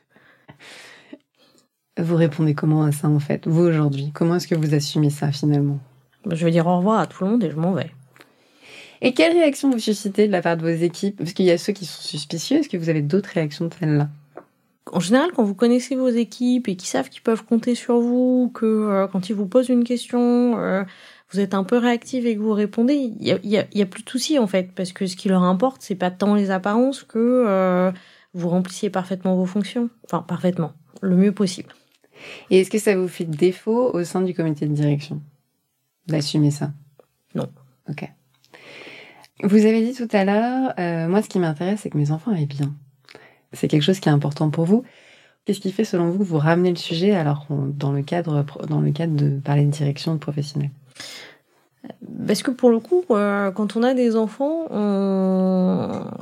Vous 1.98 2.16
répondez 2.16 2.54
comment 2.54 2.84
à 2.84 2.92
ça 2.92 3.08
en 3.08 3.20
fait, 3.20 3.46
vous 3.46 3.62
aujourd'hui? 3.62 4.10
Comment 4.14 4.36
est-ce 4.36 4.48
que 4.48 4.54
vous 4.54 4.74
assumez 4.74 5.10
ça 5.10 5.32
finalement? 5.32 5.78
Je 6.30 6.44
vais 6.44 6.50
dire 6.50 6.66
au 6.66 6.78
revoir 6.78 7.00
à 7.00 7.06
tout 7.06 7.24
le 7.24 7.30
monde 7.30 7.44
et 7.44 7.50
je 7.50 7.56
m'en 7.56 7.72
vais. 7.72 7.90
Et 9.00 9.12
quelle 9.12 9.32
réaction 9.32 9.70
vous 9.70 9.78
suscitez 9.78 10.26
de 10.26 10.32
la 10.32 10.40
part 10.40 10.56
de 10.56 10.62
vos 10.62 10.82
équipes? 10.82 11.16
Parce 11.18 11.32
qu'il 11.32 11.44
y 11.44 11.50
a 11.50 11.58
ceux 11.58 11.72
qui 11.72 11.84
sont 11.84 12.00
suspicieux. 12.00 12.58
Est-ce 12.58 12.68
que 12.68 12.76
vous 12.76 12.88
avez 12.88 13.02
d'autres 13.02 13.30
réactions 13.34 13.66
de 13.66 13.74
celle-là 13.78 14.08
en 14.92 15.00
général, 15.00 15.32
quand 15.32 15.42
vous 15.42 15.54
connaissez 15.54 15.96
vos 15.96 16.08
équipes 16.08 16.68
et 16.68 16.76
qu'ils 16.76 16.88
savent 16.88 17.08
qu'ils 17.08 17.22
peuvent 17.22 17.44
compter 17.44 17.74
sur 17.74 17.98
vous, 17.98 18.50
que 18.54 18.66
euh, 18.66 19.06
quand 19.08 19.30
ils 19.30 19.34
vous 19.34 19.46
posent 19.46 19.70
une 19.70 19.82
question, 19.82 20.58
euh, 20.58 20.84
vous 21.34 21.40
êtes 21.40 21.54
un 21.54 21.64
peu 21.64 21.78
réactif 21.78 22.24
et 22.24 22.36
que 22.36 22.40
vous 22.40 22.52
répondez, 22.52 22.94
il 22.94 23.22
y 23.22 23.32
a, 23.32 23.38
y, 23.42 23.58
a, 23.58 23.66
y 23.74 23.82
a, 23.82 23.86
plus 23.86 24.02
de 24.02 24.10
soucis 24.10 24.38
en 24.38 24.46
fait, 24.46 24.72
parce 24.74 24.92
que 24.92 25.06
ce 25.06 25.16
qui 25.16 25.28
leur 25.28 25.42
importe, 25.42 25.82
c'est 25.82 25.94
pas 25.94 26.10
tant 26.10 26.34
les 26.34 26.50
apparences 26.50 27.02
que 27.02 27.44
euh, 27.46 27.92
vous 28.32 28.48
remplissiez 28.48 28.90
parfaitement 28.90 29.34
vos 29.34 29.46
fonctions, 29.46 29.90
enfin 30.04 30.22
parfaitement, 30.22 30.72
le 31.02 31.16
mieux 31.16 31.32
possible. 31.32 31.74
Et 32.50 32.60
est-ce 32.60 32.70
que 32.70 32.78
ça 32.78 32.96
vous 32.96 33.08
fait 33.08 33.24
défaut 33.24 33.90
au 33.92 34.04
sein 34.04 34.22
du 34.22 34.34
comité 34.34 34.66
de 34.66 34.72
direction 34.72 35.20
d'assumer 36.06 36.50
ça? 36.50 36.72
Non. 37.34 37.48
Ok. 37.88 38.08
Vous 39.42 39.66
avez 39.66 39.84
dit 39.84 39.94
tout 39.94 40.08
à 40.12 40.24
l'heure, 40.24 40.72
euh, 40.78 41.08
moi 41.08 41.20
ce 41.20 41.28
qui 41.28 41.38
m'intéresse, 41.38 41.80
c'est 41.82 41.90
que 41.90 41.98
mes 41.98 42.12
enfants 42.12 42.32
aillent 42.32 42.46
bien. 42.46 42.74
C'est 43.52 43.68
quelque 43.68 43.82
chose 43.82 44.00
qui 44.00 44.08
est 44.08 44.12
important 44.12 44.50
pour 44.50 44.64
vous. 44.64 44.84
Qu'est-ce 45.44 45.60
qui 45.60 45.72
fait, 45.72 45.84
selon 45.84 46.08
vous, 46.10 46.20
que 46.20 46.24
vous 46.24 46.38
ramenez 46.38 46.70
le 46.70 46.76
sujet 46.76 47.12
alors 47.12 47.46
dans 47.50 47.92
le 47.92 48.02
cadre, 48.02 48.44
dans 48.68 48.80
le 48.80 48.92
cadre 48.92 49.14
de 49.14 49.38
parler 49.40 49.64
de 49.64 49.70
direction 49.70 50.14
de 50.14 50.18
professionnels? 50.18 50.70
Parce 52.26 52.42
que 52.42 52.50
pour 52.50 52.70
le 52.70 52.78
coup, 52.78 53.04
euh, 53.10 53.50
quand 53.50 53.76
on 53.76 53.82
a 53.82 53.94
des 53.94 54.16
enfants, 54.16 54.66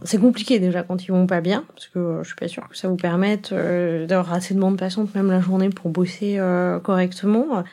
c'est 0.04 0.18
compliqué 0.18 0.58
déjà 0.58 0.82
quand 0.82 1.04
ils 1.04 1.12
vont 1.12 1.26
pas 1.26 1.40
bien, 1.40 1.64
parce 1.74 1.88
que 1.88 1.98
euh, 1.98 2.22
je 2.22 2.28
suis 2.28 2.36
pas 2.36 2.48
sûre 2.48 2.68
que 2.68 2.76
ça 2.76 2.88
vous 2.88 2.96
permette 2.96 3.52
euh, 3.52 4.06
d'avoir 4.06 4.32
assez 4.32 4.54
de 4.54 4.60
bande 4.60 4.78
passante 4.78 5.14
même 5.14 5.30
la 5.30 5.40
journée 5.40 5.70
pour 5.70 5.90
bosser 5.90 6.40
correctement. 6.82 7.64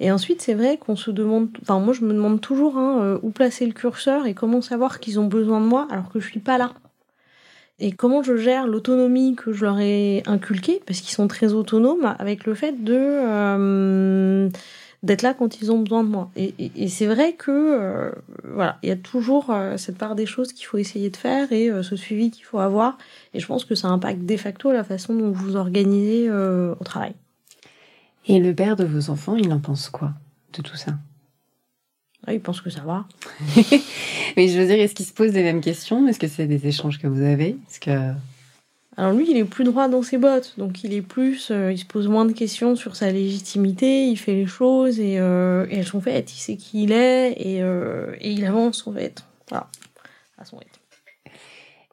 Et 0.00 0.10
ensuite, 0.10 0.42
c'est 0.42 0.54
vrai 0.54 0.78
qu'on 0.78 0.96
se 0.96 1.10
demande, 1.10 1.48
enfin 1.62 1.78
moi 1.78 1.94
je 1.94 2.04
me 2.04 2.12
demande 2.12 2.40
toujours 2.40 2.76
hein, 2.76 3.18
où 3.22 3.30
placer 3.30 3.66
le 3.66 3.72
curseur 3.72 4.26
et 4.26 4.34
comment 4.34 4.60
savoir 4.60 4.98
qu'ils 4.98 5.20
ont 5.20 5.26
besoin 5.26 5.60
de 5.60 5.66
moi 5.66 5.86
alors 5.90 6.10
que 6.10 6.20
je 6.20 6.26
suis 6.26 6.40
pas 6.40 6.58
là. 6.58 6.72
Et 7.78 7.92
comment 7.92 8.22
je 8.22 8.36
gère 8.36 8.66
l'autonomie 8.66 9.34
que 9.34 9.52
je 9.52 9.64
leur 9.64 9.80
ai 9.80 10.22
inculquée, 10.26 10.80
parce 10.86 11.00
qu'ils 11.00 11.14
sont 11.14 11.26
très 11.26 11.52
autonomes, 11.52 12.14
avec 12.18 12.46
le 12.46 12.54
fait 12.54 12.84
de 12.84 14.50
d'être 15.02 15.22
là 15.22 15.34
quand 15.34 15.60
ils 15.60 15.72
ont 15.72 15.80
besoin 15.80 16.04
de 16.04 16.08
moi. 16.08 16.30
Et, 16.36 16.54
et, 16.58 16.72
et 16.76 16.88
c'est 16.88 17.06
vrai 17.06 17.34
que 17.34 17.50
euh, 17.50 18.12
voilà, 18.44 18.78
il 18.82 18.88
y 18.88 18.92
a 18.92 18.96
toujours 18.96 19.50
euh, 19.50 19.76
cette 19.76 19.98
part 19.98 20.14
des 20.14 20.26
choses 20.26 20.52
qu'il 20.52 20.66
faut 20.66 20.78
essayer 20.78 21.10
de 21.10 21.16
faire 21.16 21.52
et 21.52 21.70
euh, 21.70 21.82
ce 21.82 21.96
suivi 21.96 22.30
qu'il 22.30 22.44
faut 22.44 22.60
avoir. 22.60 22.98
Et 23.34 23.40
je 23.40 23.46
pense 23.46 23.64
que 23.64 23.74
ça 23.74 23.88
impacte 23.88 24.22
de 24.24 24.36
facto 24.36 24.72
la 24.72 24.84
façon 24.84 25.14
dont 25.14 25.30
vous 25.30 25.46
vous 25.46 25.56
organisez 25.56 26.30
au 26.30 26.84
travail. 26.84 27.14
Et 28.28 28.38
le 28.38 28.54
père 28.54 28.76
de 28.76 28.84
vos 28.84 29.10
enfants, 29.10 29.34
il 29.36 29.52
en 29.52 29.58
pense 29.58 29.88
quoi 29.88 30.12
de 30.52 30.62
tout 30.62 30.76
ça? 30.76 30.92
Ah, 32.26 32.34
Il 32.34 32.40
pense 32.40 32.60
que 32.60 32.70
ça 32.70 32.82
va. 32.82 33.06
Mais 34.36 34.46
je 34.46 34.58
veux 34.60 34.66
dire, 34.66 34.78
est-ce 34.78 34.94
qu'il 34.94 35.06
se 35.06 35.12
pose 35.12 35.32
les 35.32 35.42
mêmes 35.42 35.60
questions? 35.60 36.06
Est-ce 36.06 36.20
que 36.20 36.28
c'est 36.28 36.46
des 36.46 36.68
échanges 36.68 37.00
que 37.00 37.08
vous 37.08 37.22
avez? 37.22 37.56
Est-ce 37.68 37.80
que 37.80 38.12
alors 38.96 39.12
lui, 39.12 39.30
il 39.30 39.36
est 39.36 39.44
plus 39.44 39.64
droit 39.64 39.88
dans 39.88 40.02
ses 40.02 40.18
bottes, 40.18 40.54
donc 40.58 40.84
il 40.84 40.92
est 40.92 41.02
plus, 41.02 41.50
euh, 41.50 41.72
il 41.72 41.78
se 41.78 41.86
pose 41.86 42.08
moins 42.08 42.26
de 42.26 42.32
questions 42.32 42.76
sur 42.76 42.94
sa 42.94 43.10
légitimité, 43.10 44.06
il 44.06 44.16
fait 44.16 44.34
les 44.34 44.46
choses 44.46 45.00
et, 45.00 45.18
euh, 45.18 45.66
et 45.70 45.78
elles 45.78 45.86
sont 45.86 46.00
faites, 46.00 46.32
il 46.32 46.38
sait 46.38 46.56
qui 46.56 46.84
il 46.84 46.92
est 46.92 47.32
et, 47.38 47.62
euh, 47.62 48.14
et 48.20 48.30
il 48.30 48.44
avance 48.44 48.86
en 48.86 48.92
fait, 48.92 49.24
voilà, 49.48 49.68
à 50.36 50.44
son 50.44 50.58
rythme. 50.58 50.78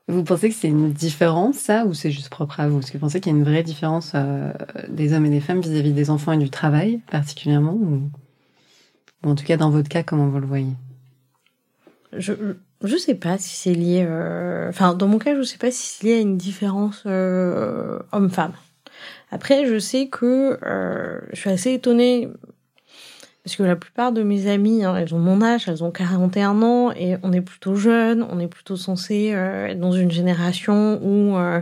Vous 0.10 0.24
pensez 0.24 0.50
que 0.50 0.56
c'est 0.56 0.68
une 0.68 0.92
différence, 0.92 1.56
ça, 1.56 1.86
ou 1.86 1.94
c'est 1.94 2.12
juste 2.12 2.30
propre 2.30 2.60
à 2.60 2.68
vous? 2.68 2.80
Est-ce 2.80 2.92
que 2.92 2.98
vous 2.98 3.06
pensez 3.06 3.22
qu'il 3.22 3.32
y 3.32 3.36
a 3.36 3.38
une 3.38 3.44
vraie 3.44 3.62
différence 3.62 4.16
des 4.88 5.14
hommes 5.14 5.28
et 5.28 5.30
des 5.30 5.40
femmes 5.40 5.62
vis-à-vis 5.62 5.94
des 5.94 6.10
enfants 6.10 6.32
et 6.32 6.38
du 6.38 6.50
travail, 6.50 7.00
particulièrement 7.12 7.74
ou... 7.74 8.10
ou 9.24 9.30
en 9.30 9.36
tout 9.36 9.46
cas, 9.46 9.56
dans 9.56 9.70
votre 9.70 9.88
cas, 9.88 10.02
comment 10.02 10.28
vous 10.28 10.40
le 10.40 10.48
voyez? 10.48 10.74
Je, 12.12 12.34
je 12.84 12.96
sais 12.98 13.16
pas 13.16 13.38
si 13.38 13.56
c'est 13.56 13.74
lié. 13.74 14.06
Euh... 14.08 14.70
Enfin, 14.70 14.94
dans 14.94 15.08
mon 15.08 15.20
cas, 15.20 15.36
je 15.36 15.44
sais 15.44 15.58
pas 15.58 15.72
si 15.72 15.98
c'est 15.98 16.08
lié 16.08 16.14
à 16.16 16.20
une 16.20 16.38
différence 16.38 17.04
euh, 17.06 18.00
homme-femme. 18.12 18.54
Après, 19.32 19.66
je 19.66 19.80
sais 19.80 20.08
que 20.08 20.58
euh, 20.64 21.20
je 21.34 21.40
suis 21.40 21.50
assez 21.50 21.74
étonnée 21.74 22.30
parce 23.50 23.56
que 23.56 23.64
la 23.64 23.76
plupart 23.76 24.12
de 24.12 24.22
mes 24.22 24.48
amies, 24.48 24.84
hein, 24.84 24.96
elles 24.96 25.16
ont 25.16 25.20
mon 25.20 25.42
âge, 25.42 25.68
elles 25.68 25.84
ont 25.84 25.92
41 25.92 26.62
ans 26.62 26.92
et 26.92 27.16
on 27.24 27.32
est 27.32 27.42
plutôt 27.42 27.74
jeunes, 27.74 28.24
on 28.30 28.40
est 28.40 28.48
plutôt 28.48 28.76
censé 28.76 29.32
euh, 29.34 29.68
être 29.68 29.80
dans 29.80 29.94
une 29.94 30.12
génération 30.12 31.00
où 31.02 31.38
euh, 31.38 31.62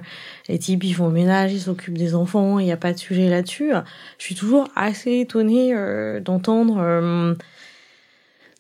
les 0.50 0.60
types 0.60 0.84
ils 0.84 0.94
font 0.94 1.08
le 1.08 1.14
ménage, 1.14 1.54
ils 1.54 1.62
s'occupent 1.62 1.98
des 1.98 2.14
enfants, 2.14 2.60
il 2.60 2.66
n'y 2.66 2.72
a 2.72 2.78
pas 2.78 2.94
de 2.94 2.98
sujet 2.98 3.30
là-dessus. 3.30 3.72
Je 4.18 4.24
suis 4.24 4.36
toujours 4.36 4.68
assez 4.76 5.20
étonnée 5.20 5.74
euh, 5.74 6.20
d'entendre 6.20 7.38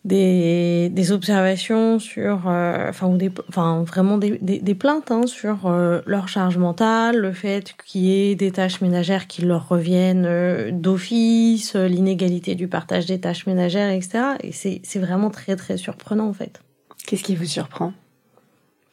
des, 0.07 0.89
des 0.89 1.11
observations 1.11 1.99
sur, 1.99 2.47
euh, 2.47 2.89
enfin, 2.89 3.07
ou 3.07 3.17
des, 3.17 3.29
enfin, 3.49 3.83
vraiment 3.85 4.17
des, 4.17 4.37
des, 4.41 4.59
des 4.59 4.75
plaintes 4.75 5.11
hein, 5.11 5.27
sur 5.27 5.67
euh, 5.67 6.01
leur 6.05 6.29
charge 6.29 6.57
mentale, 6.57 7.17
le 7.17 7.33
fait 7.33 7.75
qu'il 7.85 8.01
y 8.01 8.31
ait 8.31 8.35
des 8.35 8.51
tâches 8.51 8.79
ménagères 8.81 9.27
qui 9.27 9.41
leur 9.41 9.67
reviennent 9.67 10.25
euh, 10.25 10.71
d'office, 10.71 11.75
l'inégalité 11.75 12.55
du 12.55 12.67
partage 12.69 13.05
des 13.05 13.19
tâches 13.19 13.45
ménagères, 13.47 13.91
etc. 13.91 14.23
Et 14.41 14.53
c'est, 14.53 14.79
c'est 14.83 14.99
vraiment 14.99 15.29
très 15.29 15.57
très 15.57 15.75
surprenant 15.75 16.27
en 16.27 16.33
fait. 16.33 16.61
Qu'est-ce 17.05 17.23
qui 17.23 17.35
vous 17.35 17.45
surprend? 17.45 17.91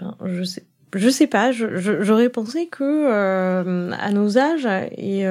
Ben, 0.00 0.16
Je 0.24 0.42
sais, 0.42 0.64
je 0.94 1.08
sais 1.08 1.28
pas. 1.28 1.52
Je, 1.52 1.76
je, 1.76 2.02
j'aurais 2.02 2.28
pensé 2.28 2.66
que 2.66 2.82
euh, 2.82 3.92
à 3.92 4.10
nos 4.10 4.36
âges 4.36 4.68
et 4.96 5.24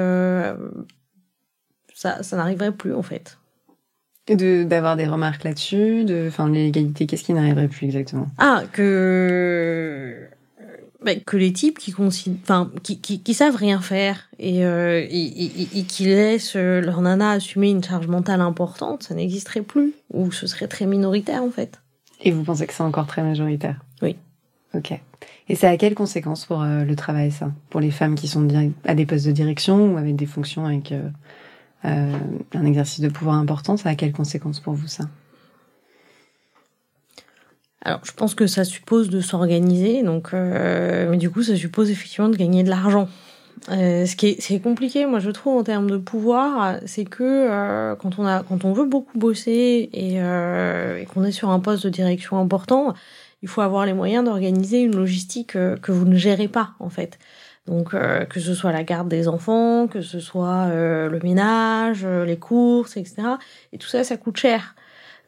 ça, 1.93 2.23
ça 2.23 2.37
n'arriverait 2.37 2.71
plus 2.71 2.93
en 2.93 3.03
fait. 3.03 3.37
De 4.25 4.63
d'avoir 4.63 4.95
des 4.95 5.05
remarques 5.05 5.43
là-dessus, 5.43 6.05
de 6.05 6.27
enfin 6.29 6.49
l'égalité, 6.49 7.07
qu'est-ce 7.07 7.25
qui 7.25 7.33
n'arriverait 7.33 7.67
plus 7.67 7.87
exactement? 7.87 8.27
Ah 8.37 8.63
que 8.71 10.29
bah, 11.03 11.15
que 11.15 11.35
les 11.35 11.51
types 11.51 11.77
qui 11.77 11.93
enfin 11.99 12.71
qui, 12.83 13.01
qui, 13.01 13.19
qui 13.19 13.33
savent 13.33 13.57
rien 13.57 13.81
faire 13.81 14.29
et, 14.39 14.65
euh, 14.65 15.05
et, 15.09 15.43
et, 15.43 15.67
et 15.79 15.83
qui 15.83 16.05
laissent 16.05 16.55
leur 16.55 17.01
nana 17.01 17.31
assumer 17.31 17.69
une 17.69 17.83
charge 17.83 18.07
mentale 18.07 18.39
importante, 18.39 19.03
ça 19.03 19.13
n'existerait 19.13 19.61
plus 19.61 19.91
ou 20.13 20.31
ce 20.31 20.47
serait 20.47 20.69
très 20.69 20.85
minoritaire 20.85 21.43
en 21.43 21.51
fait. 21.51 21.81
Et 22.21 22.31
vous 22.31 22.43
pensez 22.43 22.65
que 22.65 22.73
c'est 22.73 22.83
encore 22.83 23.07
très 23.07 23.23
majoritaire? 23.23 23.83
Oui. 24.01 24.15
Ok. 24.73 24.97
Et 25.49 25.55
ça 25.55 25.69
a 25.69 25.75
quelles 25.75 25.95
conséquences 25.95 26.45
pour 26.45 26.61
euh, 26.61 26.85
le 26.85 26.95
travail 26.95 27.29
ça? 27.31 27.51
Pour 27.69 27.81
les 27.81 27.91
femmes 27.91 28.15
qui 28.15 28.29
sont 28.29 28.47
à 28.85 28.95
des 28.95 29.05
postes 29.05 29.27
de 29.27 29.33
direction 29.33 29.93
ou 29.93 29.97
avec 29.97 30.15
des 30.15 30.25
fonctions 30.25 30.65
avec 30.65 30.93
euh, 30.93 31.09
euh, 31.85 32.17
un 32.53 32.65
exercice 32.65 33.01
de 33.01 33.09
pouvoir 33.09 33.35
important, 33.35 33.77
ça 33.77 33.89
a 33.89 33.95
quelles 33.95 34.13
conséquences 34.13 34.59
pour 34.59 34.73
vous 34.73 34.87
ça? 34.87 35.05
Alors, 37.85 37.99
je 38.03 38.13
pense 38.13 38.33
que 38.33 38.47
ça 38.47 38.63
suppose 38.63 39.09
de 39.09 39.19
s'organiser, 39.19 40.03
donc, 40.03 40.33
euh, 40.33 41.09
mais 41.09 41.17
du 41.17 41.29
coup, 41.29 41.43
ça 41.43 41.57
suppose 41.57 41.89
effectivement 41.89 42.29
de 42.29 42.37
gagner 42.37 42.63
de 42.63 42.69
l'argent. 42.69 43.09
Euh, 43.69 44.05
ce 44.05 44.15
qui 44.15 44.27
est, 44.27 44.59
compliqué, 44.61 45.05
moi 45.05 45.19
je 45.19 45.29
trouve 45.29 45.57
en 45.57 45.63
termes 45.63 45.89
de 45.89 45.97
pouvoir, 45.97 46.79
c'est 46.85 47.05
que 47.05 47.23
euh, 47.23 47.95
quand 47.95 48.19
on 48.19 48.25
a, 48.25 48.43
quand 48.43 48.65
on 48.65 48.73
veut 48.73 48.85
beaucoup 48.85 49.17
bosser 49.17 49.89
et, 49.93 50.21
euh, 50.21 50.97
et 50.97 51.05
qu'on 51.05 51.23
est 51.23 51.31
sur 51.31 51.49
un 51.49 51.59
poste 51.59 51.85
de 51.85 51.89
direction 51.89 52.37
important, 52.37 52.93
il 53.41 53.47
faut 53.47 53.61
avoir 53.61 53.85
les 53.85 53.93
moyens 53.93 54.25
d'organiser 54.25 54.81
une 54.81 54.95
logistique 54.95 55.53
que 55.53 55.91
vous 55.91 56.05
ne 56.05 56.15
gérez 56.15 56.47
pas 56.47 56.71
en 56.79 56.89
fait. 56.89 57.19
Donc 57.67 57.93
euh, 57.93 58.25
que 58.25 58.39
ce 58.39 58.53
soit 58.53 58.73
la 58.73 58.83
garde 58.83 59.07
des 59.07 59.27
enfants, 59.27 59.87
que 59.87 60.01
ce 60.01 60.19
soit 60.19 60.65
euh, 60.67 61.09
le 61.09 61.19
ménage, 61.19 62.01
euh, 62.03 62.25
les 62.25 62.37
courses, 62.37 62.97
etc. 62.97 63.21
Et 63.71 63.77
tout 63.77 63.87
ça, 63.87 64.03
ça 64.03 64.17
coûte 64.17 64.37
cher. 64.37 64.75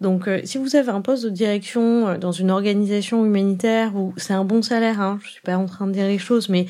Donc 0.02 0.30
si 0.44 0.58
vous 0.58 0.76
avez 0.76 0.90
un 0.90 1.00
poste 1.00 1.24
de 1.24 1.30
direction 1.30 2.18
dans 2.18 2.34
une 2.34 2.52
organisation 2.52 3.26
humanitaire 3.26 3.96
où 3.96 4.14
c'est 4.18 4.34
un 4.34 4.44
bon 4.44 4.62
salaire, 4.62 5.00
hein, 5.00 5.20
je 5.24 5.30
suis 5.30 5.42
pas 5.42 5.56
en 5.56 5.68
train 5.68 5.88
de 5.88 5.94
dire 5.94 6.08
les 6.08 6.18
choses, 6.18 6.50
mais 6.50 6.66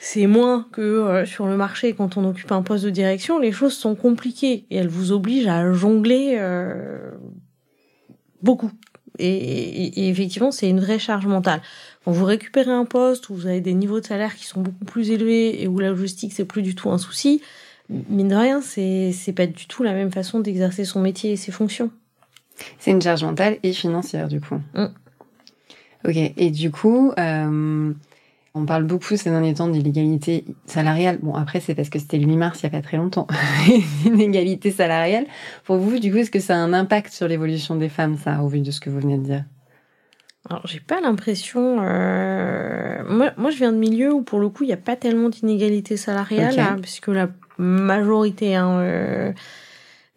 c'est 0.00 0.26
moins 0.26 0.66
que 0.72 1.22
sur 1.26 1.46
le 1.46 1.56
marché 1.56 1.94
quand 1.94 2.16
on 2.16 2.24
occupe 2.28 2.50
un 2.50 2.62
poste 2.62 2.84
de 2.84 2.90
direction, 2.90 3.38
les 3.38 3.52
choses 3.52 3.74
sont 3.74 3.94
compliquées 3.94 4.66
et 4.68 4.76
elles 4.78 4.88
vous 4.88 5.12
obligent 5.12 5.46
à 5.46 5.72
jongler 5.72 6.40
beaucoup. 8.42 8.72
Et, 9.20 9.84
et, 9.84 10.00
et 10.00 10.08
effectivement, 10.08 10.50
c'est 10.50 10.68
une 10.68 10.80
vraie 10.80 10.98
charge 10.98 11.26
mentale. 11.26 11.60
Quand 12.04 12.12
vous 12.12 12.24
récupérez 12.24 12.72
un 12.72 12.84
poste 12.84 13.28
où 13.28 13.34
vous 13.34 13.46
avez 13.46 13.60
des 13.60 13.74
niveaux 13.74 14.00
de 14.00 14.06
salaire 14.06 14.34
qui 14.34 14.46
sont 14.46 14.60
beaucoup 14.60 14.84
plus 14.84 15.10
élevés 15.10 15.62
et 15.62 15.68
où 15.68 15.78
la 15.78 15.90
logistique 15.90 16.32
c'est 16.32 16.44
plus 16.44 16.62
du 16.62 16.74
tout 16.74 16.90
un 16.90 16.98
souci, 16.98 17.42
mine 17.88 18.28
de 18.28 18.36
rien, 18.36 18.60
c'est 18.60 19.12
c'est 19.12 19.32
pas 19.32 19.46
du 19.46 19.66
tout 19.66 19.82
la 19.82 19.92
même 19.92 20.10
façon 20.10 20.40
d'exercer 20.40 20.84
son 20.84 21.00
métier 21.00 21.32
et 21.32 21.36
ses 21.36 21.52
fonctions. 21.52 21.90
C'est 22.78 22.90
une 22.90 23.02
charge 23.02 23.24
mentale 23.24 23.58
et 23.62 23.72
financière 23.72 24.28
du 24.28 24.40
coup. 24.40 24.60
Mm. 24.74 24.86
Ok. 26.06 26.16
Et 26.16 26.50
du 26.50 26.70
coup, 26.70 27.12
euh, 27.18 27.92
on 28.54 28.66
parle 28.66 28.84
beaucoup 28.84 29.16
ces 29.16 29.30
derniers 29.30 29.54
temps 29.54 29.68
d'illégalité 29.68 30.44
salariale. 30.66 31.18
Bon, 31.22 31.34
après, 31.34 31.60
c'est 31.60 31.74
parce 31.74 31.88
que 31.88 31.98
c'était 31.98 32.18
le 32.18 32.26
8 32.26 32.36
mars, 32.36 32.60
il 32.62 32.66
n'y 32.66 32.74
a 32.74 32.78
pas 32.78 32.82
très 32.82 32.96
longtemps. 32.96 33.28
Inégalité 34.04 34.70
salariale. 34.70 35.26
Pour 35.64 35.76
vous, 35.76 35.98
du 35.98 36.10
coup, 36.10 36.18
est-ce 36.18 36.30
que 36.30 36.40
ça 36.40 36.54
a 36.54 36.58
un 36.58 36.72
impact 36.72 37.12
sur 37.12 37.28
l'évolution 37.28 37.76
des 37.76 37.88
femmes, 37.88 38.16
ça, 38.16 38.42
au 38.42 38.48
vu 38.48 38.60
de 38.60 38.70
ce 38.70 38.80
que 38.80 38.90
vous 38.90 38.98
venez 38.98 39.18
de 39.18 39.24
dire? 39.24 39.44
Alors, 40.48 40.66
j'ai 40.66 40.80
pas 40.80 41.00
l'impression. 41.00 41.78
Euh... 41.82 43.04
Moi, 43.08 43.30
moi, 43.36 43.50
je 43.50 43.58
viens 43.58 43.72
de 43.72 43.78
milieu 43.78 44.12
où, 44.12 44.22
pour 44.22 44.40
le 44.40 44.48
coup, 44.48 44.64
il 44.64 44.68
n'y 44.68 44.72
a 44.72 44.78
pas 44.78 44.96
tellement 44.96 45.28
d'inégalité 45.28 45.96
salariale, 45.96 46.58
hein, 46.58 46.76
puisque 46.80 47.08
la 47.08 47.28
majorité 47.58 48.56
hein, 48.56 48.78
euh, 48.80 49.32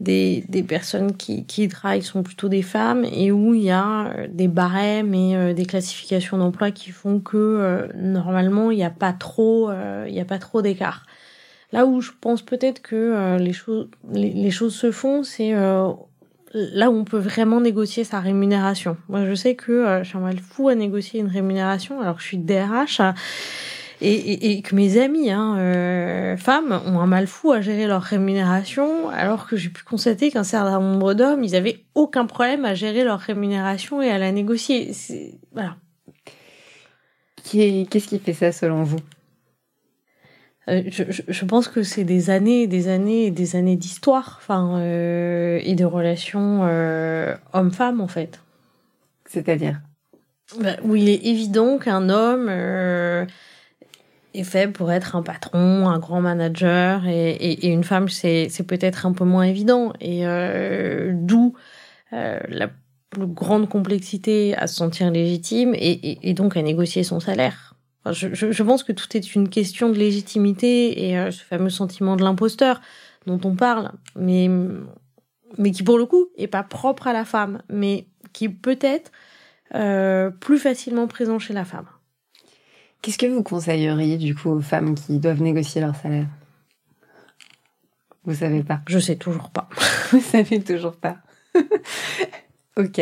des, 0.03 0.43
des 0.49 0.63
personnes 0.63 1.15
qui, 1.15 1.45
qui 1.45 1.67
travaillent 1.67 2.03
sont 2.03 2.23
plutôt 2.23 2.49
des 2.49 2.61
femmes 2.61 3.05
et 3.05 3.31
où 3.31 3.53
il 3.53 3.63
y 3.63 3.71
a 3.71 4.07
euh, 4.07 4.27
des 4.29 4.47
barèmes 4.47 5.13
et 5.13 5.35
euh, 5.35 5.53
des 5.53 5.65
classifications 5.65 6.37
d'emploi 6.37 6.71
qui 6.71 6.91
font 6.91 7.19
que 7.19 7.37
euh, 7.37 7.87
normalement 7.95 8.69
il 8.69 8.77
n'y 8.77 8.83
a 8.83 8.89
pas 8.89 9.13
trop 9.13 9.71
il 10.07 10.13
y 10.13 10.19
a 10.19 10.25
pas 10.25 10.39
trop 10.39 10.61
d'écart. 10.61 11.05
Là 11.71 11.85
où 11.85 12.01
je 12.01 12.11
pense 12.19 12.41
peut-être 12.41 12.81
que 12.81 13.37
les 13.39 13.53
choses 13.53 13.87
les, 14.11 14.29
les, 14.31 14.51
choses 14.51 14.75
se 14.75 14.91
font, 14.91 15.23
c'est 15.23 15.53
là 16.53 16.91
où 16.91 16.93
on 16.93 17.03
peut 17.03 17.17
vraiment 17.17 17.61
négocier 17.61 18.03
sa 18.03 18.19
rémunération. 18.19 18.97
Moi, 19.09 19.25
je 19.25 19.33
sais 19.33 19.55
que 19.55 20.03
suis 20.03 20.17
un 20.17 20.21
mal 20.21 20.37
fou 20.37 20.69
à 20.69 20.75
négocier 20.75 21.19
une 21.19 21.27
rémunération 21.27 22.01
alors 22.01 22.17
que 22.17 22.21
je 22.21 22.27
suis 22.27 22.37
DRH 22.37 23.01
et, 24.03 24.51
et, 24.51 24.61
que 24.61 24.75
mes 24.75 25.01
amis 25.01 25.31
hein, 25.31 25.57
euh, 25.57 26.37
femmes 26.37 26.81
ont 26.85 26.99
un 26.99 27.07
mal 27.07 27.27
fou 27.27 27.51
à 27.51 27.61
gérer 27.61 27.87
leur 27.87 28.01
rémunération, 28.01 29.09
alors 29.09 29.47
que 29.47 29.55
j'ai 29.55 29.69
pu 29.69 29.83
constater 29.83 30.29
qu'un 30.31 30.43
certain 30.43 30.79
nombre 30.79 31.13
d'hommes, 31.13 31.43
ils 31.43 31.55
avaient 31.55 31.85
aucun 31.95 32.25
problème 32.25 32.65
à 32.65 32.73
gérer 32.73 33.03
leur 33.03 33.19
rémunération 33.19 34.01
et 34.01 34.09
à 34.09 34.17
la 34.17 34.31
négocier. 34.31 34.91
Voilà. 35.53 35.77
Qu'est-ce 37.43 38.07
qui 38.07 38.19
fait 38.19 38.33
ça 38.33 38.51
selon 38.51 38.83
vous? 38.83 38.99
Euh, 40.69 40.83
je, 40.87 41.03
je, 41.27 41.45
pense 41.45 41.67
que 41.67 41.83
c'est 41.83 42.05
des 42.05 42.29
années, 42.29 42.67
des 42.67 42.87
années 42.87 43.25
et 43.25 43.31
des 43.31 43.57
années 43.57 43.75
d'histoire, 43.75 44.39
enfin, 44.41 44.79
euh, 44.79 45.59
et 45.61 45.75
de 45.75 45.85
relations 45.85 46.61
homme-femme 47.53 48.01
en 48.01 48.07
fait. 48.07 48.41
C'est-à-dire? 49.25 49.81
Bah, 50.59 50.75
Où 50.83 50.95
il 50.95 51.09
est 51.09 51.25
évident 51.25 51.77
qu'un 51.79 52.09
homme 52.09 52.49
est 54.33 54.43
fait 54.43 54.67
pour 54.67 54.91
être 54.91 55.15
un 55.15 55.23
patron, 55.23 55.87
un 55.89 55.99
grand 55.99 56.21
manager, 56.21 57.05
et, 57.07 57.31
et, 57.31 57.65
et 57.65 57.69
une 57.69 57.83
femme, 57.83 58.09
c'est, 58.09 58.49
peut-être 58.67 59.05
un 59.05 59.13
peu 59.13 59.25
moins 59.25 59.43
évident. 59.43 59.93
Et 60.01 60.25
euh, 60.25 61.11
d'où 61.13 61.53
euh, 62.13 62.39
la 62.47 62.69
plus 63.09 63.27
grande 63.27 63.69
complexité 63.69 64.55
à 64.57 64.67
se 64.67 64.75
sentir 64.75 65.11
légitime 65.11 65.73
et, 65.75 66.29
et 66.29 66.33
donc 66.33 66.57
à 66.57 66.61
négocier 66.61 67.03
son 67.03 67.19
salaire. 67.19 67.73
Je, 68.11 68.33
je, 68.33 68.51
je, 68.51 68.63
pense 68.63 68.83
que 68.83 68.91
tout 68.91 69.15
est 69.15 69.33
une 69.33 69.47
question 69.47 69.89
de 69.89 69.97
légitimité 69.97 71.07
et 71.07 71.17
euh, 71.17 71.31
ce 71.31 71.41
fameux 71.41 71.69
sentiment 71.69 72.17
de 72.17 72.23
l'imposteur 72.23 72.81
dont 73.25 73.39
on 73.45 73.55
parle, 73.55 73.93
mais, 74.17 74.49
mais 75.57 75.71
qui 75.71 75.83
pour 75.83 75.97
le 75.97 76.05
coup 76.05 76.27
est 76.35 76.47
pas 76.47 76.63
propre 76.63 77.07
à 77.07 77.13
la 77.13 77.23
femme, 77.23 77.61
mais 77.69 78.07
qui 78.33 78.49
peut 78.49 78.79
être 78.81 79.11
euh, 79.75 80.29
plus 80.31 80.59
facilement 80.59 81.07
présent 81.07 81.39
chez 81.39 81.53
la 81.53 81.63
femme. 81.63 81.87
Qu'est-ce 83.03 83.17
que 83.17 83.25
vous 83.25 83.43
conseilleriez 83.43 84.17
du 84.17 84.33
coup 84.33 84.49
aux 84.49 84.61
femmes 84.61 84.95
qui 84.95 85.19
doivent 85.19 85.41
négocier 85.41 85.81
leur 85.81 85.93
salaire? 85.93 86.27
Vous 88.23 88.35
savez 88.35 88.63
pas? 88.63 88.79
Je 88.87 88.97
sais 88.97 89.17
toujours 89.17 89.49
pas. 89.49 89.67
vous 90.11 90.21
savez 90.21 90.61
toujours 90.61 90.95
pas. 90.95 91.17
ok. 92.77 93.01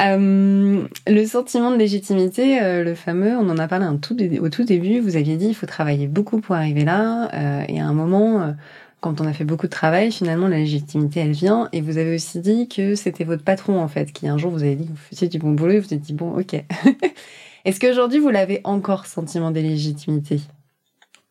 Euh, 0.00 0.86
le 1.06 1.24
sentiment 1.24 1.70
de 1.70 1.78
légitimité, 1.78 2.62
euh, 2.62 2.84
le 2.84 2.94
fameux, 2.94 3.34
on 3.38 3.48
en 3.48 3.56
a 3.56 3.66
parlé 3.66 3.86
un 3.86 3.96
tout, 3.96 4.14
au 4.42 4.48
tout 4.50 4.64
début. 4.64 5.00
Vous 5.00 5.16
aviez 5.16 5.38
dit 5.38 5.46
il 5.46 5.54
faut 5.54 5.64
travailler 5.64 6.06
beaucoup 6.06 6.42
pour 6.42 6.54
arriver 6.54 6.84
là. 6.84 7.30
Euh, 7.32 7.64
et 7.66 7.80
à 7.80 7.86
un 7.86 7.94
moment, 7.94 8.54
quand 9.00 9.22
on 9.22 9.26
a 9.26 9.32
fait 9.32 9.44
beaucoup 9.44 9.68
de 9.68 9.72
travail, 9.72 10.12
finalement 10.12 10.48
la 10.48 10.58
légitimité 10.58 11.20
elle 11.20 11.32
vient. 11.32 11.70
Et 11.72 11.80
vous 11.80 11.96
avez 11.96 12.14
aussi 12.14 12.40
dit 12.40 12.68
que 12.68 12.94
c'était 12.94 13.24
votre 13.24 13.42
patron 13.42 13.80
en 13.80 13.88
fait, 13.88 14.12
qui 14.12 14.28
un 14.28 14.36
jour 14.36 14.50
vous 14.50 14.64
avez 14.64 14.76
dit 14.76 14.84
que 14.84 14.90
vous 14.90 14.96
faisiez 14.96 15.28
du 15.28 15.38
bon 15.38 15.52
boulot. 15.52 15.72
Et 15.72 15.80
vous 15.80 15.86
avez 15.86 15.96
dit 15.96 16.12
bon, 16.12 16.38
ok. 16.38 16.62
Est-ce 17.64 17.80
qu'aujourd'hui, 17.80 18.18
vous 18.18 18.30
l'avez 18.30 18.60
encore, 18.64 19.06
sentiment 19.06 19.50
d'illégitimité? 19.50 20.40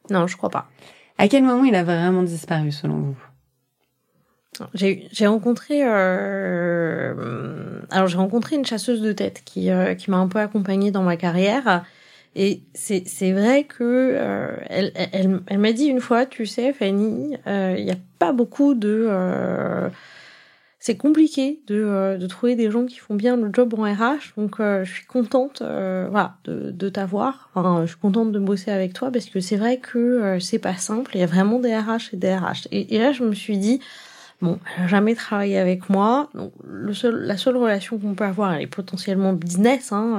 Non, 0.10 0.28
je 0.28 0.36
crois 0.36 0.50
pas. 0.50 0.68
À 1.18 1.28
quel 1.28 1.44
moment 1.44 1.64
il 1.64 1.76
a 1.76 1.84
vraiment 1.84 2.24
disparu, 2.24 2.72
selon 2.72 2.98
vous? 2.98 3.18
J'ai 4.74 5.26
rencontré 5.26 5.82
euh, 5.84 7.82
alors 7.90 8.08
j'ai 8.08 8.18
rencontré 8.18 8.56
une 8.56 8.66
chasseuse 8.66 9.02
de 9.02 9.12
tête 9.12 9.42
qui 9.44 9.72
euh, 9.72 9.96
qui 9.96 10.12
m'a 10.12 10.18
un 10.18 10.28
peu 10.28 10.38
accompagnée 10.40 10.92
dans 10.92 11.02
ma 11.02 11.18
carrière. 11.18 11.84
Et 12.36 12.62
c'est 12.74 13.04
c'est 13.08 13.32
vrai 13.32 13.64
que 13.64 13.82
euh, 13.84 14.56
elle 14.70 14.92
elle, 14.96 15.42
elle 15.48 15.58
m'a 15.58 15.72
dit 15.72 15.86
une 15.86 16.02
fois 16.02 16.28
tu 16.28 16.46
sais 16.46 16.72
Fanny 16.72 17.36
il 17.48 17.84
n'y 17.84 17.92
a 17.92 17.98
pas 18.20 18.32
beaucoup 18.32 18.76
de 18.76 19.10
c'est 20.86 20.98
compliqué 20.98 21.62
de, 21.68 21.76
euh, 21.76 22.18
de, 22.18 22.28
trouver 22.28 22.58
des 22.58 22.70
gens 22.70 22.86
qui 22.86 22.98
font 22.98 23.16
bien 23.16 23.38
le 23.38 23.50
job 23.54 23.74
en 23.74 23.84
RH. 23.84 24.34
Donc, 24.36 24.60
euh, 24.60 24.84
je 24.84 24.92
suis 24.92 25.06
contente, 25.06 25.62
euh, 25.62 26.10
voilà, 26.12 26.36
de, 26.44 26.72
de 26.72 26.90
t'avoir. 26.90 27.50
Enfin, 27.56 27.84
je 27.84 27.92
suis 27.92 28.00
contente 28.00 28.34
de 28.34 28.40
bosser 28.40 28.70
avec 28.70 28.92
toi 28.92 29.10
parce 29.10 29.28
que 29.28 29.40
c'est 29.40 29.56
vrai 29.56 29.78
que 29.78 29.98
euh, 29.98 30.40
c'est 30.42 30.60
pas 30.60 30.76
simple. 30.76 31.12
Il 31.14 31.22
y 31.22 31.24
a 31.24 31.26
vraiment 31.26 31.60
des 31.60 31.74
RH 31.74 32.10
et 32.12 32.18
des 32.18 32.36
RH. 32.36 32.68
Et, 32.72 32.96
et 32.96 33.00
là, 33.00 33.14
je 33.14 33.24
me 33.24 33.34
suis 33.34 33.58
dit, 33.58 33.80
bon, 34.42 34.60
elle 34.78 34.90
jamais 34.90 35.16
travaillé 35.16 35.58
avec 35.58 35.90
moi. 35.90 36.30
Donc, 36.34 36.52
le 36.68 36.94
seul, 36.94 37.16
la 37.16 37.38
seule 37.38 37.56
relation 37.56 37.98
qu'on 37.98 38.14
peut 38.14 38.26
avoir, 38.26 38.54
elle 38.54 38.64
est 38.64 38.68
potentiellement 38.68 39.32
business, 39.32 39.94
hein, 39.94 40.18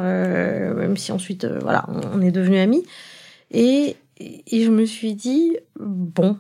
même 0.77 0.97
si 0.97 1.13
ensuite, 1.13 1.45
voilà, 1.45 1.85
on, 2.15 2.23
est 2.23 2.31
devenus 2.31 2.61
amis. 2.61 2.87
Et, 3.51 3.97
et 4.19 4.65
je 4.65 4.71
me 4.71 4.87
suis 4.87 5.13
dit, 5.13 5.59
bon, 5.79 6.39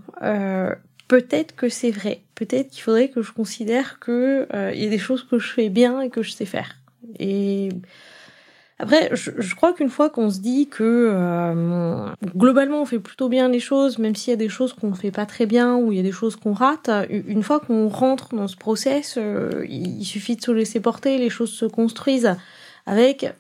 peut-être 1.09 1.55
que 1.55 1.69
c'est 1.69 1.91
vrai. 1.91 2.23
Peut-être 2.35 2.71
qu'il 2.71 2.83
faudrait 2.83 3.09
que 3.09 3.23
je 3.23 3.33
considère 3.33 3.99
que 3.99 4.47
euh, 4.55 4.73
il 4.75 4.83
y 4.83 4.87
a 4.87 4.91
des 4.91 4.99
choses 4.99 5.25
que 5.25 5.39
je 5.39 5.53
fais 5.53 5.69
bien 5.69 6.01
et 6.01 6.11
que 6.11 6.23
je 6.23 6.31
sais 6.31 6.47
faire. 6.47 6.77
Et 7.19 7.69
après, 8.79 9.11
je, 9.13 9.31
je 9.39 9.55
crois 9.55 9.73
qu'une 9.73 9.89
fois 9.89 10.11
qu'on 10.11 10.31
se 10.31 10.41
dit 10.41 10.67
que 10.69 11.11
euh, 11.13 12.07
globalement 12.35 12.83
on 12.83 12.85
fait 12.85 12.99
plutôt 12.99 13.29
bien 13.29 13.49
les 13.49 13.61
choses, 13.61 13.99
même 13.99 14.17
s'il 14.17 14.33
y 14.33 14.35
a 14.35 14.37
des 14.37 14.49
choses 14.49 14.73
qu'on 14.73 14.95
fait 14.95 15.13
pas 15.13 15.27
très 15.27 15.47
bien 15.47 15.77
ou 15.77 15.93
il 15.93 15.97
y 15.97 16.01
a 16.01 16.03
des 16.03 16.13
choses 16.13 16.35
qu'on 16.35 16.53
rate, 16.53 16.91
une 17.09 17.43
fois 17.43 17.61
qu'on 17.61 17.89
rentre 17.89 18.35
dans 18.35 18.49
ce 18.49 18.57
process, 18.57 19.15
euh, 19.17 19.65
il 19.69 20.05
suffit 20.05 20.35
de 20.35 20.43
se 20.43 20.51
laisser 20.51 20.81
porter, 20.81 21.19
les 21.19 21.31
choses 21.31 21.53
se 21.53 21.67
construisent 21.67 22.35
avec 22.87 23.33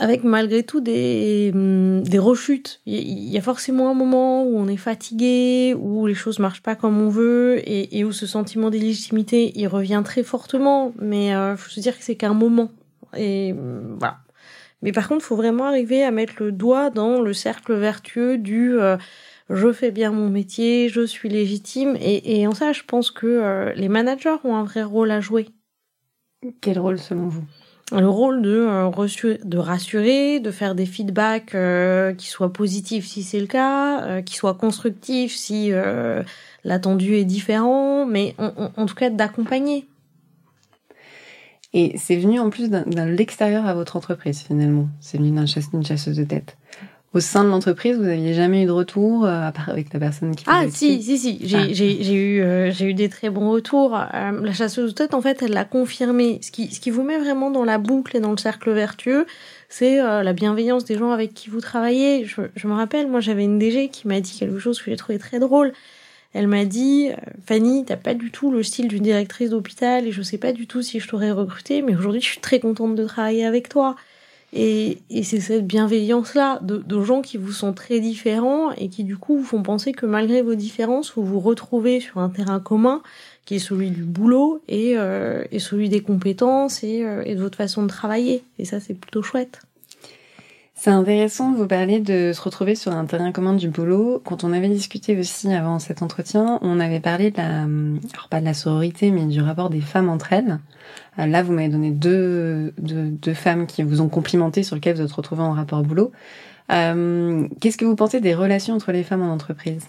avec 0.00 0.24
malgré 0.24 0.62
tout 0.62 0.80
des, 0.80 1.52
hum, 1.54 2.02
des 2.02 2.18
rechutes. 2.18 2.80
Il 2.86 3.28
y 3.28 3.36
a 3.36 3.42
forcément 3.42 3.90
un 3.90 3.94
moment 3.94 4.44
où 4.44 4.56
on 4.56 4.66
est 4.66 4.78
fatigué, 4.78 5.74
où 5.78 6.06
les 6.06 6.14
choses 6.14 6.38
marchent 6.38 6.62
pas 6.62 6.74
comme 6.74 7.00
on 7.00 7.10
veut, 7.10 7.60
et, 7.66 8.02
où 8.02 8.10
ce 8.10 8.26
sentiment 8.26 8.70
d'illégitimité, 8.70 9.52
il 9.54 9.68
revient 9.68 10.02
très 10.02 10.22
fortement, 10.22 10.92
mais 10.98 11.34
euh, 11.34 11.54
faut 11.56 11.70
se 11.70 11.80
dire 11.80 11.96
que 11.96 12.02
c'est 12.02 12.16
qu'un 12.16 12.32
moment. 12.32 12.70
Et 13.16 13.52
hum, 13.52 13.96
voilà. 13.98 14.16
Mais 14.82 14.92
par 14.92 15.06
contre, 15.06 15.22
faut 15.22 15.36
vraiment 15.36 15.66
arriver 15.66 16.02
à 16.02 16.10
mettre 16.10 16.34
le 16.38 16.50
doigt 16.50 16.88
dans 16.88 17.20
le 17.20 17.34
cercle 17.34 17.74
vertueux 17.74 18.38
du 18.38 18.80
euh, 18.80 18.96
je 19.50 19.70
fais 19.70 19.90
bien 19.90 20.12
mon 20.12 20.30
métier, 20.30 20.88
je 20.88 21.04
suis 21.04 21.28
légitime, 21.28 21.96
et, 22.00 22.40
et 22.40 22.46
en 22.46 22.52
ça, 22.52 22.72
je 22.72 22.84
pense 22.86 23.10
que 23.10 23.26
euh, 23.26 23.74
les 23.74 23.90
managers 23.90 24.36
ont 24.44 24.56
un 24.56 24.64
vrai 24.64 24.82
rôle 24.82 25.10
à 25.10 25.20
jouer. 25.20 25.50
Quel 26.62 26.78
rôle 26.78 26.98
selon 26.98 27.28
vous? 27.28 27.44
Le 27.98 28.08
rôle 28.08 28.42
de, 28.42 28.66
euh, 28.68 29.38
de 29.44 29.58
rassurer, 29.58 30.40
de 30.40 30.50
faire 30.50 30.74
des 30.74 30.86
feedbacks 30.86 31.54
euh, 31.54 32.12
qui 32.14 32.28
soient 32.28 32.52
positifs 32.52 33.06
si 33.06 33.22
c'est 33.22 33.40
le 33.40 33.46
cas, 33.46 34.02
euh, 34.04 34.22
qui 34.22 34.36
soient 34.36 34.54
constructifs 34.54 35.34
si 35.34 35.72
l'attendu 36.64 37.14
est 37.14 37.24
différent, 37.24 38.06
mais 38.06 38.34
en, 38.38 38.70
en, 38.76 38.86
tout 38.86 38.94
cas 38.94 39.10
d'accompagner. 39.10 39.86
Et 41.72 41.96
c'est 41.96 42.16
venu 42.16 42.38
en 42.40 42.50
plus 42.50 42.68
d'un 42.68 43.06
l'extérieur 43.06 43.66
à 43.66 43.74
votre 43.74 43.96
entreprise 43.96 44.40
finalement. 44.40 44.88
C'est 45.00 45.18
venu 45.18 45.30
d'une 45.30 45.46
chasse, 45.46 45.70
chasseuse 45.84 46.16
de 46.16 46.24
tête 46.24 46.56
au 47.12 47.18
sein 47.18 47.42
de 47.42 47.48
l'entreprise, 47.48 47.96
vous 47.96 48.06
aviez 48.06 48.34
jamais 48.34 48.62
eu 48.62 48.66
de 48.66 48.70
retour 48.70 49.24
euh, 49.24 49.48
à 49.48 49.50
part 49.50 49.68
avec 49.68 49.92
la 49.92 49.98
personne 49.98 50.36
qui 50.36 50.44
Ah 50.46 50.62
si, 50.70 51.02
si 51.02 51.18
si, 51.18 51.40
j'ai 51.42 51.56
ah. 51.56 51.66
j'ai 51.72 52.14
eu 52.14 52.40
euh, 52.40 52.70
j'ai 52.70 52.86
eu 52.86 52.94
des 52.94 53.08
très 53.08 53.30
bons 53.30 53.50
retours. 53.50 53.96
Euh, 53.96 54.40
la 54.40 54.52
chasseuse 54.52 54.90
de 54.90 54.94
tête 54.94 55.12
en 55.12 55.20
fait, 55.20 55.42
elle 55.42 55.50
l'a 55.50 55.64
confirmé. 55.64 56.38
Ce 56.40 56.52
qui 56.52 56.72
ce 56.72 56.78
qui 56.78 56.90
vous 56.90 57.02
met 57.02 57.18
vraiment 57.18 57.50
dans 57.50 57.64
la 57.64 57.78
boucle 57.78 58.16
et 58.16 58.20
dans 58.20 58.30
le 58.30 58.36
cercle 58.36 58.70
vertueux, 58.70 59.26
c'est 59.68 60.00
euh, 60.00 60.22
la 60.22 60.32
bienveillance 60.32 60.84
des 60.84 60.96
gens 60.96 61.10
avec 61.10 61.34
qui 61.34 61.50
vous 61.50 61.60
travaillez. 61.60 62.24
Je, 62.26 62.42
je 62.54 62.68
me 62.68 62.74
rappelle, 62.74 63.08
moi 63.08 63.18
j'avais 63.18 63.42
une 63.44 63.58
DG 63.58 63.88
qui 63.88 64.06
m'a 64.06 64.20
dit 64.20 64.36
quelque 64.38 64.60
chose 64.60 64.80
que 64.80 64.88
j'ai 64.88 64.96
trouvé 64.96 65.18
très 65.18 65.40
drôle. 65.40 65.72
Elle 66.32 66.46
m'a 66.46 66.64
dit 66.64 67.08
Fanny, 67.44 67.84
t'as 67.84 67.96
pas 67.96 68.14
du 68.14 68.30
tout 68.30 68.52
le 68.52 68.62
style 68.62 68.86
d'une 68.86 69.02
directrice 69.02 69.50
d'hôpital 69.50 70.06
et 70.06 70.12
je 70.12 70.22
sais 70.22 70.38
pas 70.38 70.52
du 70.52 70.68
tout 70.68 70.80
si 70.80 71.00
je 71.00 71.08
t'aurais 71.08 71.32
recruté, 71.32 71.82
mais 71.82 71.96
aujourd'hui 71.96 72.20
je 72.20 72.26
suis 72.26 72.40
très 72.40 72.60
contente 72.60 72.94
de 72.94 73.04
travailler 73.04 73.44
avec 73.44 73.68
toi. 73.68 73.96
Et, 74.52 74.98
et 75.10 75.22
c'est 75.22 75.40
cette 75.40 75.66
bienveillance-là 75.66 76.58
de, 76.62 76.78
de, 76.78 77.02
gens 77.02 77.22
qui 77.22 77.36
vous 77.36 77.52
sont 77.52 77.72
très 77.72 78.00
différents 78.00 78.72
et 78.72 78.88
qui 78.88 79.04
du 79.04 79.16
coup 79.16 79.38
vous 79.38 79.44
font 79.44 79.62
penser 79.62 79.92
que 79.92 80.06
malgré 80.06 80.42
vos 80.42 80.56
différences, 80.56 81.12
vous 81.14 81.24
vous 81.24 81.38
retrouvez 81.38 82.00
sur 82.00 82.18
un 82.18 82.30
terrain 82.30 82.58
commun 82.58 83.00
qui 83.44 83.56
est 83.56 83.60
celui 83.60 83.90
du 83.90 84.02
boulot 84.02 84.60
et, 84.68 84.94
euh, 84.96 85.44
et 85.52 85.60
celui 85.60 85.88
des 85.88 86.00
compétences 86.00 86.82
et, 86.82 87.04
euh, 87.04 87.22
et 87.24 87.36
de 87.36 87.40
votre 87.40 87.56
façon 87.56 87.82
de 87.82 87.88
travailler. 87.88 88.42
Et 88.58 88.64
ça, 88.64 88.80
c'est 88.80 88.94
plutôt 88.94 89.22
chouette. 89.22 89.60
C'est 90.82 90.88
intéressant 90.88 91.52
de 91.52 91.58
vous 91.58 91.66
parler 91.66 92.00
de 92.00 92.32
se 92.32 92.40
retrouver 92.40 92.74
sur 92.74 92.92
un 92.92 93.04
terrain 93.04 93.32
commun 93.32 93.52
du 93.52 93.68
boulot. 93.68 94.18
Quand 94.24 94.44
on 94.44 94.52
avait 94.54 94.70
discuté 94.70 95.14
aussi 95.18 95.52
avant 95.52 95.78
cet 95.78 96.00
entretien, 96.00 96.58
on 96.62 96.80
avait 96.80 97.00
parlé 97.00 97.30
de 97.30 97.36
la, 97.36 97.64
alors 97.64 98.28
pas 98.30 98.40
de 98.40 98.46
la 98.46 98.54
sororité, 98.54 99.10
mais 99.10 99.26
du 99.26 99.42
rapport 99.42 99.68
des 99.68 99.82
femmes 99.82 100.08
entre 100.08 100.32
elles. 100.32 100.58
Euh, 101.18 101.26
là, 101.26 101.42
vous 101.42 101.52
m'avez 101.52 101.68
donné 101.68 101.90
deux, 101.90 102.72
deux, 102.78 103.34
femmes 103.34 103.66
qui 103.66 103.82
vous 103.82 104.00
ont 104.00 104.08
complimenté 104.08 104.62
sur 104.62 104.74
lesquelles 104.74 104.96
vous 104.96 105.02
êtes 105.02 105.12
retrouvés 105.12 105.42
en 105.42 105.52
rapport 105.52 105.82
boulot. 105.82 106.12
Euh, 106.72 107.46
Qu'est-ce 107.60 107.76
que 107.76 107.84
vous 107.84 107.94
pensez 107.94 108.22
des 108.22 108.34
relations 108.34 108.74
entre 108.74 108.90
les 108.90 109.02
femmes 109.02 109.20
en 109.20 109.34
entreprise? 109.34 109.86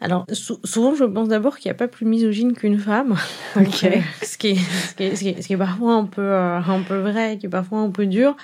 Alors, 0.00 0.26
souvent, 0.64 0.94
je 0.94 1.04
pense 1.04 1.28
d'abord 1.28 1.56
qu'il 1.56 1.70
n'y 1.70 1.74
a 1.74 1.78
pas 1.78 1.88
plus 1.88 2.04
misogyne 2.04 2.52
qu'une 2.52 2.78
femme. 2.78 3.16
Ok. 3.56 3.88
Ce, 4.22 4.36
qui 4.36 4.48
est, 4.48 4.56
ce, 4.56 4.94
qui 4.94 5.04
est, 5.04 5.16
ce, 5.16 5.20
qui 5.22 5.28
est, 5.30 5.42
ce, 5.42 5.46
qui 5.46 5.52
est, 5.54 5.56
parfois 5.56 5.94
un 5.94 6.04
peu, 6.04 6.22
euh, 6.22 6.58
un 6.58 6.82
peu 6.82 6.98
vrai, 6.98 7.38
qui 7.38 7.46
est 7.46 7.50
parfois 7.50 7.78
un 7.78 7.90
peu 7.90 8.06
dur. 8.06 8.36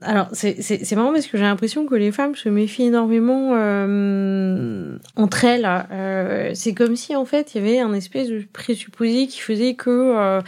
Alors, 0.00 0.28
c'est 0.32 0.92
marrant 0.92 1.12
parce 1.12 1.26
que 1.26 1.36
j'ai 1.36 1.42
l'impression 1.42 1.84
que 1.84 1.96
les 1.96 2.12
femmes 2.12 2.36
se 2.36 2.48
méfient 2.48 2.84
énormément 2.84 3.50
euh, 3.54 4.96
entre 5.16 5.44
elles. 5.44 5.68
Euh, 5.90 6.52
c'est 6.54 6.72
comme 6.72 6.94
si, 6.94 7.16
en 7.16 7.24
fait, 7.24 7.52
il 7.54 7.58
y 7.58 7.66
avait 7.66 7.80
un 7.80 7.92
espèce 7.92 8.28
de 8.28 8.44
présupposé 8.52 9.26
qui 9.26 9.40
faisait 9.40 9.74
que 9.74 9.90
euh, 9.90 10.40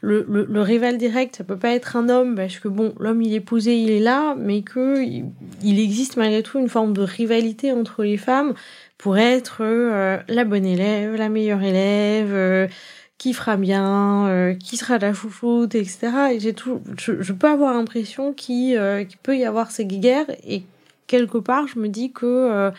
le, 0.00 0.24
le, 0.26 0.60
rival 0.62 0.96
direct, 0.96 1.36
ça 1.36 1.44
peut 1.44 1.58
pas 1.58 1.72
être 1.74 1.96
un 1.96 2.08
homme, 2.08 2.34
parce 2.34 2.58
que, 2.58 2.68
bon, 2.68 2.94
l'homme, 2.98 3.20
il 3.20 3.34
est 3.34 3.40
posé, 3.40 3.76
il 3.76 3.90
est 3.90 4.00
là, 4.00 4.34
mais 4.38 4.62
que 4.62 5.02
il 5.04 5.80
existe 5.80 6.16
malgré 6.16 6.42
tout 6.42 6.58
une 6.58 6.70
forme 6.70 6.94
de 6.94 7.02
rivalité 7.02 7.72
entre 7.72 8.04
les 8.04 8.16
femmes 8.16 8.54
pour 8.96 9.18
être 9.18 9.58
euh, 9.60 10.16
la 10.28 10.44
bonne 10.44 10.64
élève, 10.64 11.14
la 11.14 11.28
meilleure 11.28 11.62
élève, 11.62 12.70
qui 13.18 13.32
fera 13.32 13.56
bien, 13.56 14.26
euh, 14.28 14.54
qui 14.54 14.76
sera 14.76 14.98
la 14.98 15.14
chouchoute, 15.14 15.74
etc. 15.74 16.08
Et 16.32 16.40
j'ai 16.40 16.52
tout, 16.52 16.80
je, 16.98 17.32
peux 17.32 17.48
avoir 17.48 17.74
l'impression 17.74 18.32
qu'il 18.32 18.78
qu 19.08 19.16
peut 19.22 19.36
y 19.36 19.44
avoir 19.44 19.70
ces 19.70 19.86
guerres 19.86 20.30
et 20.46 20.64
quelque 21.06 21.38
part 21.38 21.66
je 21.66 21.78
me 21.78 21.88
dis 21.88 22.12
que 22.12 22.70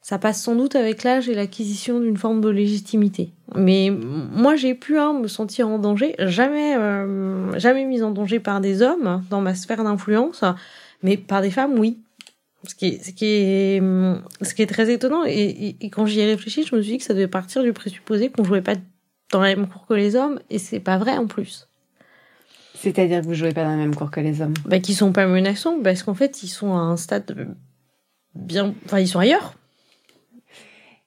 ça 0.00 0.18
passe 0.18 0.42
sans 0.42 0.56
doute 0.56 0.74
avec 0.74 1.04
l'âge 1.04 1.28
et 1.28 1.34
l'acquisition 1.34 2.00
d'une 2.00 2.16
forme 2.16 2.40
de 2.40 2.48
légitimité. 2.48 3.30
Mais 3.54 3.90
moi 3.90 4.56
j'ai 4.56 4.74
pu 4.74 4.98
hein, 4.98 5.12
me 5.12 5.28
sentir 5.28 5.68
en 5.68 5.78
danger, 5.78 6.14
jamais 6.18 6.74
jamais 7.56 7.84
mise 7.84 8.02
en 8.02 8.10
danger 8.10 8.40
par 8.40 8.60
des 8.60 8.82
hommes 8.82 9.22
dans 9.30 9.40
ma 9.40 9.54
sphère 9.54 9.84
d'influence, 9.84 10.44
mais 11.02 11.16
par 11.16 11.40
des 11.40 11.50
femmes 11.50 11.78
oui. 11.78 11.98
Ce 12.66 12.74
qui 12.74 12.98
est, 13.24 14.66
très 14.66 14.90
étonnant. 14.90 15.24
Et 15.24 15.76
quand 15.92 16.06
j'y 16.06 16.20
ai 16.20 16.26
réfléchi, 16.26 16.64
je 16.64 16.74
me 16.74 16.82
suis 16.82 16.92
dit 16.92 16.98
que 16.98 17.04
ça 17.04 17.14
devait 17.14 17.28
partir 17.28 17.62
du 17.62 17.72
présupposé 17.72 18.30
qu'on 18.30 18.44
jouait 18.44 18.62
pas 18.62 18.74
dans 19.30 19.40
la 19.40 19.54
même 19.54 19.68
cour 19.68 19.86
que 19.86 19.94
les 19.94 20.16
hommes. 20.16 20.40
Et 20.50 20.58
c'est 20.58 20.80
pas 20.80 20.98
vrai 20.98 21.16
en 21.16 21.26
plus. 21.26 21.68
C'est-à-dire 22.74 23.22
que 23.22 23.26
vous 23.26 23.34
jouez 23.34 23.52
pas 23.52 23.64
dans 23.64 23.70
la 23.70 23.76
même 23.76 23.94
cour 23.94 24.10
que 24.10 24.20
les 24.20 24.40
hommes 24.40 24.54
Bah, 24.64 24.78
qu'ils 24.78 24.94
sont 24.94 25.12
pas 25.12 25.26
menaçants, 25.26 25.80
parce 25.82 26.02
qu'en 26.04 26.14
fait, 26.14 26.42
ils 26.42 26.48
sont 26.48 26.74
à 26.74 26.78
un 26.78 26.96
stade 26.96 27.56
bien. 28.34 28.74
Enfin, 28.84 29.00
ils 29.00 29.08
sont 29.08 29.18
ailleurs. 29.18 29.54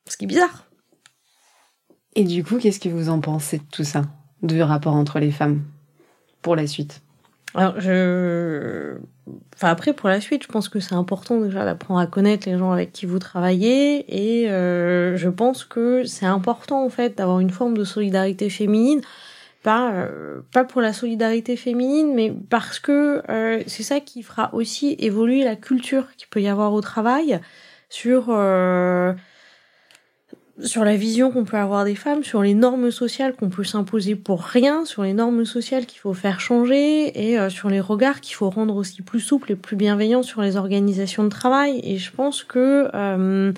Ce 0.07 0.17
qui 0.17 0.25
est 0.25 0.27
bizarre. 0.27 0.65
Et 2.15 2.25
du 2.25 2.43
coup, 2.43 2.57
qu'est-ce 2.57 2.79
que 2.79 2.89
vous 2.89 3.07
en 3.07 3.21
pensez 3.21 3.59
de 3.59 3.63
tout 3.71 3.85
ça? 3.85 4.03
Du 4.41 4.61
rapport 4.61 4.95
entre 4.95 5.19
les 5.19 5.31
femmes 5.31 5.63
Pour 6.41 6.57
la 6.57 6.67
suite? 6.67 7.01
Alors, 7.53 7.79
je. 7.79 8.97
Enfin, 9.55 9.69
après, 9.69 9.93
pour 9.93 10.09
la 10.09 10.21
suite, 10.21 10.43
je 10.43 10.47
pense 10.47 10.69
que 10.69 10.79
c'est 10.79 10.95
important 10.95 11.39
déjà 11.39 11.65
d'apprendre 11.65 11.99
à 11.99 12.07
connaître 12.07 12.49
les 12.49 12.57
gens 12.57 12.71
avec 12.71 12.91
qui 12.91 13.05
vous 13.05 13.19
travaillez. 13.19 14.05
Et 14.41 14.49
euh, 14.49 15.17
je 15.17 15.29
pense 15.29 15.63
que 15.63 16.03
c'est 16.05 16.25
important, 16.25 16.83
en 16.83 16.89
fait, 16.89 17.17
d'avoir 17.17 17.39
une 17.39 17.49
forme 17.49 17.77
de 17.77 17.83
solidarité 17.83 18.49
féminine. 18.49 19.01
Pas, 19.63 19.91
euh, 19.91 20.41
pas 20.51 20.63
pour 20.63 20.81
la 20.81 20.91
solidarité 20.91 21.55
féminine, 21.55 22.15
mais 22.15 22.33
parce 22.49 22.79
que 22.79 23.21
euh, 23.29 23.61
c'est 23.67 23.83
ça 23.83 23.99
qui 23.99 24.23
fera 24.23 24.51
aussi 24.55 24.95
évoluer 24.97 25.43
la 25.43 25.55
culture 25.55 26.07
qu'il 26.17 26.29
peut 26.29 26.41
y 26.41 26.47
avoir 26.47 26.73
au 26.73 26.81
travail 26.81 27.39
sur 27.87 28.27
euh, 28.29 29.13
sur 30.59 30.83
la 30.83 30.95
vision 30.95 31.31
qu'on 31.31 31.43
peut 31.43 31.57
avoir 31.57 31.85
des 31.85 31.95
femmes, 31.95 32.23
sur 32.23 32.41
les 32.41 32.53
normes 32.53 32.91
sociales 32.91 33.35
qu'on 33.35 33.49
peut 33.49 33.63
s'imposer 33.63 34.15
pour 34.15 34.43
rien, 34.43 34.85
sur 34.85 35.03
les 35.03 35.13
normes 35.13 35.45
sociales 35.45 35.85
qu'il 35.85 35.99
faut 35.99 36.13
faire 36.13 36.39
changer 36.39 37.29
et 37.29 37.39
euh, 37.39 37.49
sur 37.49 37.69
les 37.69 37.79
regards 37.79 38.21
qu'il 38.21 38.35
faut 38.35 38.49
rendre 38.49 38.75
aussi 38.75 39.01
plus 39.01 39.19
souples 39.19 39.53
et 39.53 39.55
plus 39.55 39.75
bienveillants 39.75 40.23
sur 40.23 40.41
les 40.41 40.57
organisations 40.57 41.23
de 41.23 41.29
travail. 41.29 41.79
Et 41.83 41.97
je 41.97 42.11
pense 42.11 42.43
que 42.43 42.89
euh, 42.93 43.53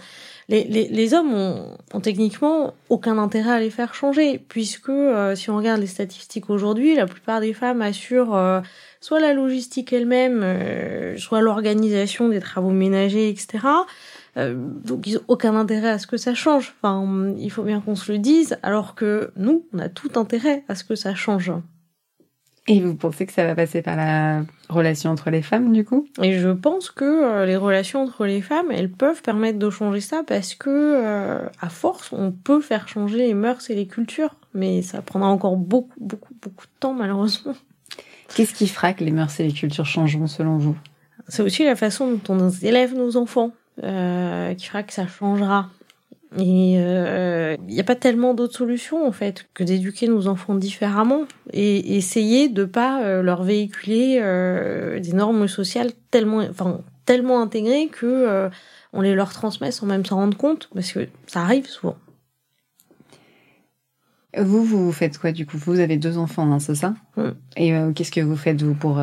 les, 0.49 1.13
hommes 1.13 1.33
ont, 1.33 1.99
techniquement 2.01 2.73
aucun 2.89 3.17
intérêt 3.17 3.51
à 3.51 3.59
les 3.59 3.71
faire 3.71 3.95
changer, 3.95 4.39
puisque 4.47 4.89
euh, 4.89 5.35
si 5.35 5.49
on 5.49 5.57
regarde 5.57 5.81
les 5.81 5.87
statistiques 5.87 6.49
aujourd'hui, 6.49 6.95
la 6.95 7.07
plupart 7.07 7.41
des 7.41 7.53
femmes 7.53 7.81
assurent 7.81 8.61
soit 9.01 9.19
la 9.19 9.33
logistique 9.33 9.91
elle-même, 9.91 11.17
soit 11.17 11.41
l'organisation 11.41 12.29
des 12.29 12.39
travaux 12.39 12.69
ménagers, 12.69 13.29
etc. 13.29 13.67
Euh, 14.37 14.55
donc 14.83 15.05
ils 15.05 15.17
ont 15.17 15.23
aucun 15.27 15.55
intérêt 15.55 15.89
à 15.89 15.99
ce 15.99 16.07
que 16.07 16.17
ça 16.17 16.33
change. 16.33 16.73
Enfin, 16.81 17.33
il 17.37 17.51
faut 17.51 17.63
bien 17.63 17.81
qu'on 17.81 17.95
se 17.95 18.11
le 18.11 18.19
dise, 18.19 18.57
alors 18.63 18.95
que 18.95 19.31
nous, 19.35 19.65
on 19.73 19.79
a 19.79 19.89
tout 19.89 20.11
intérêt 20.15 20.63
à 20.67 20.75
ce 20.75 20.83
que 20.83 20.95
ça 20.95 21.13
change. 21.15 21.51
Et 22.67 22.79
vous 22.79 22.95
pensez 22.95 23.25
que 23.25 23.33
ça 23.33 23.45
va 23.45 23.55
passer 23.55 23.81
par 23.81 23.97
la 23.97 24.43
relation 24.69 25.11
entre 25.11 25.29
les 25.29 25.41
femmes, 25.41 25.73
du 25.73 25.83
coup? 25.83 26.07
Et 26.21 26.39
je 26.39 26.47
pense 26.47 26.91
que 26.91 27.03
euh, 27.03 27.45
les 27.45 27.57
relations 27.57 28.03
entre 28.03 28.25
les 28.25 28.41
femmes, 28.41 28.71
elles 28.71 28.89
peuvent 28.89 29.21
permettre 29.21 29.59
de 29.59 29.69
changer 29.69 29.99
ça 29.99 30.23
parce 30.25 30.55
que, 30.55 30.69
euh, 30.69 31.45
à 31.59 31.69
force, 31.69 32.13
on 32.13 32.31
peut 32.31 32.61
faire 32.61 32.87
changer 32.87 33.17
les 33.17 33.33
mœurs 33.33 33.69
et 33.69 33.75
les 33.75 33.85
cultures. 33.85 34.35
Mais 34.53 34.81
ça 34.81 35.01
prendra 35.01 35.27
encore 35.27 35.57
beaucoup, 35.57 35.99
beaucoup, 35.99 36.33
beaucoup 36.41 36.65
de 36.65 36.71
temps, 36.79 36.93
malheureusement. 36.93 37.53
Qu'est-ce 38.33 38.53
qui 38.53 38.67
fera 38.67 38.93
que 38.93 39.03
les 39.03 39.11
mœurs 39.11 39.37
et 39.41 39.43
les 39.43 39.53
cultures 39.53 39.85
changeront, 39.85 40.27
selon 40.27 40.57
vous? 40.57 40.77
C'est 41.27 41.43
aussi 41.43 41.65
la 41.65 41.75
façon 41.75 42.11
dont 42.11 42.33
on 42.33 42.49
élève 42.49 42.95
nos 42.95 43.17
enfants 43.17 43.51
euh, 43.81 44.53
qui 44.53 44.67
fera 44.67 44.83
que 44.83 44.93
ça 44.93 45.07
changera. 45.07 45.69
Et 46.37 46.73
il 46.73 46.77
euh, 46.79 47.57
n'y 47.67 47.79
a 47.79 47.83
pas 47.83 47.95
tellement 47.95 48.33
d'autres 48.33 48.55
solutions 48.55 49.05
en 49.07 49.11
fait 49.11 49.47
que 49.53 49.63
d'éduquer 49.63 50.07
nos 50.07 50.27
enfants 50.27 50.55
différemment 50.55 51.25
et 51.51 51.95
essayer 51.95 52.49
de 52.49 52.65
pas 52.65 53.03
euh, 53.03 53.21
leur 53.21 53.43
véhiculer 53.43 54.19
euh, 54.19 54.99
des 54.99 55.13
normes 55.13 55.47
sociales 55.47 55.91
tellement, 56.09 56.39
enfin 56.49 56.81
tellement 57.05 57.39
intégrées 57.41 57.87
que 57.87 58.05
euh, 58.05 58.49
on 58.93 59.01
les 59.01 59.13
leur 59.13 59.31
transmet 59.31 59.71
sans 59.71 59.85
même 59.85 60.05
s'en 60.05 60.15
rendre 60.15 60.35
compte 60.35 60.69
parce 60.73 60.91
que 60.91 61.07
ça 61.27 61.41
arrive 61.41 61.67
souvent. 61.67 61.97
Vous, 64.35 64.63
vous 64.63 64.91
faites 64.91 65.19
quoi 65.19 65.31
du 65.31 65.45
coup? 65.45 65.59
Vous 65.59 65.79
avez 65.79 65.97
deux 65.97 66.17
enfants, 66.17 66.51
hein, 66.51 66.57
c'est 66.57 66.73
ça? 66.73 66.95
Mm. 67.17 67.29
Et 67.57 67.73
qu'est-ce 67.93 68.11
que 68.11 68.21
vous 68.21 68.37
faites 68.37 68.63
vous 68.63 68.73
pour 68.73 68.99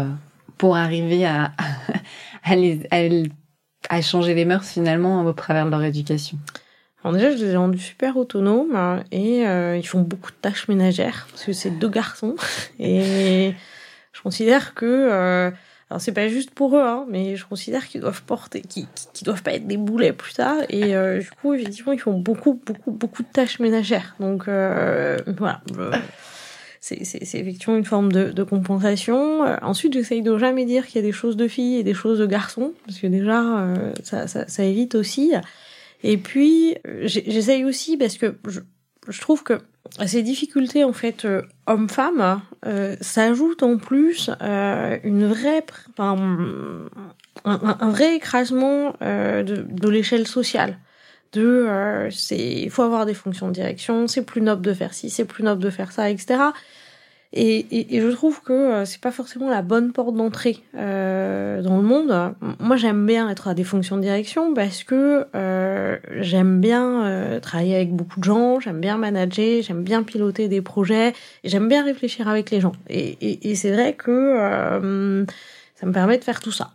pour 0.58 0.76
arriver 0.76 1.24
à 1.24 1.52
à 2.42 2.56
les, 2.56 2.80
à 2.90 3.02
les 3.02 3.30
à 3.88 4.02
changer 4.02 4.34
les 4.34 4.44
mœurs 4.44 4.64
finalement 4.64 5.24
au 5.24 5.32
travers 5.32 5.66
de 5.66 5.70
leur 5.70 5.82
éducation 5.82 6.38
Alors 7.02 7.14
déjà, 7.14 7.30
je 7.36 7.44
les 7.44 7.52
ai 7.52 7.56
rendus 7.56 7.78
super 7.78 8.16
autonomes 8.16 9.02
et 9.10 9.46
euh, 9.46 9.76
ils 9.76 9.86
font 9.86 10.02
beaucoup 10.02 10.30
de 10.30 10.36
tâches 10.36 10.68
ménagères 10.68 11.26
parce 11.30 11.44
que 11.44 11.52
c'est 11.52 11.70
deux 11.70 11.88
garçons 11.88 12.36
et 12.78 13.54
je 14.12 14.22
considère 14.22 14.74
que 14.74 14.86
euh, 14.86 15.50
alors 15.90 16.00
c'est 16.00 16.12
pas 16.12 16.28
juste 16.28 16.52
pour 16.52 16.76
eux, 16.76 16.82
hein, 16.82 17.04
mais 17.08 17.34
je 17.34 17.44
considère 17.44 17.88
qu'ils 17.88 18.00
doivent 18.00 18.22
porter, 18.22 18.60
qu'ils, 18.60 18.86
qu'ils 19.12 19.24
doivent 19.24 19.42
pas 19.42 19.54
être 19.54 19.66
des 19.66 19.76
boulets 19.76 20.12
plus 20.12 20.34
tard 20.34 20.58
et 20.68 20.94
euh, 20.94 21.18
du 21.18 21.30
coup 21.30 21.52
effectivement 21.52 21.92
ils 21.92 21.98
font 21.98 22.16
beaucoup 22.16 22.60
beaucoup 22.64 22.92
beaucoup 22.92 23.24
de 23.24 23.28
tâches 23.28 23.58
ménagères 23.58 24.14
donc 24.20 24.46
euh, 24.46 25.18
voilà. 25.36 25.60
C'est, 26.80 27.02
effectivement 27.02 27.76
une 27.76 27.84
forme 27.84 28.10
de, 28.10 28.30
de 28.30 28.42
compensation. 28.42 29.44
Euh, 29.44 29.56
ensuite, 29.60 29.92
j'essaye 29.92 30.22
de 30.22 30.36
jamais 30.38 30.64
dire 30.64 30.86
qu'il 30.86 30.96
y 30.96 31.04
a 31.04 31.06
des 31.06 31.12
choses 31.12 31.36
de 31.36 31.46
filles 31.46 31.76
et 31.76 31.82
des 31.82 31.92
choses 31.94 32.18
de 32.18 32.26
garçons, 32.26 32.72
parce 32.86 32.98
que 32.98 33.06
déjà, 33.06 33.60
euh, 33.60 33.92
ça, 34.02 34.26
ça, 34.26 34.48
ça, 34.48 34.64
évite 34.64 34.94
aussi. 34.94 35.32
Et 36.02 36.16
puis, 36.16 36.76
j'essaye 37.04 37.64
aussi, 37.64 37.98
parce 37.98 38.16
que 38.16 38.34
je, 38.48 38.60
je 39.08 39.20
trouve 39.20 39.42
que 39.42 39.60
ces 40.06 40.22
difficultés, 40.22 40.84
en 40.84 40.92
fait, 40.92 41.24
euh, 41.24 41.42
homme-femme, 41.66 42.42
euh, 42.66 42.96
s'ajoute 43.00 43.62
en 43.62 43.76
plus 43.76 44.30
euh, 44.40 44.98
une 45.04 45.26
vraie, 45.26 45.64
enfin, 45.90 46.16
un, 47.44 47.76
un, 47.80 47.90
vrai 47.90 48.16
écrasement 48.16 48.94
de, 49.00 49.42
de 49.42 49.88
l'échelle 49.88 50.26
sociale 50.26 50.78
de 51.32 51.42
euh, 51.42 52.10
c'est 52.10 52.36
il 52.38 52.70
faut 52.70 52.82
avoir 52.82 53.06
des 53.06 53.14
fonctions 53.14 53.48
de 53.48 53.52
direction, 53.52 54.08
c'est 54.08 54.22
plus 54.22 54.40
noble 54.42 54.62
de 54.62 54.72
faire 54.74 54.94
ci, 54.94 55.10
c'est 55.10 55.24
plus 55.24 55.44
noble 55.44 55.62
de 55.62 55.70
faire 55.70 55.92
ça, 55.92 56.10
etc. 56.10 56.52
Et, 57.32 57.58
et, 57.58 57.96
et 57.96 58.00
je 58.00 58.08
trouve 58.08 58.42
que 58.42 58.52
euh, 58.52 58.84
c'est 58.84 59.00
pas 59.00 59.12
forcément 59.12 59.48
la 59.48 59.62
bonne 59.62 59.92
porte 59.92 60.16
d'entrée 60.16 60.58
euh, 60.74 61.62
dans 61.62 61.76
le 61.76 61.82
monde. 61.82 62.34
Moi, 62.58 62.76
j'aime 62.76 63.06
bien 63.06 63.30
être 63.30 63.46
à 63.46 63.54
des 63.54 63.62
fonctions 63.62 63.96
de 63.96 64.02
direction 64.02 64.52
parce 64.52 64.82
que 64.82 65.26
euh, 65.36 65.96
j'aime 66.18 66.60
bien 66.60 67.06
euh, 67.06 67.38
travailler 67.38 67.76
avec 67.76 67.92
beaucoup 67.92 68.18
de 68.18 68.24
gens, 68.24 68.58
j'aime 68.58 68.80
bien 68.80 68.98
manager, 68.98 69.62
j'aime 69.62 69.84
bien 69.84 70.02
piloter 70.02 70.48
des 70.48 70.60
projets, 70.60 71.14
et 71.44 71.48
j'aime 71.48 71.68
bien 71.68 71.84
réfléchir 71.84 72.26
avec 72.26 72.50
les 72.50 72.60
gens. 72.60 72.72
Et, 72.88 73.16
et, 73.20 73.50
et 73.50 73.54
c'est 73.54 73.70
vrai 73.70 73.94
que 73.94 74.10
euh, 74.10 75.24
ça 75.76 75.86
me 75.86 75.92
permet 75.92 76.18
de 76.18 76.24
faire 76.24 76.40
tout 76.40 76.52
ça 76.52 76.72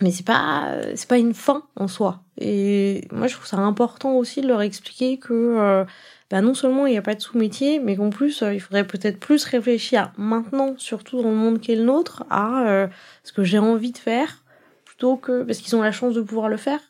mais 0.00 0.10
c'est 0.10 0.26
pas 0.26 0.72
c'est 0.94 1.08
pas 1.08 1.18
une 1.18 1.34
fin 1.34 1.62
en 1.76 1.88
soi. 1.88 2.20
Et 2.38 3.06
moi 3.12 3.26
je 3.26 3.34
trouve 3.34 3.46
ça 3.46 3.58
important 3.58 4.14
aussi 4.16 4.40
de 4.40 4.48
leur 4.48 4.62
expliquer 4.62 5.18
que 5.18 5.32
euh, 5.32 5.84
bah 6.30 6.40
non 6.40 6.54
seulement 6.54 6.86
il 6.86 6.92
n'y 6.92 6.98
a 6.98 7.02
pas 7.02 7.14
de 7.14 7.20
sous-métier 7.20 7.78
mais 7.78 7.96
qu'en 7.96 8.10
plus 8.10 8.42
euh, 8.42 8.52
il 8.54 8.60
faudrait 8.60 8.86
peut-être 8.86 9.20
plus 9.20 9.44
réfléchir 9.44 10.12
maintenant 10.16 10.74
surtout 10.78 11.22
dans 11.22 11.30
le 11.30 11.36
monde 11.36 11.60
qui 11.60 11.72
est 11.72 11.76
le 11.76 11.84
nôtre 11.84 12.24
à 12.30 12.66
euh, 12.66 12.88
ce 13.22 13.32
que 13.32 13.44
j'ai 13.44 13.58
envie 13.58 13.92
de 13.92 13.98
faire 13.98 14.42
plutôt 14.84 15.16
que 15.16 15.42
parce 15.44 15.58
qu'ils 15.58 15.76
ont 15.76 15.82
la 15.82 15.92
chance 15.92 16.14
de 16.14 16.22
pouvoir 16.22 16.48
le 16.48 16.56
faire 16.56 16.80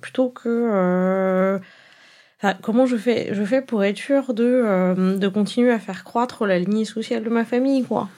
plutôt 0.00 0.28
que 0.28 1.58
Enfin, 2.42 2.54
comment 2.62 2.86
je 2.86 2.96
fais 2.96 3.34
je 3.34 3.44
fais 3.44 3.60
pour 3.60 3.84
être 3.84 3.98
sûr 3.98 4.32
de 4.32 5.16
de 5.18 5.28
continuer 5.28 5.70
à 5.72 5.78
faire 5.78 6.04
croître 6.04 6.46
la 6.46 6.58
lignée 6.58 6.86
sociale 6.86 7.22
de 7.22 7.28
ma 7.28 7.44
famille 7.44 7.84
quoi 7.84 8.08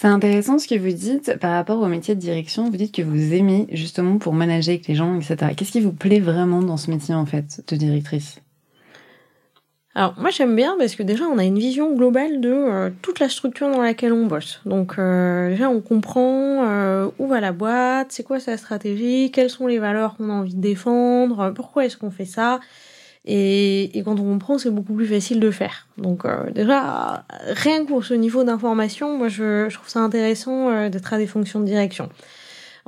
C'est 0.00 0.06
intéressant 0.06 0.60
ce 0.60 0.68
que 0.68 0.78
vous 0.78 0.92
dites 0.92 1.38
par 1.40 1.50
rapport 1.50 1.80
au 1.80 1.88
métier 1.88 2.14
de 2.14 2.20
direction. 2.20 2.70
Vous 2.70 2.76
dites 2.76 2.94
que 2.94 3.02
vous 3.02 3.34
aimez 3.34 3.66
justement 3.72 4.18
pour 4.18 4.32
manager 4.32 4.74
avec 4.74 4.86
les 4.86 4.94
gens, 4.94 5.16
etc. 5.16 5.54
Qu'est-ce 5.56 5.72
qui 5.72 5.80
vous 5.80 5.90
plaît 5.90 6.20
vraiment 6.20 6.62
dans 6.62 6.76
ce 6.76 6.88
métier 6.88 7.16
en 7.16 7.26
fait 7.26 7.64
de 7.66 7.74
directrice? 7.74 8.38
Alors 9.96 10.14
moi 10.16 10.30
j'aime 10.30 10.54
bien 10.54 10.76
parce 10.78 10.94
que 10.94 11.02
déjà 11.02 11.24
on 11.24 11.36
a 11.36 11.42
une 11.42 11.58
vision 11.58 11.96
globale 11.96 12.40
de 12.40 12.48
euh, 12.48 12.90
toute 13.02 13.18
la 13.18 13.28
structure 13.28 13.72
dans 13.72 13.82
laquelle 13.82 14.12
on 14.12 14.26
bosse. 14.26 14.60
Donc 14.66 15.00
euh, 15.00 15.50
déjà 15.50 15.68
on 15.68 15.80
comprend 15.80 16.62
euh, 16.64 17.08
où 17.18 17.26
va 17.26 17.40
la 17.40 17.50
boîte, 17.50 18.12
c'est 18.12 18.22
quoi 18.22 18.38
sa 18.38 18.56
stratégie, 18.56 19.32
quelles 19.32 19.50
sont 19.50 19.66
les 19.66 19.80
valeurs 19.80 20.16
qu'on 20.16 20.30
a 20.30 20.34
envie 20.34 20.54
de 20.54 20.60
défendre, 20.60 21.50
pourquoi 21.56 21.86
est-ce 21.86 21.96
qu'on 21.96 22.12
fait 22.12 22.24
ça? 22.24 22.60
Et, 23.30 23.98
et, 23.98 24.02
quand 24.02 24.18
on 24.18 24.24
comprend, 24.24 24.56
c'est 24.56 24.70
beaucoup 24.70 24.94
plus 24.94 25.06
facile 25.06 25.38
de 25.38 25.50
faire. 25.50 25.86
Donc 25.98 26.24
déjà, 26.54 27.24
rien 27.48 27.84
que 27.84 27.88
pour 27.88 28.04
ce 28.04 28.14
niveau 28.14 28.42
d'information, 28.42 29.18
moi 29.18 29.28
je, 29.28 29.68
je, 29.68 29.74
trouve 29.74 29.88
ça 29.88 30.00
intéressant 30.00 30.88
d'être 30.88 31.12
à 31.12 31.18
des 31.18 31.26
fonctions 31.26 31.60
de 31.60 31.66
direction. 31.66 32.08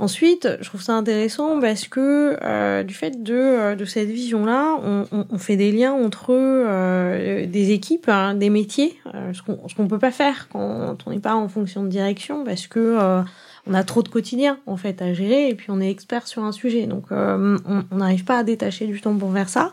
Ensuite, 0.01 0.49
je 0.63 0.67
trouve 0.67 0.81
ça 0.81 0.95
intéressant 0.95 1.61
parce 1.61 1.87
que 1.87 2.39
euh, 2.43 2.83
du 2.83 2.95
fait 2.95 3.23
de, 3.23 3.35
euh, 3.35 3.75
de 3.77 3.85
cette 3.85 4.09
vision-là, 4.09 4.79
on, 4.83 5.05
on, 5.13 5.27
on, 5.29 5.37
fait 5.39 5.57
des 5.57 5.71
liens 5.73 5.93
entre 5.93 6.31
euh, 6.31 7.45
des 7.45 7.73
équipes, 7.73 8.09
hein, 8.09 8.35
des 8.35 8.49
métiers, 8.49 8.99
euh, 9.15 9.35
ce 9.35 9.43
qu'on 9.43 9.83
ne 9.83 9.89
peut 9.89 9.99
pas 9.99 10.11
faire 10.11 10.49
quand 10.49 10.97
on 11.05 11.11
n'est 11.11 11.19
pas 11.19 11.35
en 11.35 11.49
fonction 11.49 11.83
de 11.83 11.89
direction 11.89 12.45
parce 12.45 12.67
que 12.67 12.79
euh, 12.81 13.21
on 13.67 13.75
a 13.75 13.85
trop 13.85 14.03
de 14.03 14.09
quotidien 14.09 14.59
en 14.65 14.79
fait 14.79 15.03
à 15.03 15.13
gérer 15.13 15.51
et 15.51 15.55
puis 15.55 15.67
on 15.71 15.83
est 15.83 15.91
expert 15.91 16.27
sur 16.27 16.45
un 16.45 16.53
sujet, 16.53 16.87
donc 16.87 17.11
on 17.11 17.83
n'arrive 17.93 18.25
pas 18.25 18.39
à 18.39 18.43
détacher 18.43 18.87
du 18.87 19.03
temps 19.03 19.15
pour 19.15 19.35
faire 19.35 19.51
ça. 19.51 19.71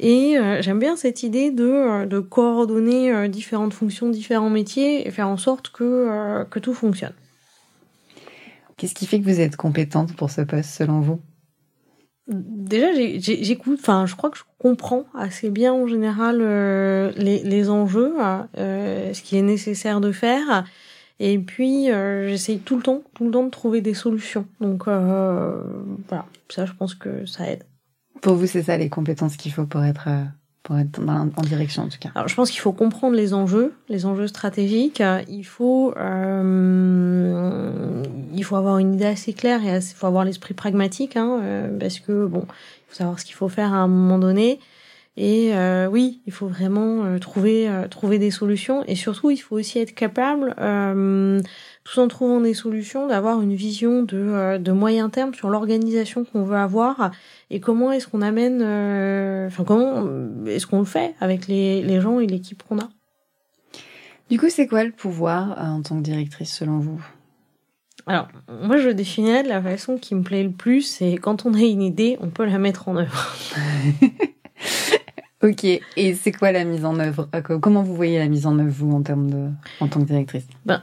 Et 0.00 0.36
j'aime 0.60 0.78
bien 0.78 0.94
cette 0.94 1.24
idée 1.24 1.50
de, 1.50 2.06
de 2.06 2.20
coordonner 2.20 3.28
différentes 3.28 3.74
fonctions, 3.74 4.08
différents 4.08 4.50
métiers 4.50 5.06
et 5.06 5.10
faire 5.10 5.28
en 5.28 5.36
sorte 5.36 5.70
que, 5.70 6.44
que 6.44 6.60
tout 6.60 6.72
fonctionne. 6.74 7.14
Qu'est-ce 8.76 8.94
qui 8.94 9.06
fait 9.06 9.18
que 9.18 9.24
vous 9.24 9.40
êtes 9.40 9.56
compétente 9.56 10.14
pour 10.14 10.30
ce 10.30 10.42
poste 10.42 10.70
selon 10.70 11.00
vous? 11.00 11.20
Déjà, 12.28 12.92
j'écoute, 12.92 13.78
enfin, 13.80 14.04
je 14.06 14.14
crois 14.14 14.30
que 14.30 14.36
je 14.36 14.44
comprends 14.58 15.06
assez 15.14 15.48
bien 15.48 15.72
en 15.72 15.86
général 15.86 16.40
euh, 16.42 17.10
les, 17.16 17.42
les, 17.42 17.70
enjeux, 17.70 18.14
euh, 18.58 19.14
ce 19.14 19.22
qui 19.22 19.38
est 19.38 19.42
nécessaire 19.42 20.00
de 20.00 20.12
faire. 20.12 20.64
Et 21.20 21.38
puis, 21.38 21.90
euh, 21.90 22.28
j'essaye 22.28 22.58
tout 22.58 22.76
le 22.76 22.82
temps, 22.82 23.02
tout 23.14 23.24
le 23.24 23.30
temps 23.30 23.44
de 23.44 23.50
trouver 23.50 23.80
des 23.80 23.94
solutions. 23.94 24.46
Donc, 24.60 24.86
euh, 24.86 25.60
voilà, 26.08 26.26
ça, 26.50 26.66
je 26.66 26.72
pense 26.72 26.94
que 26.94 27.24
ça 27.26 27.50
aide. 27.50 27.64
Pour 28.20 28.34
vous, 28.34 28.46
c'est 28.46 28.62
ça 28.62 28.76
les 28.76 28.88
compétences 28.88 29.36
qu'il 29.36 29.52
faut 29.52 29.66
pour 29.66 29.84
être 29.84 30.08
pour 30.68 30.78
être 30.78 31.00
en 31.00 31.42
direction 31.42 31.84
en 31.84 31.88
tout 31.88 31.96
cas. 31.98 32.10
Alors, 32.14 32.28
je 32.28 32.34
pense 32.34 32.50
qu'il 32.50 32.60
faut 32.60 32.72
comprendre 32.72 33.16
les 33.16 33.32
enjeux, 33.32 33.72
les 33.88 34.04
enjeux 34.04 34.26
stratégiques. 34.26 35.02
Il 35.26 35.44
faut, 35.44 35.94
euh, 35.96 38.02
il 38.34 38.44
faut 38.44 38.56
avoir 38.56 38.76
une 38.76 38.92
idée 38.92 39.06
assez 39.06 39.32
claire 39.32 39.64
et 39.64 39.78
il 39.78 39.82
faut 39.82 40.06
avoir 40.06 40.26
l'esprit 40.26 40.52
pragmatique, 40.52 41.16
hein, 41.16 41.40
euh, 41.42 41.78
parce 41.78 42.00
que 42.00 42.26
bon, 42.26 42.42
il 42.42 42.90
faut 42.90 42.96
savoir 42.96 43.18
ce 43.18 43.24
qu'il 43.24 43.34
faut 43.34 43.48
faire 43.48 43.72
à 43.72 43.78
un 43.78 43.88
moment 43.88 44.18
donné. 44.18 44.60
Et 45.20 45.52
euh, 45.52 45.88
oui, 45.88 46.20
il 46.26 46.32
faut 46.32 46.46
vraiment 46.46 47.04
euh, 47.04 47.18
trouver 47.18 47.68
euh, 47.68 47.88
trouver 47.88 48.20
des 48.20 48.30
solutions 48.30 48.84
et 48.86 48.94
surtout 48.94 49.32
il 49.32 49.38
faut 49.38 49.56
aussi 49.56 49.80
être 49.80 49.92
capable, 49.92 50.54
tout 51.90 52.00
en 52.00 52.08
trouvant 52.08 52.40
des 52.40 52.54
solutions, 52.54 53.06
d'avoir 53.06 53.40
une 53.40 53.54
vision 53.54 54.02
de, 54.02 54.58
de 54.58 54.72
moyen 54.72 55.08
terme 55.08 55.32
sur 55.32 55.48
l'organisation 55.48 56.24
qu'on 56.24 56.42
veut 56.42 56.56
avoir 56.56 57.10
et 57.50 57.60
comment 57.60 57.92
est-ce 57.92 58.06
qu'on 58.06 58.20
amène, 58.20 58.60
euh, 58.62 59.46
enfin 59.46 59.64
comment 59.64 60.06
est-ce 60.46 60.66
qu'on 60.66 60.80
le 60.80 60.84
fait 60.84 61.14
avec 61.20 61.46
les, 61.46 61.82
les 61.82 62.00
gens 62.00 62.20
et 62.20 62.26
l'équipe 62.26 62.62
qu'on 62.62 62.78
a. 62.78 62.88
Du 64.30 64.38
coup, 64.38 64.50
c'est 64.50 64.66
quoi 64.66 64.84
le 64.84 64.90
pouvoir 64.90 65.52
euh, 65.52 65.64
en 65.64 65.82
tant 65.82 65.96
que 65.96 66.02
directrice 66.02 66.54
selon 66.54 66.78
vous? 66.78 67.02
Alors, 68.06 68.28
moi, 68.62 68.76
je 68.76 68.90
définirais 68.90 69.42
de 69.42 69.48
la 69.48 69.62
façon 69.62 69.96
qui 69.96 70.14
me 70.14 70.22
plaît 70.22 70.42
le 70.42 70.50
plus, 70.50 70.82
c'est 70.82 71.14
quand 71.14 71.46
on 71.46 71.54
a 71.54 71.60
une 71.60 71.82
idée, 71.82 72.18
on 72.20 72.28
peut 72.28 72.44
la 72.44 72.58
mettre 72.58 72.88
en 72.88 72.96
œuvre. 72.96 73.34
ok, 75.42 75.64
et 75.64 76.14
c'est 76.14 76.32
quoi 76.32 76.52
la 76.52 76.64
mise 76.64 76.84
en 76.84 76.98
œuvre? 76.98 77.28
Euh, 77.34 77.58
Comment 77.58 77.82
vous 77.82 77.94
voyez 77.94 78.18
la 78.18 78.28
mise 78.28 78.46
en 78.46 78.58
œuvre, 78.58 78.70
vous, 78.70 78.92
en 78.92 79.02
termes 79.02 79.30
de, 79.30 79.48
en 79.80 79.88
tant 79.88 80.00
que 80.00 80.06
directrice? 80.06 80.46
Ben, 80.66 80.82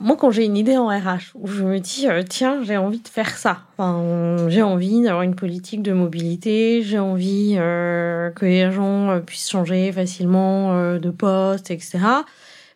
moi, 0.00 0.16
quand 0.16 0.30
j'ai 0.30 0.44
une 0.44 0.56
idée 0.56 0.76
en 0.76 0.88
RH, 0.88 1.32
où 1.34 1.46
je 1.46 1.64
me 1.64 1.78
dis, 1.78 2.06
euh, 2.08 2.22
tiens, 2.28 2.62
j'ai 2.62 2.76
envie 2.76 3.00
de 3.00 3.08
faire 3.08 3.36
ça. 3.36 3.60
Enfin, 3.78 4.48
j'ai 4.48 4.62
envie 4.62 5.02
d'avoir 5.02 5.22
une 5.22 5.34
politique 5.34 5.82
de 5.82 5.92
mobilité, 5.92 6.82
j'ai 6.82 6.98
envie 6.98 7.56
euh, 7.58 8.30
que 8.30 8.44
les 8.44 8.70
gens 8.70 9.10
euh, 9.10 9.20
puissent 9.20 9.48
changer 9.48 9.90
facilement 9.92 10.72
euh, 10.72 10.98
de 10.98 11.10
poste, 11.10 11.70
etc. 11.70 11.98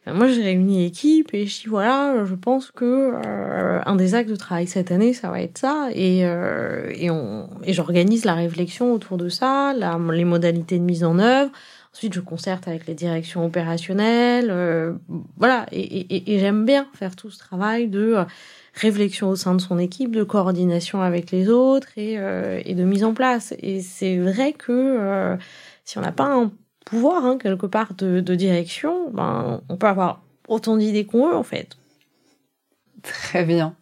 Ben, 0.06 0.14
moi, 0.14 0.28
j'ai 0.28 0.42
réuni 0.42 0.78
l'équipe 0.84 1.34
et 1.34 1.46
je 1.46 1.62
dis, 1.62 1.68
voilà, 1.68 2.24
je 2.24 2.34
pense 2.34 2.70
que 2.70 3.12
euh, 3.24 3.80
un 3.84 3.96
des 3.96 4.14
actes 4.14 4.30
de 4.30 4.36
travail 4.36 4.66
cette 4.66 4.90
année, 4.90 5.12
ça 5.12 5.30
va 5.30 5.42
être 5.42 5.58
ça. 5.58 5.88
Et, 5.92 6.20
et, 6.20 7.10
et 7.64 7.72
j'organise 7.72 8.24
la 8.24 8.34
réflexion 8.34 8.94
autour 8.94 9.18
de 9.18 9.28
ça, 9.28 9.74
la, 9.76 9.98
les 10.12 10.24
modalités 10.24 10.78
de 10.78 10.84
mise 10.84 11.04
en 11.04 11.18
œuvre. 11.18 11.50
Ensuite, 11.98 12.14
je 12.14 12.20
concerte 12.20 12.68
avec 12.68 12.86
les 12.86 12.94
directions 12.94 13.44
opérationnelles. 13.44 14.50
Euh, 14.52 14.92
voilà, 15.36 15.66
et, 15.72 16.38
j'aime 16.38 16.64
bien 16.64 16.86
faire 16.94 17.16
tout 17.16 17.28
ce 17.28 17.38
travail 17.40 17.88
de 17.88 18.18
euh, 18.18 18.24
réflexion 18.74 19.30
au 19.30 19.34
sein 19.34 19.56
de 19.56 19.60
son 19.60 19.80
équipe, 19.80 20.14
de 20.14 20.22
coordination 20.22 21.02
avec 21.02 21.32
les 21.32 21.48
autres 21.48 21.88
et, 21.96 22.16
euh, 22.16 22.62
de 22.62 22.84
mise 22.84 23.02
en 23.02 23.14
place. 23.14 23.52
Et 23.58 23.80
c'est 23.80 24.16
vrai 24.16 24.52
que 24.52 25.36
si 25.84 25.98
on 25.98 26.02
n'a 26.02 26.12
pas 26.12 26.32
un 26.32 26.52
pouvoir 26.86 27.24
hein, 27.24 27.36
quelque 27.36 27.66
part 27.66 27.94
de, 27.94 28.20
direction, 28.20 29.10
ben, 29.10 29.60
on 29.68 29.76
peut 29.76 29.88
avoir 29.88 30.22
autant 30.46 30.76
d'idées 30.76 31.04
qu'on 31.04 31.26
veut 31.26 31.36
en 31.36 31.42
fait. 31.42 31.78
Très 33.02 33.44
bien. 33.44 33.74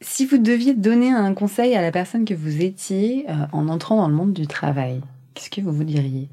Si 0.00 0.26
vous 0.26 0.38
deviez 0.38 0.74
donner 0.74 1.12
un 1.12 1.32
conseil 1.32 1.76
à 1.76 1.80
la 1.80 1.92
personne 1.92 2.24
que 2.24 2.34
vous 2.34 2.60
étiez 2.60 3.24
en 3.52 3.68
entrant 3.68 3.98
dans 3.98 4.08
le 4.08 4.14
monde 4.14 4.32
du 4.32 4.48
travail, 4.48 5.00
qu'est-ce 5.34 5.48
que 5.48 5.60
vous 5.60 5.72
vous 5.72 5.84
diriez? 5.84 6.28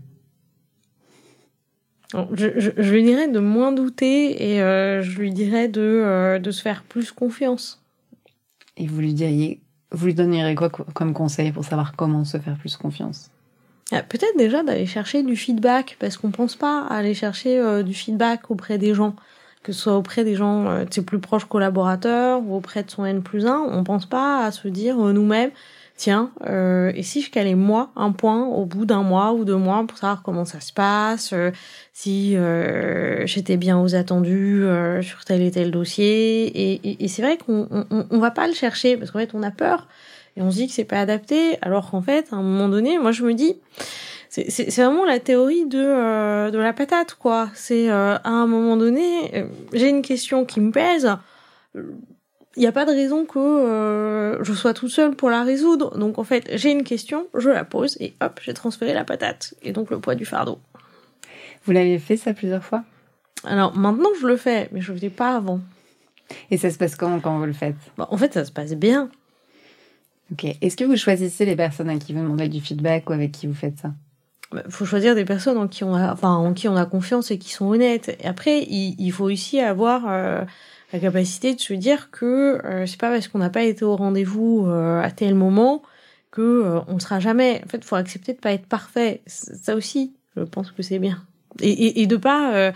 Je, 2.34 2.48
je, 2.58 2.72
je, 2.78 2.94
lui 2.94 3.04
dirais 3.04 3.28
de 3.28 3.40
moins 3.40 3.72
douter 3.72 4.52
et 4.52 4.62
euh, 4.62 5.02
je 5.02 5.20
lui 5.20 5.32
dirais 5.32 5.68
de, 5.68 5.82
euh, 5.82 6.40
de 6.40 6.52
se 6.52 6.62
faire 6.62 6.84
plus 6.84 7.12
confiance. 7.12 7.82
Et 8.78 8.88
vous 8.88 9.00
lui 9.00 9.14
diriez, 9.14 9.60
vous 9.92 10.08
lui 10.08 10.14
donneriez 10.14 10.56
quoi 10.56 10.70
comme 10.70 11.14
conseil 11.14 11.52
pour 11.52 11.66
savoir 11.66 11.96
comment 11.96 12.26
se 12.26 12.38
faire 12.38 12.56
plus 12.58 12.78
confiance? 12.78 13.30
Ah, 13.92 14.04
Peut-être 14.04 14.38
déjà 14.38 14.64
d'aller 14.64 14.86
chercher 14.86 15.24
du 15.24 15.36
feedback 15.36 15.98
parce 16.00 16.18
qu'on 16.18 16.32
pense 16.32 16.56
pas 16.56 16.86
à 16.88 16.96
aller 16.96 17.14
chercher 17.14 17.60
euh, 17.60 17.84
du 17.84 17.94
feedback 17.94 18.50
auprès 18.50 18.78
des 18.78 18.94
gens, 18.94 19.16
que 19.62 19.72
ce 19.72 19.82
soit 19.82 19.98
auprès 19.98 20.24
des 20.24 20.36
gens 20.36 20.84
de 20.84 20.94
ses 20.94 21.04
plus 21.04 21.20
proches 21.20 21.46
collaborateurs 21.46 22.42
ou 22.44 22.56
auprès 22.56 22.84
de 22.84 22.92
son 22.92 23.06
N 23.06 23.22
plus 23.22 23.46
1. 23.46 23.68
On 23.72 23.84
pense 23.84 24.06
pas 24.06 24.46
à 24.46 24.52
se 24.52 24.68
dire 24.68 24.98
nous-mêmes 24.98 25.52
tiens, 25.96 26.32
euh, 26.48 26.92
et 26.96 27.04
si 27.04 27.22
je 27.22 27.30
calais 27.30 27.56
moi 27.56 27.92
un 27.96 28.12
point 28.12 28.46
au 28.46 28.66
bout 28.66 28.86
d'un 28.86 29.04
mois 29.04 29.34
ou 29.34 29.46
deux 29.46 29.56
mois 29.56 29.86
pour 29.88 29.98
savoir 29.98 30.24
comment 30.24 30.46
ça 30.46 30.60
se 30.60 30.74
passe, 30.74 31.34
euh, 31.34 31.52
si 31.94 32.36
euh, 32.36 33.26
j'étais 33.26 33.58
bien 33.58 33.80
aux 33.80 33.96
attendus 33.96 34.64
euh, 34.64 35.02
sur 35.02 35.24
tel 35.26 35.42
et 35.42 35.52
tel 35.52 35.72
dossier, 35.72 36.46
et, 36.46 36.74
et, 36.84 37.04
et 37.04 37.08
c'est 37.08 37.22
vrai 37.22 37.38
qu'on 37.38 37.68
on, 37.72 38.06
on, 38.10 38.20
va 38.20 38.32
pas 38.32 38.48
le 38.48 38.54
chercher 38.54 38.98
parce 38.98 39.12
qu'en 39.12 39.20
fait 39.20 39.32
on 39.34 39.44
a 39.44 39.52
peur 39.52 39.88
et 40.36 40.42
on 40.42 40.50
se 40.50 40.58
dit 40.58 40.68
que 40.68 40.74
c'est 40.74 40.84
pas 40.84 41.00
adapté, 41.00 41.58
alors 41.62 41.92
qu'en 41.92 42.02
fait 42.02 42.28
à 42.32 42.38
un 42.38 42.42
moment 42.42 42.70
donné, 42.70 42.98
moi 42.98 43.12
je 43.12 43.24
me 43.24 43.34
dis 43.34 43.56
c'est 44.42 44.82
vraiment 44.82 45.06
la 45.06 45.20
théorie 45.20 45.66
de, 45.66 45.80
euh, 45.80 46.50
de 46.50 46.58
la 46.58 46.74
patate, 46.74 47.14
quoi. 47.16 47.50
C'est 47.54 47.92
euh, 47.92 48.16
à 48.16 48.30
un 48.30 48.48
moment 48.48 48.78
donné, 48.78 49.30
euh, 49.36 49.46
j'ai 49.74 49.90
une 49.90 50.02
question 50.02 50.44
qui 50.46 50.60
me 50.60 50.72
pèse, 50.72 51.08
il 52.56 52.60
n'y 52.60 52.68
a 52.68 52.72
pas 52.72 52.86
de 52.86 52.92
raison 52.92 53.26
que 53.26 53.40
euh, 53.40 54.44
je 54.44 54.54
sois 54.54 54.74
toute 54.74 54.90
seule 54.90 55.16
pour 55.16 55.30
la 55.30 55.44
résoudre. 55.44 55.98
Donc 55.98 56.20
en 56.20 56.24
fait, 56.24 56.50
j'ai 56.54 56.72
une 56.72 56.84
question, 56.84 57.28
je 57.36 57.50
la 57.50 57.64
pose 57.64 57.98
et 58.00 58.14
hop, 58.22 58.40
j'ai 58.44 58.54
transféré 58.54 58.94
la 58.94 59.04
patate 59.04 59.56
et 59.62 59.72
donc 59.72 59.90
le 59.90 60.00
poids 60.00 60.16
du 60.16 60.26
fardeau. 60.26 60.60
Vous 61.66 61.72
l'avez 61.72 61.98
fait 62.00 62.18
ça 62.18 62.34
plusieurs 62.34 62.64
fois? 62.64 62.84
Alors 63.44 63.76
maintenant, 63.76 64.10
je 64.20 64.28
le 64.28 64.38
fais, 64.38 64.70
mais 64.72 64.82
je 64.82 64.90
ne 64.90 64.94
le 64.94 65.00
faisais 65.00 65.10
pas 65.10 65.36
avant. 65.36 65.62
Et 66.52 66.58
ça 66.58 66.70
se 66.70 66.78
passe 66.78 66.96
comment 66.96 67.20
quand 67.20 67.38
vous 67.38 67.46
le 67.46 67.54
faites? 67.54 67.76
Bon, 67.98 68.06
En 68.10 68.18
fait, 68.18 68.34
ça 68.34 68.46
se 68.46 68.52
passe 68.52 68.74
bien. 68.74 69.10
Ok. 70.32 70.46
Est-ce 70.62 70.78
que 70.78 70.84
vous 70.84 70.96
choisissez 70.96 71.46
les 71.46 71.56
personnes 71.56 71.90
à 71.90 71.98
qui 71.98 72.14
vous 72.14 72.22
demandez 72.22 72.48
du 72.48 72.62
feedback 72.62 73.10
ou 73.10 73.14
avec 73.14 73.32
qui 73.32 73.48
vous 73.48 73.54
faites 73.54 73.80
ça? 73.80 73.92
Il 74.52 74.58
bah, 74.58 74.64
faut 74.70 74.86
choisir 74.86 75.16
des 75.16 75.26
personnes 75.26 75.58
en 75.58 75.68
qui 75.68 75.84
on 75.84 75.96
a, 75.96 76.14
enfin, 76.14 76.36
en 76.36 76.54
qui 76.54 76.68
on 76.68 76.76
a 76.76 76.86
confiance 76.86 77.32
et 77.32 77.38
qui 77.38 77.52
sont 77.52 77.66
honnêtes. 77.66 78.16
Et 78.22 78.28
après, 78.28 78.62
il, 78.62 78.96
il 79.00 79.12
faut 79.12 79.26
aussi 79.26 79.60
avoir 79.60 80.04
euh, 80.08 80.44
la 80.94 81.00
capacité 81.00 81.56
de 81.56 81.60
se 81.60 81.74
dire 81.74 82.12
que 82.12 82.62
euh, 82.64 82.86
c'est 82.86 83.00
pas 83.00 83.10
parce 83.10 83.28
qu'on 83.28 83.40
n'a 83.40 83.50
pas 83.50 83.64
été 83.64 83.84
au 83.84 83.96
rendez-vous 83.96 84.66
euh, 84.68 85.02
à 85.02 85.12
tel 85.12 85.34
moment 85.34 85.82
que 86.32 86.42
euh, 86.42 86.80
on 86.88 87.00
sera 87.00 87.20
jamais. 87.20 87.62
En 87.66 87.68
fait, 87.68 87.84
faut 87.84 87.96
accepter 87.96 88.34
de 88.34 88.40
pas 88.40 88.54
être 88.54 88.68
parfait. 88.68 89.22
Ça 89.26 89.76
aussi, 89.76 90.14
je 90.38 90.44
pense 90.44 90.72
que 90.72 90.84
c'est 90.84 91.00
bien. 91.00 91.24
Et, 91.62 91.72
et, 91.72 92.02
et 92.02 92.08
de 92.08 92.16
pas 92.16 92.54
euh, 92.54 92.72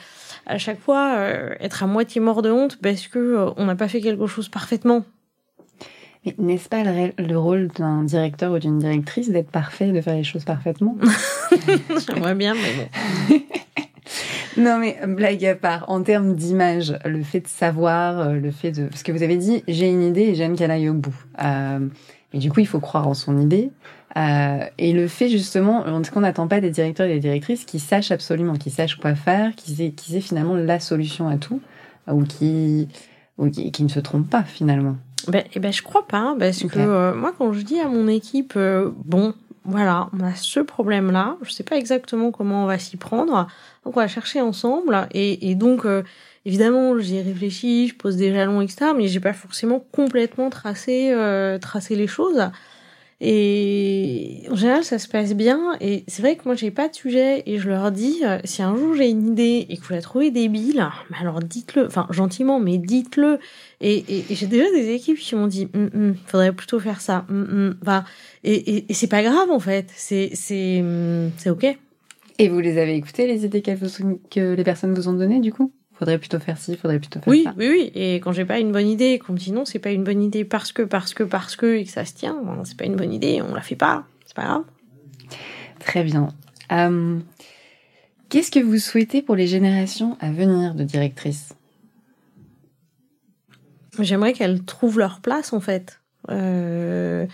à 0.45 0.57
chaque 0.57 0.79
fois 0.79 1.15
euh, 1.17 1.55
être 1.59 1.83
à 1.83 1.87
moitié 1.87 2.21
mort 2.21 2.41
de 2.41 2.51
honte 2.51 2.77
parce 2.81 3.07
que 3.07 3.19
euh, 3.19 3.49
on 3.57 3.65
n'a 3.65 3.75
pas 3.75 3.87
fait 3.87 4.01
quelque 4.01 4.27
chose 4.27 4.49
parfaitement. 4.49 5.05
Mais 6.25 6.35
n'est-ce 6.39 6.69
pas 6.69 6.83
le, 6.83 7.11
le 7.17 7.37
rôle 7.37 7.67
d'un 7.69 8.03
directeur 8.03 8.51
ou 8.51 8.59
d'une 8.59 8.79
directrice 8.79 9.29
d'être 9.29 9.51
parfait, 9.51 9.91
de 9.91 10.01
faire 10.01 10.15
les 10.15 10.23
choses 10.23 10.43
parfaitement? 10.43 10.97
J'aimerais 12.07 12.35
bien, 12.35 12.53
mais 12.55 12.73
bon. 13.29 13.39
Non, 14.57 14.79
mais 14.79 14.97
blague 15.07 15.45
à 15.45 15.55
part, 15.55 15.85
en 15.89 16.01
termes 16.01 16.35
d'image, 16.35 16.97
le 17.05 17.21
fait 17.23 17.41
de 17.41 17.47
savoir, 17.47 18.33
le 18.33 18.51
fait 18.51 18.71
de... 18.71 18.87
Parce 18.87 19.03
que 19.03 19.11
vous 19.11 19.23
avez 19.23 19.37
dit, 19.37 19.63
j'ai 19.67 19.89
une 19.89 20.03
idée 20.03 20.21
et 20.23 20.35
j'aime 20.35 20.55
qu'elle 20.55 20.71
aille 20.71 20.89
au 20.89 20.93
bout. 20.93 21.15
Euh, 21.43 21.87
et 22.33 22.39
du 22.39 22.51
coup, 22.51 22.59
il 22.59 22.67
faut 22.67 22.79
croire 22.79 23.07
en 23.07 23.13
son 23.13 23.37
idée. 23.37 23.71
Euh, 24.15 24.59
et 24.77 24.93
le 24.93 25.07
fait 25.07 25.29
justement, 25.29 25.83
qu'on 26.11 26.21
n'attend 26.21 26.47
pas 26.47 26.59
des 26.59 26.71
directeurs 26.71 27.07
et 27.07 27.13
des 27.13 27.19
directrices 27.19 27.65
qui 27.65 27.79
sachent 27.79 28.11
absolument, 28.11 28.55
qui 28.55 28.71
sachent 28.71 28.95
quoi 28.95 29.15
faire, 29.15 29.53
qui 29.55 29.83
aient, 29.83 29.91
qui 29.91 30.17
aient 30.17 30.21
finalement 30.21 30.55
la 30.55 30.79
solution 30.79 31.27
à 31.27 31.37
tout, 31.37 31.61
ou 32.07 32.23
qui, 32.23 32.87
ou 33.37 33.49
qui, 33.49 33.83
ne 33.83 33.89
se 33.89 33.99
trompent 33.99 34.29
pas 34.29 34.43
finalement. 34.43 34.97
Ben, 35.27 35.43
eh 35.53 35.59
ben, 35.59 35.71
je 35.71 35.83
crois 35.83 36.07
pas, 36.07 36.35
parce 36.39 36.63
que 36.63 36.79
euh, 36.79 37.13
moi, 37.13 37.33
quand 37.37 37.53
je 37.53 37.61
dis 37.61 37.79
à 37.79 37.87
mon 37.87 38.07
équipe, 38.07 38.53
euh, 38.55 38.91
bon, 39.05 39.33
voilà, 39.65 40.09
on 40.13 40.23
a 40.23 40.33
ce 40.33 40.61
problème-là, 40.61 41.35
je 41.41 41.51
sais 41.51 41.63
pas 41.63 41.75
exactement 41.75 42.31
comment 42.31 42.63
on 42.63 42.67
va 42.67 42.79
s'y 42.79 42.97
prendre, 42.97 43.47
on 43.87 43.99
va 43.99 44.07
chercher 44.07 44.41
ensemble, 44.41 45.07
et, 45.13 45.49
et 45.49 45.55
donc, 45.55 45.85
euh, 45.85 46.03
évidemment, 46.45 46.97
j'y 46.99 47.21
réfléchi, 47.21 47.87
je 47.87 47.95
pose 47.95 48.17
des 48.17 48.33
jalons, 48.33 48.61
etc., 48.61 48.91
mais 48.95 49.07
j'ai 49.07 49.19
pas 49.19 49.33
forcément 49.33 49.85
complètement 49.91 50.49
tracé, 50.49 51.13
tracé 51.61 51.95
les 51.95 52.07
choses. 52.07 52.49
Et 53.19 54.43
en 54.51 54.55
général, 54.55 54.83
ça 54.83 54.99
se 54.99 55.07
passe 55.07 55.33
bien. 55.33 55.75
Et 55.81 56.03
c'est 56.07 56.21
vrai 56.21 56.35
que 56.35 56.43
moi, 56.45 56.53
j'ai 56.53 56.69
pas 56.69 56.87
de 56.87 56.93
sujet 56.93 57.41
et 57.47 57.57
je 57.57 57.67
leur 57.67 57.91
dis, 57.91 58.21
euh, 58.23 58.37
si 58.43 58.61
un 58.61 58.75
jour 58.75 58.93
j'ai 58.93 59.09
une 59.09 59.29
idée 59.29 59.65
et 59.69 59.77
que 59.77 59.83
vous 59.83 59.93
la 59.93 60.01
trouvez 60.01 60.29
débile, 60.29 60.87
bah 61.09 61.17
alors 61.19 61.39
dites-le. 61.39 61.87
Enfin, 61.87 62.05
gentiment, 62.11 62.59
mais 62.59 62.77
dites-le. 62.77 63.39
Et, 63.81 64.03
et, 64.31 64.35
j'ai 64.35 64.45
déjà 64.45 64.69
des 64.71 64.89
équipes 64.89 65.17
qui 65.17 65.35
m'ont 65.35 65.47
dit, 65.47 65.67
hum, 65.73 65.89
hum, 65.95 66.15
faudrait 66.27 66.51
plutôt 66.51 66.79
faire 66.79 67.01
ça. 67.01 67.25
Hum, 67.29 67.75
enfin, 67.81 68.03
et, 68.43 68.85
et, 68.89 68.93
c'est 68.93 69.07
pas 69.07 69.23
grave 69.23 69.49
en 69.49 69.59
fait. 69.59 69.89
C'est 69.95 70.29
c'est 70.33 70.83
c'est 71.37 71.49
ok. 71.49 71.75
Et 72.39 72.49
vous 72.49 72.59
les 72.59 72.77
avez 72.77 72.95
écoutées 72.95 73.27
les 73.27 73.45
idées 73.45 73.61
que 73.61 74.53
les 74.53 74.63
personnes 74.63 74.93
vous 74.93 75.07
ont 75.07 75.13
données 75.13 75.39
du 75.39 75.51
coup? 75.51 75.71
Faudrait 75.93 76.19
plutôt 76.19 76.39
faire 76.39 76.59
ci, 76.59 76.77
faudrait 76.77 76.99
plutôt 76.99 77.19
faire 77.19 77.27
oui, 77.27 77.43
ça. 77.43 77.55
Oui, 77.57 77.67
oui, 77.69 77.91
et 77.95 78.15
quand 78.15 78.31
j'ai 78.31 78.45
pas 78.45 78.59
une 78.59 78.71
bonne 78.71 78.87
idée, 78.87 79.17
qu'on 79.17 79.33
me 79.33 79.37
dit 79.37 79.51
non, 79.51 79.65
c'est 79.65 79.79
pas 79.79 79.89
une 79.89 80.03
bonne 80.03 80.21
idée 80.21 80.45
parce 80.45 80.71
que, 80.71 80.83
parce 80.83 81.15
que, 81.15 81.23
parce 81.23 81.55
que, 81.55 81.77
et 81.77 81.85
que 81.85 81.89
ça 81.89 82.05
se 82.05 82.13
tient, 82.13 82.39
bon, 82.43 82.63
c'est 82.63 82.77
pas 82.77 82.85
une 82.85 82.95
bonne 82.95 83.11
idée, 83.11 83.41
on 83.41 83.55
la 83.55 83.61
fait 83.61 83.75
pas, 83.75 84.05
c'est 84.25 84.35
pas 84.35 84.43
grave. 84.43 84.63
Très 85.79 86.03
bien. 86.03 86.27
Euh, 86.71 87.19
qu'est-ce 88.29 88.51
que 88.51 88.59
vous 88.59 88.77
souhaitez 88.77 89.23
pour 89.23 89.35
les 89.35 89.47
générations 89.47 90.17
à 90.19 90.31
venir 90.31 90.75
de 90.75 90.83
directrices? 90.83 91.53
J'aimerais 93.99 94.33
qu'elles 94.33 94.63
trouvent 94.63 94.99
leur 94.99 95.21
place 95.21 95.53
en 95.53 95.59
fait. 95.59 95.99
Euh, 96.29 97.25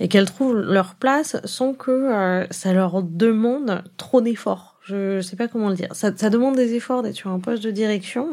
et 0.00 0.08
qu'elles 0.08 0.26
trouvent 0.26 0.56
leur 0.56 0.94
place 0.94 1.36
sans 1.44 1.74
que 1.74 1.90
euh, 1.90 2.46
ça 2.50 2.72
leur 2.72 3.02
demande 3.02 3.82
trop 3.96 4.20
d'efforts. 4.20 4.76
Je 4.82 5.20
sais 5.20 5.36
pas 5.36 5.48
comment 5.48 5.68
le 5.68 5.74
dire. 5.74 5.88
Ça, 5.92 6.10
demande 6.10 6.56
des 6.56 6.74
efforts 6.74 7.02
d'être 7.02 7.16
sur 7.16 7.30
un 7.30 7.40
poste 7.40 7.62
de 7.62 7.70
direction, 7.70 8.30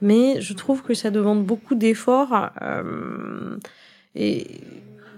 mais 0.00 0.40
je 0.40 0.54
trouve 0.54 0.82
que 0.82 0.94
ça 0.94 1.10
demande 1.10 1.44
beaucoup 1.44 1.74
d'efforts 1.74 2.50
euh, 2.62 3.56
et 4.14 4.60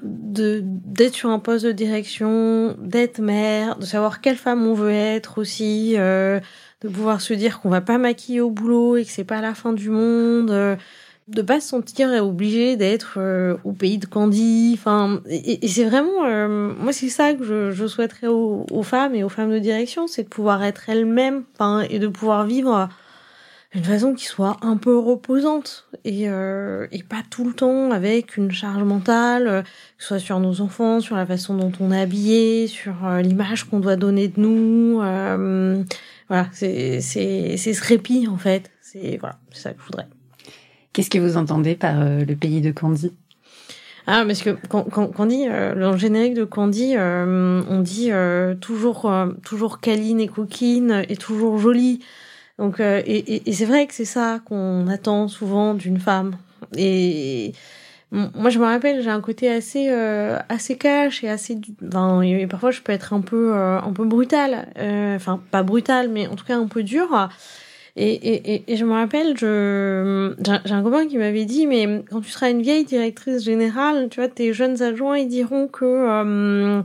de 0.03 0.63
d'être 0.65 1.15
sur 1.15 1.31
un 1.31 1.39
poste 1.39 1.67
de 1.67 1.73
direction, 1.73 2.77
d'être 2.79 3.19
mère, 3.19 3.77
de 3.77 3.85
savoir 3.85 4.21
quelle 4.21 4.37
femme 4.37 4.67
on 4.67 4.75
veut 4.75 4.93
être 4.93 5.39
aussi, 5.39 5.95
euh, 5.97 6.41
de 6.83 6.89
pouvoir 6.89 7.21
se 7.21 7.35
dire 7.35 7.61
qu'on 7.61 7.71
va 7.71 7.81
pas 7.81 7.99
maquiller 7.99 8.41
au 8.41 8.51
boulot 8.51 8.97
et 8.97 9.05
que 9.05 9.11
c'est 9.11 9.25
pas 9.25 9.41
la 9.41 9.55
fin 9.55 9.73
du 9.73 9.91
monde. 9.91 10.79
Euh, 11.29 11.33
de 11.33 11.43
pas 11.43 11.61
se 11.61 11.69
sentir 11.69 12.09
obligé 12.25 12.77
d'être 12.77 13.15
euh, 13.19 13.57
au 13.65 13.73
pays 13.73 13.99
de 13.99 14.07
Candy. 14.07 14.73
Enfin, 14.75 15.21
et, 15.29 15.67
c'est 15.69 15.85
vraiment, 15.85 16.25
euh, 16.27 16.73
moi, 16.79 16.93
c'est 16.93 17.09
ça 17.09 17.35
que 17.35 17.45
je, 17.45 17.71
je 17.71 17.87
souhaiterais 17.87 18.27
aux, 18.29 18.67
aux, 18.71 18.83
femmes 18.83 19.15
et 19.15 19.25
aux 19.25 19.29
femmes 19.29 19.51
de 19.51 19.59
direction, 19.59 20.07
c'est 20.07 20.25
de 20.25 20.29
pouvoir 20.29 20.63
être 20.63 20.89
elles-mêmes, 20.89 21.45
enfin, 21.55 21.83
et 21.89 21.99
de 21.99 22.09
pouvoir 22.09 22.45
vivre 22.47 22.89
d'une 23.73 23.85
façon 23.85 24.15
qui 24.15 24.27
soit 24.27 24.57
un 24.63 24.77
peu 24.77 24.97
reposante 24.97 25.89
et, 26.05 26.29
euh, 26.29 26.87
et 26.93 27.03
pas 27.03 27.23
tout 27.29 27.45
le 27.45 27.53
temps 27.53 27.91
avec 27.91 28.37
une 28.37 28.53
charge 28.53 28.85
mentale, 28.85 29.65
que 29.99 30.03
ce 30.03 30.09
soit 30.09 30.19
sur 30.21 30.39
nos 30.39 30.61
enfants, 30.61 31.01
sur 31.01 31.17
la 31.17 31.27
façon 31.27 31.57
dont 31.57 31.73
on 31.81 31.91
est 31.91 32.01
habillé, 32.01 32.69
sur 32.69 32.95
l'image 33.21 33.65
qu'on 33.65 33.81
doit 33.81 33.97
donner 33.97 34.29
de 34.29 34.41
nous. 34.41 34.99
voilà, 36.29 36.49
c'est 36.53 37.01
c'est 37.01 37.57
c'est 37.57 37.75
ce 37.75 37.85
répit 37.85 38.29
en 38.29 38.37
fait. 38.39 38.71
C'est 38.81 39.17
voilà, 39.19 39.41
c'est 39.51 39.63
ça 39.63 39.73
que 39.73 39.81
je 39.81 39.87
voudrais. 39.87 40.07
Qu'est-ce 40.95 41.11
que 41.11 41.19
vous 41.19 41.37
entendez 41.37 41.75
par 41.75 42.01
euh, 42.01 42.25
le 42.25 42.37
pays 42.37 42.61
de 42.61 42.71
Candy? 42.71 43.13
Ah, 44.07 44.23
parce 44.25 44.43
que 44.43 44.51
quand, 44.69 44.85
quand, 44.85 45.09
Candy, 45.09 45.47
euh, 45.49 45.75
dans 45.75 45.91
le 45.91 45.99
générique 45.99 46.35
de 46.35 46.45
Candy, 46.45 46.95
euh, 46.97 47.63
on 47.69 47.81
dit 47.81 48.13
euh, 48.13 48.55
toujours, 48.55 49.13
toujours 49.45 49.81
câline 49.81 50.21
et 50.21 50.29
coquine 50.29 51.05
et 51.09 51.17
toujours 51.17 51.59
jolie. 51.59 51.99
Donc, 52.61 52.79
et, 52.79 53.01
et, 53.07 53.49
et 53.49 53.53
c'est 53.53 53.65
vrai 53.65 53.89
que 53.89 53.95
c'est 53.95 54.05
ça 54.05 54.41
qu'on 54.45 54.87
attend 54.87 55.27
souvent 55.27 55.75
d'une 55.75 55.99
femme. 55.99 56.37
Et 56.77 57.53
moi, 58.13 58.51
je 58.51 58.61
me 58.61 58.65
rappelle, 58.65 59.03
j'ai 59.03 59.11
un 59.11 59.21
côté 59.21 59.51
assez, 59.51 59.89
assez 60.49 60.77
cash 60.77 61.25
et 61.25 61.29
assez, 61.29 61.59
enfin, 61.89 62.23
et 62.23 62.47
parfois 62.47 62.71
je 62.71 62.81
peux 62.81 62.93
être 62.93 63.13
un 63.13 63.23
peu, 63.23 63.55
un 63.57 63.93
peu 63.93 64.05
brutal. 64.05 64.69
Enfin, 65.17 65.41
pas 65.51 65.65
brutal, 65.65 66.09
mais 66.11 66.29
en 66.29 66.37
tout 66.37 66.45
cas 66.45 66.57
un 66.57 66.69
peu 66.69 66.85
dur. 66.85 67.29
Et, 67.97 68.13
et, 68.13 68.65
et, 68.67 68.77
je 68.77 68.85
me 68.85 68.93
rappelle, 68.93 69.37
je, 69.39 70.35
j'ai 70.65 70.73
un 70.73 70.83
copain 70.83 71.07
qui 71.07 71.17
m'avait 71.17 71.45
dit, 71.45 71.67
mais 71.67 72.03
quand 72.11 72.21
tu 72.21 72.31
seras 72.31 72.51
une 72.51 72.61
vieille 72.61 72.85
directrice 72.85 73.45
générale, 73.45 74.09
tu 74.11 74.19
vois, 74.19 74.29
tes 74.29 74.53
jeunes 74.53 74.83
adjoints, 74.83 75.19
ils 75.19 75.29
diront 75.29 75.69
que 75.69 75.85
euh, 75.85 76.83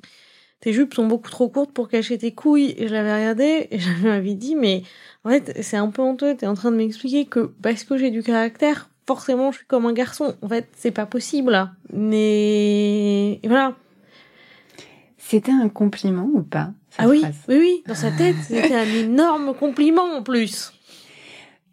tes 0.59 0.71
jupes 0.71 0.93
sont 0.93 1.07
beaucoup 1.07 1.31
trop 1.31 1.49
courtes 1.49 1.71
pour 1.71 1.89
cacher 1.89 2.19
tes 2.19 2.31
couilles. 2.31 2.75
Et 2.77 2.87
je 2.87 2.93
l'avais 2.93 3.15
regardé 3.15 3.67
et 3.71 3.79
je 3.79 4.07
m'avais 4.07 4.35
dit, 4.35 4.55
mais 4.55 4.83
en 5.23 5.31
fait, 5.31 5.57
c'est 5.63 5.77
un 5.77 5.89
peu 5.89 6.03
honteux, 6.03 6.35
t'es 6.35 6.45
en 6.45 6.53
train 6.53 6.69
de 6.69 6.77
m'expliquer 6.77 7.25
que 7.25 7.51
parce 7.61 7.83
que 7.83 7.97
j'ai 7.97 8.11
du 8.11 8.21
caractère, 8.21 8.87
forcément, 9.07 9.51
je 9.51 9.57
suis 9.57 9.65
comme 9.65 9.87
un 9.87 9.93
garçon. 9.93 10.35
En 10.43 10.47
fait, 10.47 10.67
c'est 10.75 10.91
pas 10.91 11.07
possible. 11.07 11.71
Mais 11.91 13.39
voilà. 13.45 13.75
C'était 15.17 15.51
un 15.51 15.69
compliment 15.69 16.29
ou 16.31 16.43
pas 16.43 16.71
Ah 16.99 17.07
oui, 17.07 17.23
oui, 17.47 17.57
oui. 17.57 17.83
Dans 17.87 17.95
sa 17.95 18.11
tête, 18.11 18.35
c'était 18.47 18.75
un 18.75 18.85
énorme 18.85 19.55
compliment 19.55 20.17
en 20.17 20.21
plus. 20.21 20.71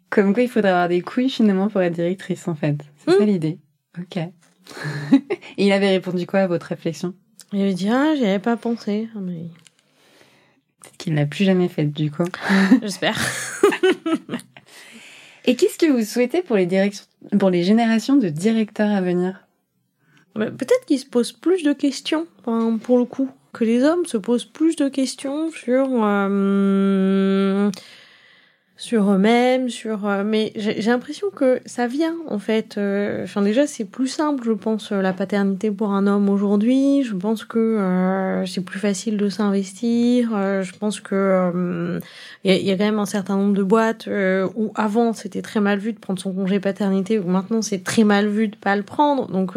Comme 0.09 0.33
quoi, 0.33 0.43
il 0.43 0.49
faudrait 0.49 0.71
avoir 0.71 0.87
des 0.87 1.01
couilles 1.01 1.29
finalement 1.29 1.67
pour 1.67 1.81
être 1.81 1.93
directrice, 1.93 2.47
en 2.47 2.55
fait. 2.55 2.77
C'est 2.97 3.11
ça 3.11 3.19
hmm. 3.19 3.25
l'idée. 3.25 3.59
Ok. 3.99 4.17
Et 5.57 5.65
il 5.65 5.71
avait 5.71 5.89
répondu 5.89 6.25
quoi 6.25 6.41
à 6.41 6.47
votre 6.47 6.67
réflexion? 6.67 7.13
Il 7.53 7.61
avait 7.61 7.73
dit 7.73 7.89
Ah, 7.89 8.13
j'y 8.15 8.25
avais 8.25 8.39
pas 8.39 8.57
pensé. 8.57 9.09
Ah, 9.15 9.19
mais... 9.21 9.45
Peut-être 10.81 10.97
qu'il 10.97 11.15
l'a 11.15 11.25
plus 11.25 11.43
jamais 11.43 11.67
fait, 11.67 11.85
du 11.85 12.11
coup. 12.11 12.23
J'espère. 12.81 13.19
Et 15.45 15.55
qu'est-ce 15.55 15.77
que 15.77 15.89
vous 15.89 16.03
souhaitez 16.03 16.41
pour 16.41 16.57
les, 16.57 16.65
directions, 16.65 17.05
pour 17.39 17.49
les 17.49 17.63
générations 17.63 18.17
de 18.17 18.27
directeurs 18.29 18.91
à 18.91 19.01
venir? 19.01 19.47
Bah, 20.35 20.51
Peut-être 20.51 20.85
qu'ils 20.85 20.99
se 20.99 21.05
posent 21.05 21.31
plus 21.31 21.63
de 21.63 21.73
questions, 21.73 22.27
pour 22.43 22.97
le 22.97 23.05
coup, 23.05 23.29
que 23.53 23.63
les 23.63 23.83
hommes 23.83 24.05
se 24.05 24.17
posent 24.17 24.45
plus 24.45 24.75
de 24.75 24.89
questions 24.89 25.49
sur. 25.51 25.87
Euh, 26.03 27.71
sur 28.77 29.11
eux-mêmes, 29.11 29.69
sur. 29.69 30.07
Euh, 30.07 30.23
mais 30.23 30.53
j'ai 30.55 30.79
l'impression 30.81 31.31
que 31.31 31.59
ça 31.65 31.87
vient 31.87 32.15
en 32.27 32.37
fait. 32.37 32.77
Euh, 32.77 33.25
déjà 33.37 33.65
c'est 33.65 33.85
plus 33.85 34.07
simple, 34.07 34.43
je 34.45 34.51
pense, 34.51 34.91
euh, 34.91 35.01
la 35.01 35.13
paternité 35.13 35.71
pour 35.71 35.91
un 35.91 36.05
homme 36.05 36.29
aujourd'hui. 36.29 37.03
Je 37.03 37.15
pense 37.15 37.43
que 37.43 38.43
c'est 38.45 38.63
plus 38.63 38.79
facile 38.79 39.17
de 39.17 39.29
s'investir. 39.29 40.29
je 40.31 40.77
pense 40.77 41.01
que 41.01 41.99
il 42.43 42.51
y, 42.51 42.71
a 42.71 42.77
quand 42.77 42.83
même 42.83 42.99
un 42.99 43.05
certain 43.05 43.35
nombre 43.35 43.55
de 43.55 43.63
boîtes 43.63 44.07
où 44.55 44.71
avant 44.75 45.13
c'était 45.13 45.41
très 45.41 45.59
mal 45.59 45.79
vu 45.79 45.93
de 45.93 45.99
prendre 45.99 46.19
son 46.19 46.33
congé 46.33 46.59
paternité, 46.59 47.17
où 47.19 47.27
maintenant 47.27 47.61
c'est 47.61 47.83
très 47.83 48.03
mal 48.03 48.27
vu 48.27 48.47
de 48.47 48.55
pas 48.55 48.75
le 48.75 48.83
prendre. 48.83 49.27
Donc 49.27 49.55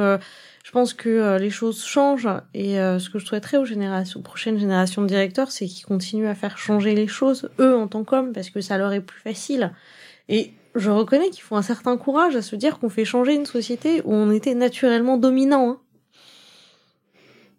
je 0.70 0.72
pense 0.72 0.94
que 0.94 1.08
euh, 1.08 1.36
les 1.36 1.50
choses 1.50 1.84
changent 1.84 2.28
et 2.54 2.78
euh, 2.78 3.00
ce 3.00 3.10
que 3.10 3.18
je 3.18 3.26
souhaiterais 3.26 3.56
aux 3.56 4.20
prochaines 4.20 4.56
générations 4.56 5.02
de 5.02 5.08
directeurs, 5.08 5.50
c'est 5.50 5.66
qu'ils 5.66 5.84
continuent 5.84 6.28
à 6.28 6.36
faire 6.36 6.58
changer 6.58 6.94
les 6.94 7.08
choses 7.08 7.50
eux 7.58 7.74
en 7.74 7.88
tant 7.88 8.04
qu'hommes 8.04 8.32
parce 8.32 8.50
que 8.50 8.60
ça 8.60 8.78
leur 8.78 8.92
est 8.92 9.00
plus 9.00 9.18
facile. 9.18 9.72
Et 10.28 10.52
je 10.76 10.88
reconnais 10.90 11.30
qu'il 11.30 11.42
faut 11.42 11.56
un 11.56 11.62
certain 11.62 11.96
courage 11.96 12.36
à 12.36 12.42
se 12.42 12.54
dire 12.54 12.78
qu'on 12.78 12.88
fait 12.88 13.04
changer 13.04 13.34
une 13.34 13.46
société 13.46 14.00
où 14.04 14.14
on 14.14 14.30
était 14.30 14.54
naturellement 14.54 15.16
dominant. 15.16 15.70
Hein. 15.70 15.80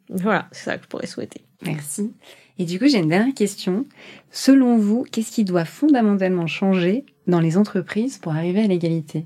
Voilà, 0.07 0.47
c'est 0.53 0.64
ça 0.64 0.78
que 0.78 0.86
je 0.86 0.88
pourrais 0.88 1.05
souhaiter. 1.05 1.41
Merci. 1.64 2.14
Et 2.59 2.64
du 2.64 2.80
coup, 2.80 2.88
j'ai 2.88 2.99
une 2.99 3.09
dernière 3.09 3.36
question. 3.36 3.88
Selon 4.32 4.78
vous, 4.78 5.03
qu'est-ce 5.12 5.34
qui 5.34 5.43
doit 5.43 5.66
fondamentalement 5.66 6.47
changer 6.47 7.05
dans 7.28 7.41
les 7.41 7.57
entreprises 7.57 8.20
pour 8.20 8.32
arriver 8.32 8.62
à 8.62 8.68
l'égalité? 8.68 9.26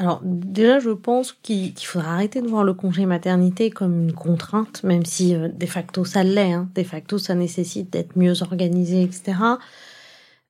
Alors 0.00 0.22
déjà, 0.24 0.78
je 0.78 0.88
pense 0.88 1.36
qu'il 1.42 1.74
faudra 1.76 2.14
arrêter 2.14 2.40
de 2.40 2.48
voir 2.48 2.64
le 2.64 2.72
congé 2.72 3.04
maternité 3.04 3.68
comme 3.68 4.04
une 4.04 4.14
contrainte, 4.14 4.82
même 4.82 5.04
si 5.04 5.34
euh, 5.34 5.48
de 5.48 5.66
facto 5.66 6.06
ça 6.06 6.24
l'est. 6.24 6.54
Hein. 6.54 6.70
De 6.74 6.82
facto, 6.82 7.18
ça 7.18 7.34
nécessite 7.34 7.90
d'être 7.90 8.16
mieux 8.16 8.42
organisé, 8.42 9.02
etc. 9.02 9.34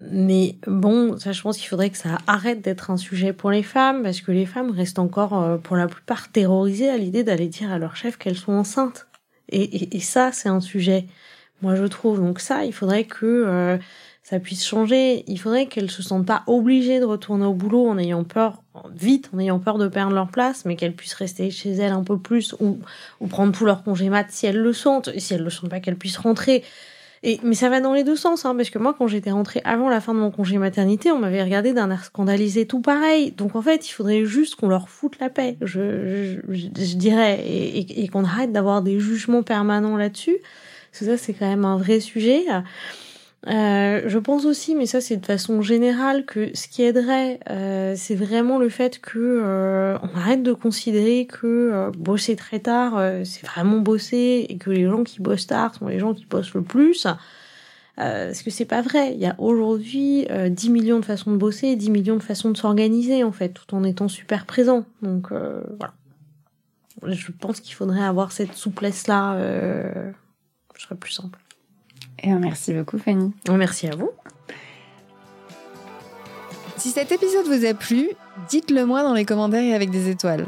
Mais 0.00 0.54
bon, 0.68 1.18
ça, 1.18 1.32
je 1.32 1.42
pense 1.42 1.58
qu'il 1.58 1.66
faudrait 1.66 1.90
que 1.90 1.98
ça 1.98 2.18
arrête 2.28 2.62
d'être 2.62 2.92
un 2.92 2.96
sujet 2.96 3.32
pour 3.32 3.50
les 3.50 3.64
femmes, 3.64 4.04
parce 4.04 4.20
que 4.20 4.30
les 4.30 4.46
femmes 4.46 4.70
restent 4.70 5.00
encore, 5.00 5.36
euh, 5.42 5.56
pour 5.56 5.74
la 5.76 5.88
plupart, 5.88 6.30
terrorisées 6.30 6.88
à 6.88 6.96
l'idée 6.96 7.24
d'aller 7.24 7.48
dire 7.48 7.72
à 7.72 7.78
leur 7.80 7.96
chef 7.96 8.18
qu'elles 8.18 8.38
sont 8.38 8.52
enceintes. 8.52 9.08
Et, 9.48 9.98
ça, 9.98 10.30
c'est 10.30 10.48
un 10.48 10.60
sujet, 10.60 11.06
moi 11.60 11.74
je 11.74 11.86
trouve. 11.86 12.20
Donc 12.20 12.38
ça, 12.38 12.64
il 12.64 12.72
faudrait 12.72 13.02
que 13.02 13.26
euh, 13.26 13.78
ça 14.22 14.38
puisse 14.38 14.64
changer. 14.64 15.24
Il 15.26 15.38
faudrait 15.38 15.66
qu'elles 15.66 15.90
se 15.90 16.02
sentent 16.02 16.26
pas 16.26 16.42
obligées 16.46 17.00
de 17.00 17.04
retourner 17.04 17.46
au 17.46 17.54
boulot 17.54 17.88
en 17.88 17.98
ayant 17.98 18.24
peur, 18.24 18.62
vite, 18.94 19.30
en 19.34 19.38
ayant 19.38 19.58
peur 19.58 19.78
de 19.78 19.88
perdre 19.88 20.14
leur 20.14 20.28
place, 20.28 20.64
mais 20.64 20.76
qu'elles 20.76 20.94
puissent 20.94 21.14
rester 21.14 21.50
chez 21.50 21.70
elles 21.72 21.92
un 21.92 22.04
peu 22.04 22.18
plus 22.18 22.54
ou, 22.60 22.78
ou 23.20 23.26
prendre 23.26 23.52
tout 23.52 23.64
leur 23.64 23.82
congé 23.82 24.08
mat 24.08 24.26
si 24.30 24.46
elles 24.46 24.60
le 24.60 24.72
sentent. 24.72 25.08
Et 25.14 25.20
si 25.20 25.34
elles 25.34 25.42
le 25.42 25.50
sentent 25.50 25.70
pas, 25.70 25.80
qu'elles 25.80 25.96
puissent 25.96 26.18
rentrer. 26.18 26.62
Et, 27.22 27.38
mais 27.42 27.54
ça 27.54 27.68
va 27.68 27.80
dans 27.80 27.92
les 27.92 28.02
deux 28.02 28.16
sens, 28.16 28.46
hein, 28.46 28.54
parce 28.56 28.70
que 28.70 28.78
moi, 28.78 28.94
quand 28.96 29.06
j'étais 29.06 29.30
rentrée 29.30 29.60
avant 29.64 29.90
la 29.90 30.00
fin 30.00 30.14
de 30.14 30.18
mon 30.18 30.30
congé 30.30 30.56
maternité, 30.56 31.10
on 31.10 31.18
m'avait 31.18 31.42
regardé 31.42 31.74
d'un 31.74 31.90
air 31.90 32.02
scandalisé 32.04 32.66
tout 32.66 32.80
pareil. 32.80 33.32
Donc 33.32 33.56
en 33.56 33.62
fait, 33.62 33.88
il 33.88 33.92
faudrait 33.92 34.24
juste 34.24 34.54
qu'on 34.54 34.68
leur 34.68 34.88
foute 34.88 35.18
la 35.20 35.28
paix, 35.28 35.58
je, 35.60 36.38
je, 36.48 36.68
je 36.74 36.96
dirais, 36.96 37.40
et, 37.46 38.04
et 38.04 38.08
qu'on 38.08 38.24
arrête 38.24 38.52
d'avoir 38.52 38.80
des 38.80 39.00
jugements 39.00 39.42
permanents 39.42 39.98
là-dessus. 39.98 40.38
Parce 40.92 41.00
que 41.00 41.04
ça, 41.06 41.16
c'est 41.18 41.34
quand 41.34 41.46
même 41.46 41.66
un 41.66 41.76
vrai 41.76 42.00
sujet. 42.00 42.46
Euh, 43.46 44.02
je 44.06 44.18
pense 44.18 44.44
aussi, 44.44 44.74
mais 44.74 44.84
ça 44.84 45.00
c'est 45.00 45.16
de 45.16 45.24
façon 45.24 45.62
générale, 45.62 46.26
que 46.26 46.50
ce 46.54 46.68
qui 46.68 46.82
aiderait, 46.82 47.40
euh, 47.48 47.94
c'est 47.96 48.14
vraiment 48.14 48.58
le 48.58 48.68
fait 48.68 49.00
que 49.00 49.18
euh, 49.18 49.98
on 50.02 50.14
arrête 50.16 50.42
de 50.42 50.52
considérer 50.52 51.26
que 51.26 51.46
euh, 51.46 51.90
bosser 51.96 52.36
très 52.36 52.60
tard, 52.60 52.98
euh, 52.98 53.24
c'est 53.24 53.46
vraiment 53.46 53.78
bosser, 53.78 54.46
et 54.48 54.58
que 54.58 54.68
les 54.70 54.84
gens 54.84 55.04
qui 55.04 55.22
bossent 55.22 55.46
tard 55.46 55.74
sont 55.74 55.88
les 55.88 55.98
gens 55.98 56.12
qui 56.12 56.26
bossent 56.26 56.52
le 56.54 56.62
plus. 56.62 57.06
parce 57.96 58.42
que 58.42 58.50
c'est 58.50 58.66
pas 58.66 58.82
vrai. 58.82 59.12
Il 59.14 59.20
y 59.20 59.26
a 59.26 59.34
aujourd'hui 59.38 60.26
10 60.50 60.70
millions 60.70 61.00
de 61.00 61.04
façons 61.04 61.32
de 61.32 61.36
bosser 61.36 61.68
et 61.68 61.76
10 61.76 61.90
millions 61.90 62.16
de 62.16 62.22
façons 62.22 62.50
de 62.50 62.56
s'organiser, 62.56 63.24
en 63.24 63.32
fait, 63.32 63.50
tout 63.50 63.74
en 63.74 63.84
étant 63.84 64.08
super 64.08 64.46
présent. 64.46 64.84
Donc 65.02 65.28
voilà. 65.30 65.94
Je 67.06 67.32
pense 67.32 67.60
qu'il 67.60 67.74
faudrait 67.74 68.02
avoir 68.02 68.32
cette 68.32 68.54
souplesse-là. 68.54 69.38
je 70.76 70.82
serais 70.82 70.96
plus 70.96 71.12
simple. 71.12 71.38
Et 72.22 72.30
merci 72.32 72.72
beaucoup, 72.74 72.98
Fanny. 72.98 73.32
Merci 73.50 73.88
à 73.88 73.96
vous. 73.96 74.10
Si 76.76 76.90
cet 76.90 77.12
épisode 77.12 77.46
vous 77.46 77.66
a 77.66 77.74
plu, 77.74 78.08
dites-le 78.48 78.86
moi 78.86 79.02
dans 79.02 79.14
les 79.14 79.24
commentaires 79.24 79.62
et 79.62 79.74
avec 79.74 79.90
des 79.90 80.08
étoiles. 80.08 80.46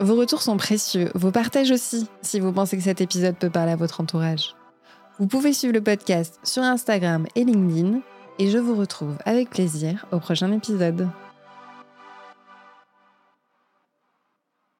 Vos 0.00 0.16
retours 0.16 0.42
sont 0.42 0.56
précieux, 0.56 1.10
vos 1.14 1.30
partages 1.30 1.70
aussi, 1.70 2.08
si 2.22 2.40
vous 2.40 2.52
pensez 2.52 2.76
que 2.76 2.82
cet 2.82 3.00
épisode 3.00 3.36
peut 3.36 3.50
parler 3.50 3.72
à 3.72 3.76
votre 3.76 4.00
entourage. 4.00 4.54
Vous 5.18 5.26
pouvez 5.26 5.52
suivre 5.52 5.74
le 5.74 5.80
podcast 5.80 6.40
sur 6.42 6.62
Instagram 6.62 7.26
et 7.36 7.44
LinkedIn, 7.44 8.00
et 8.38 8.50
je 8.50 8.58
vous 8.58 8.74
retrouve 8.74 9.16
avec 9.24 9.50
plaisir 9.50 10.06
au 10.10 10.18
prochain 10.18 10.50
épisode. 10.52 11.08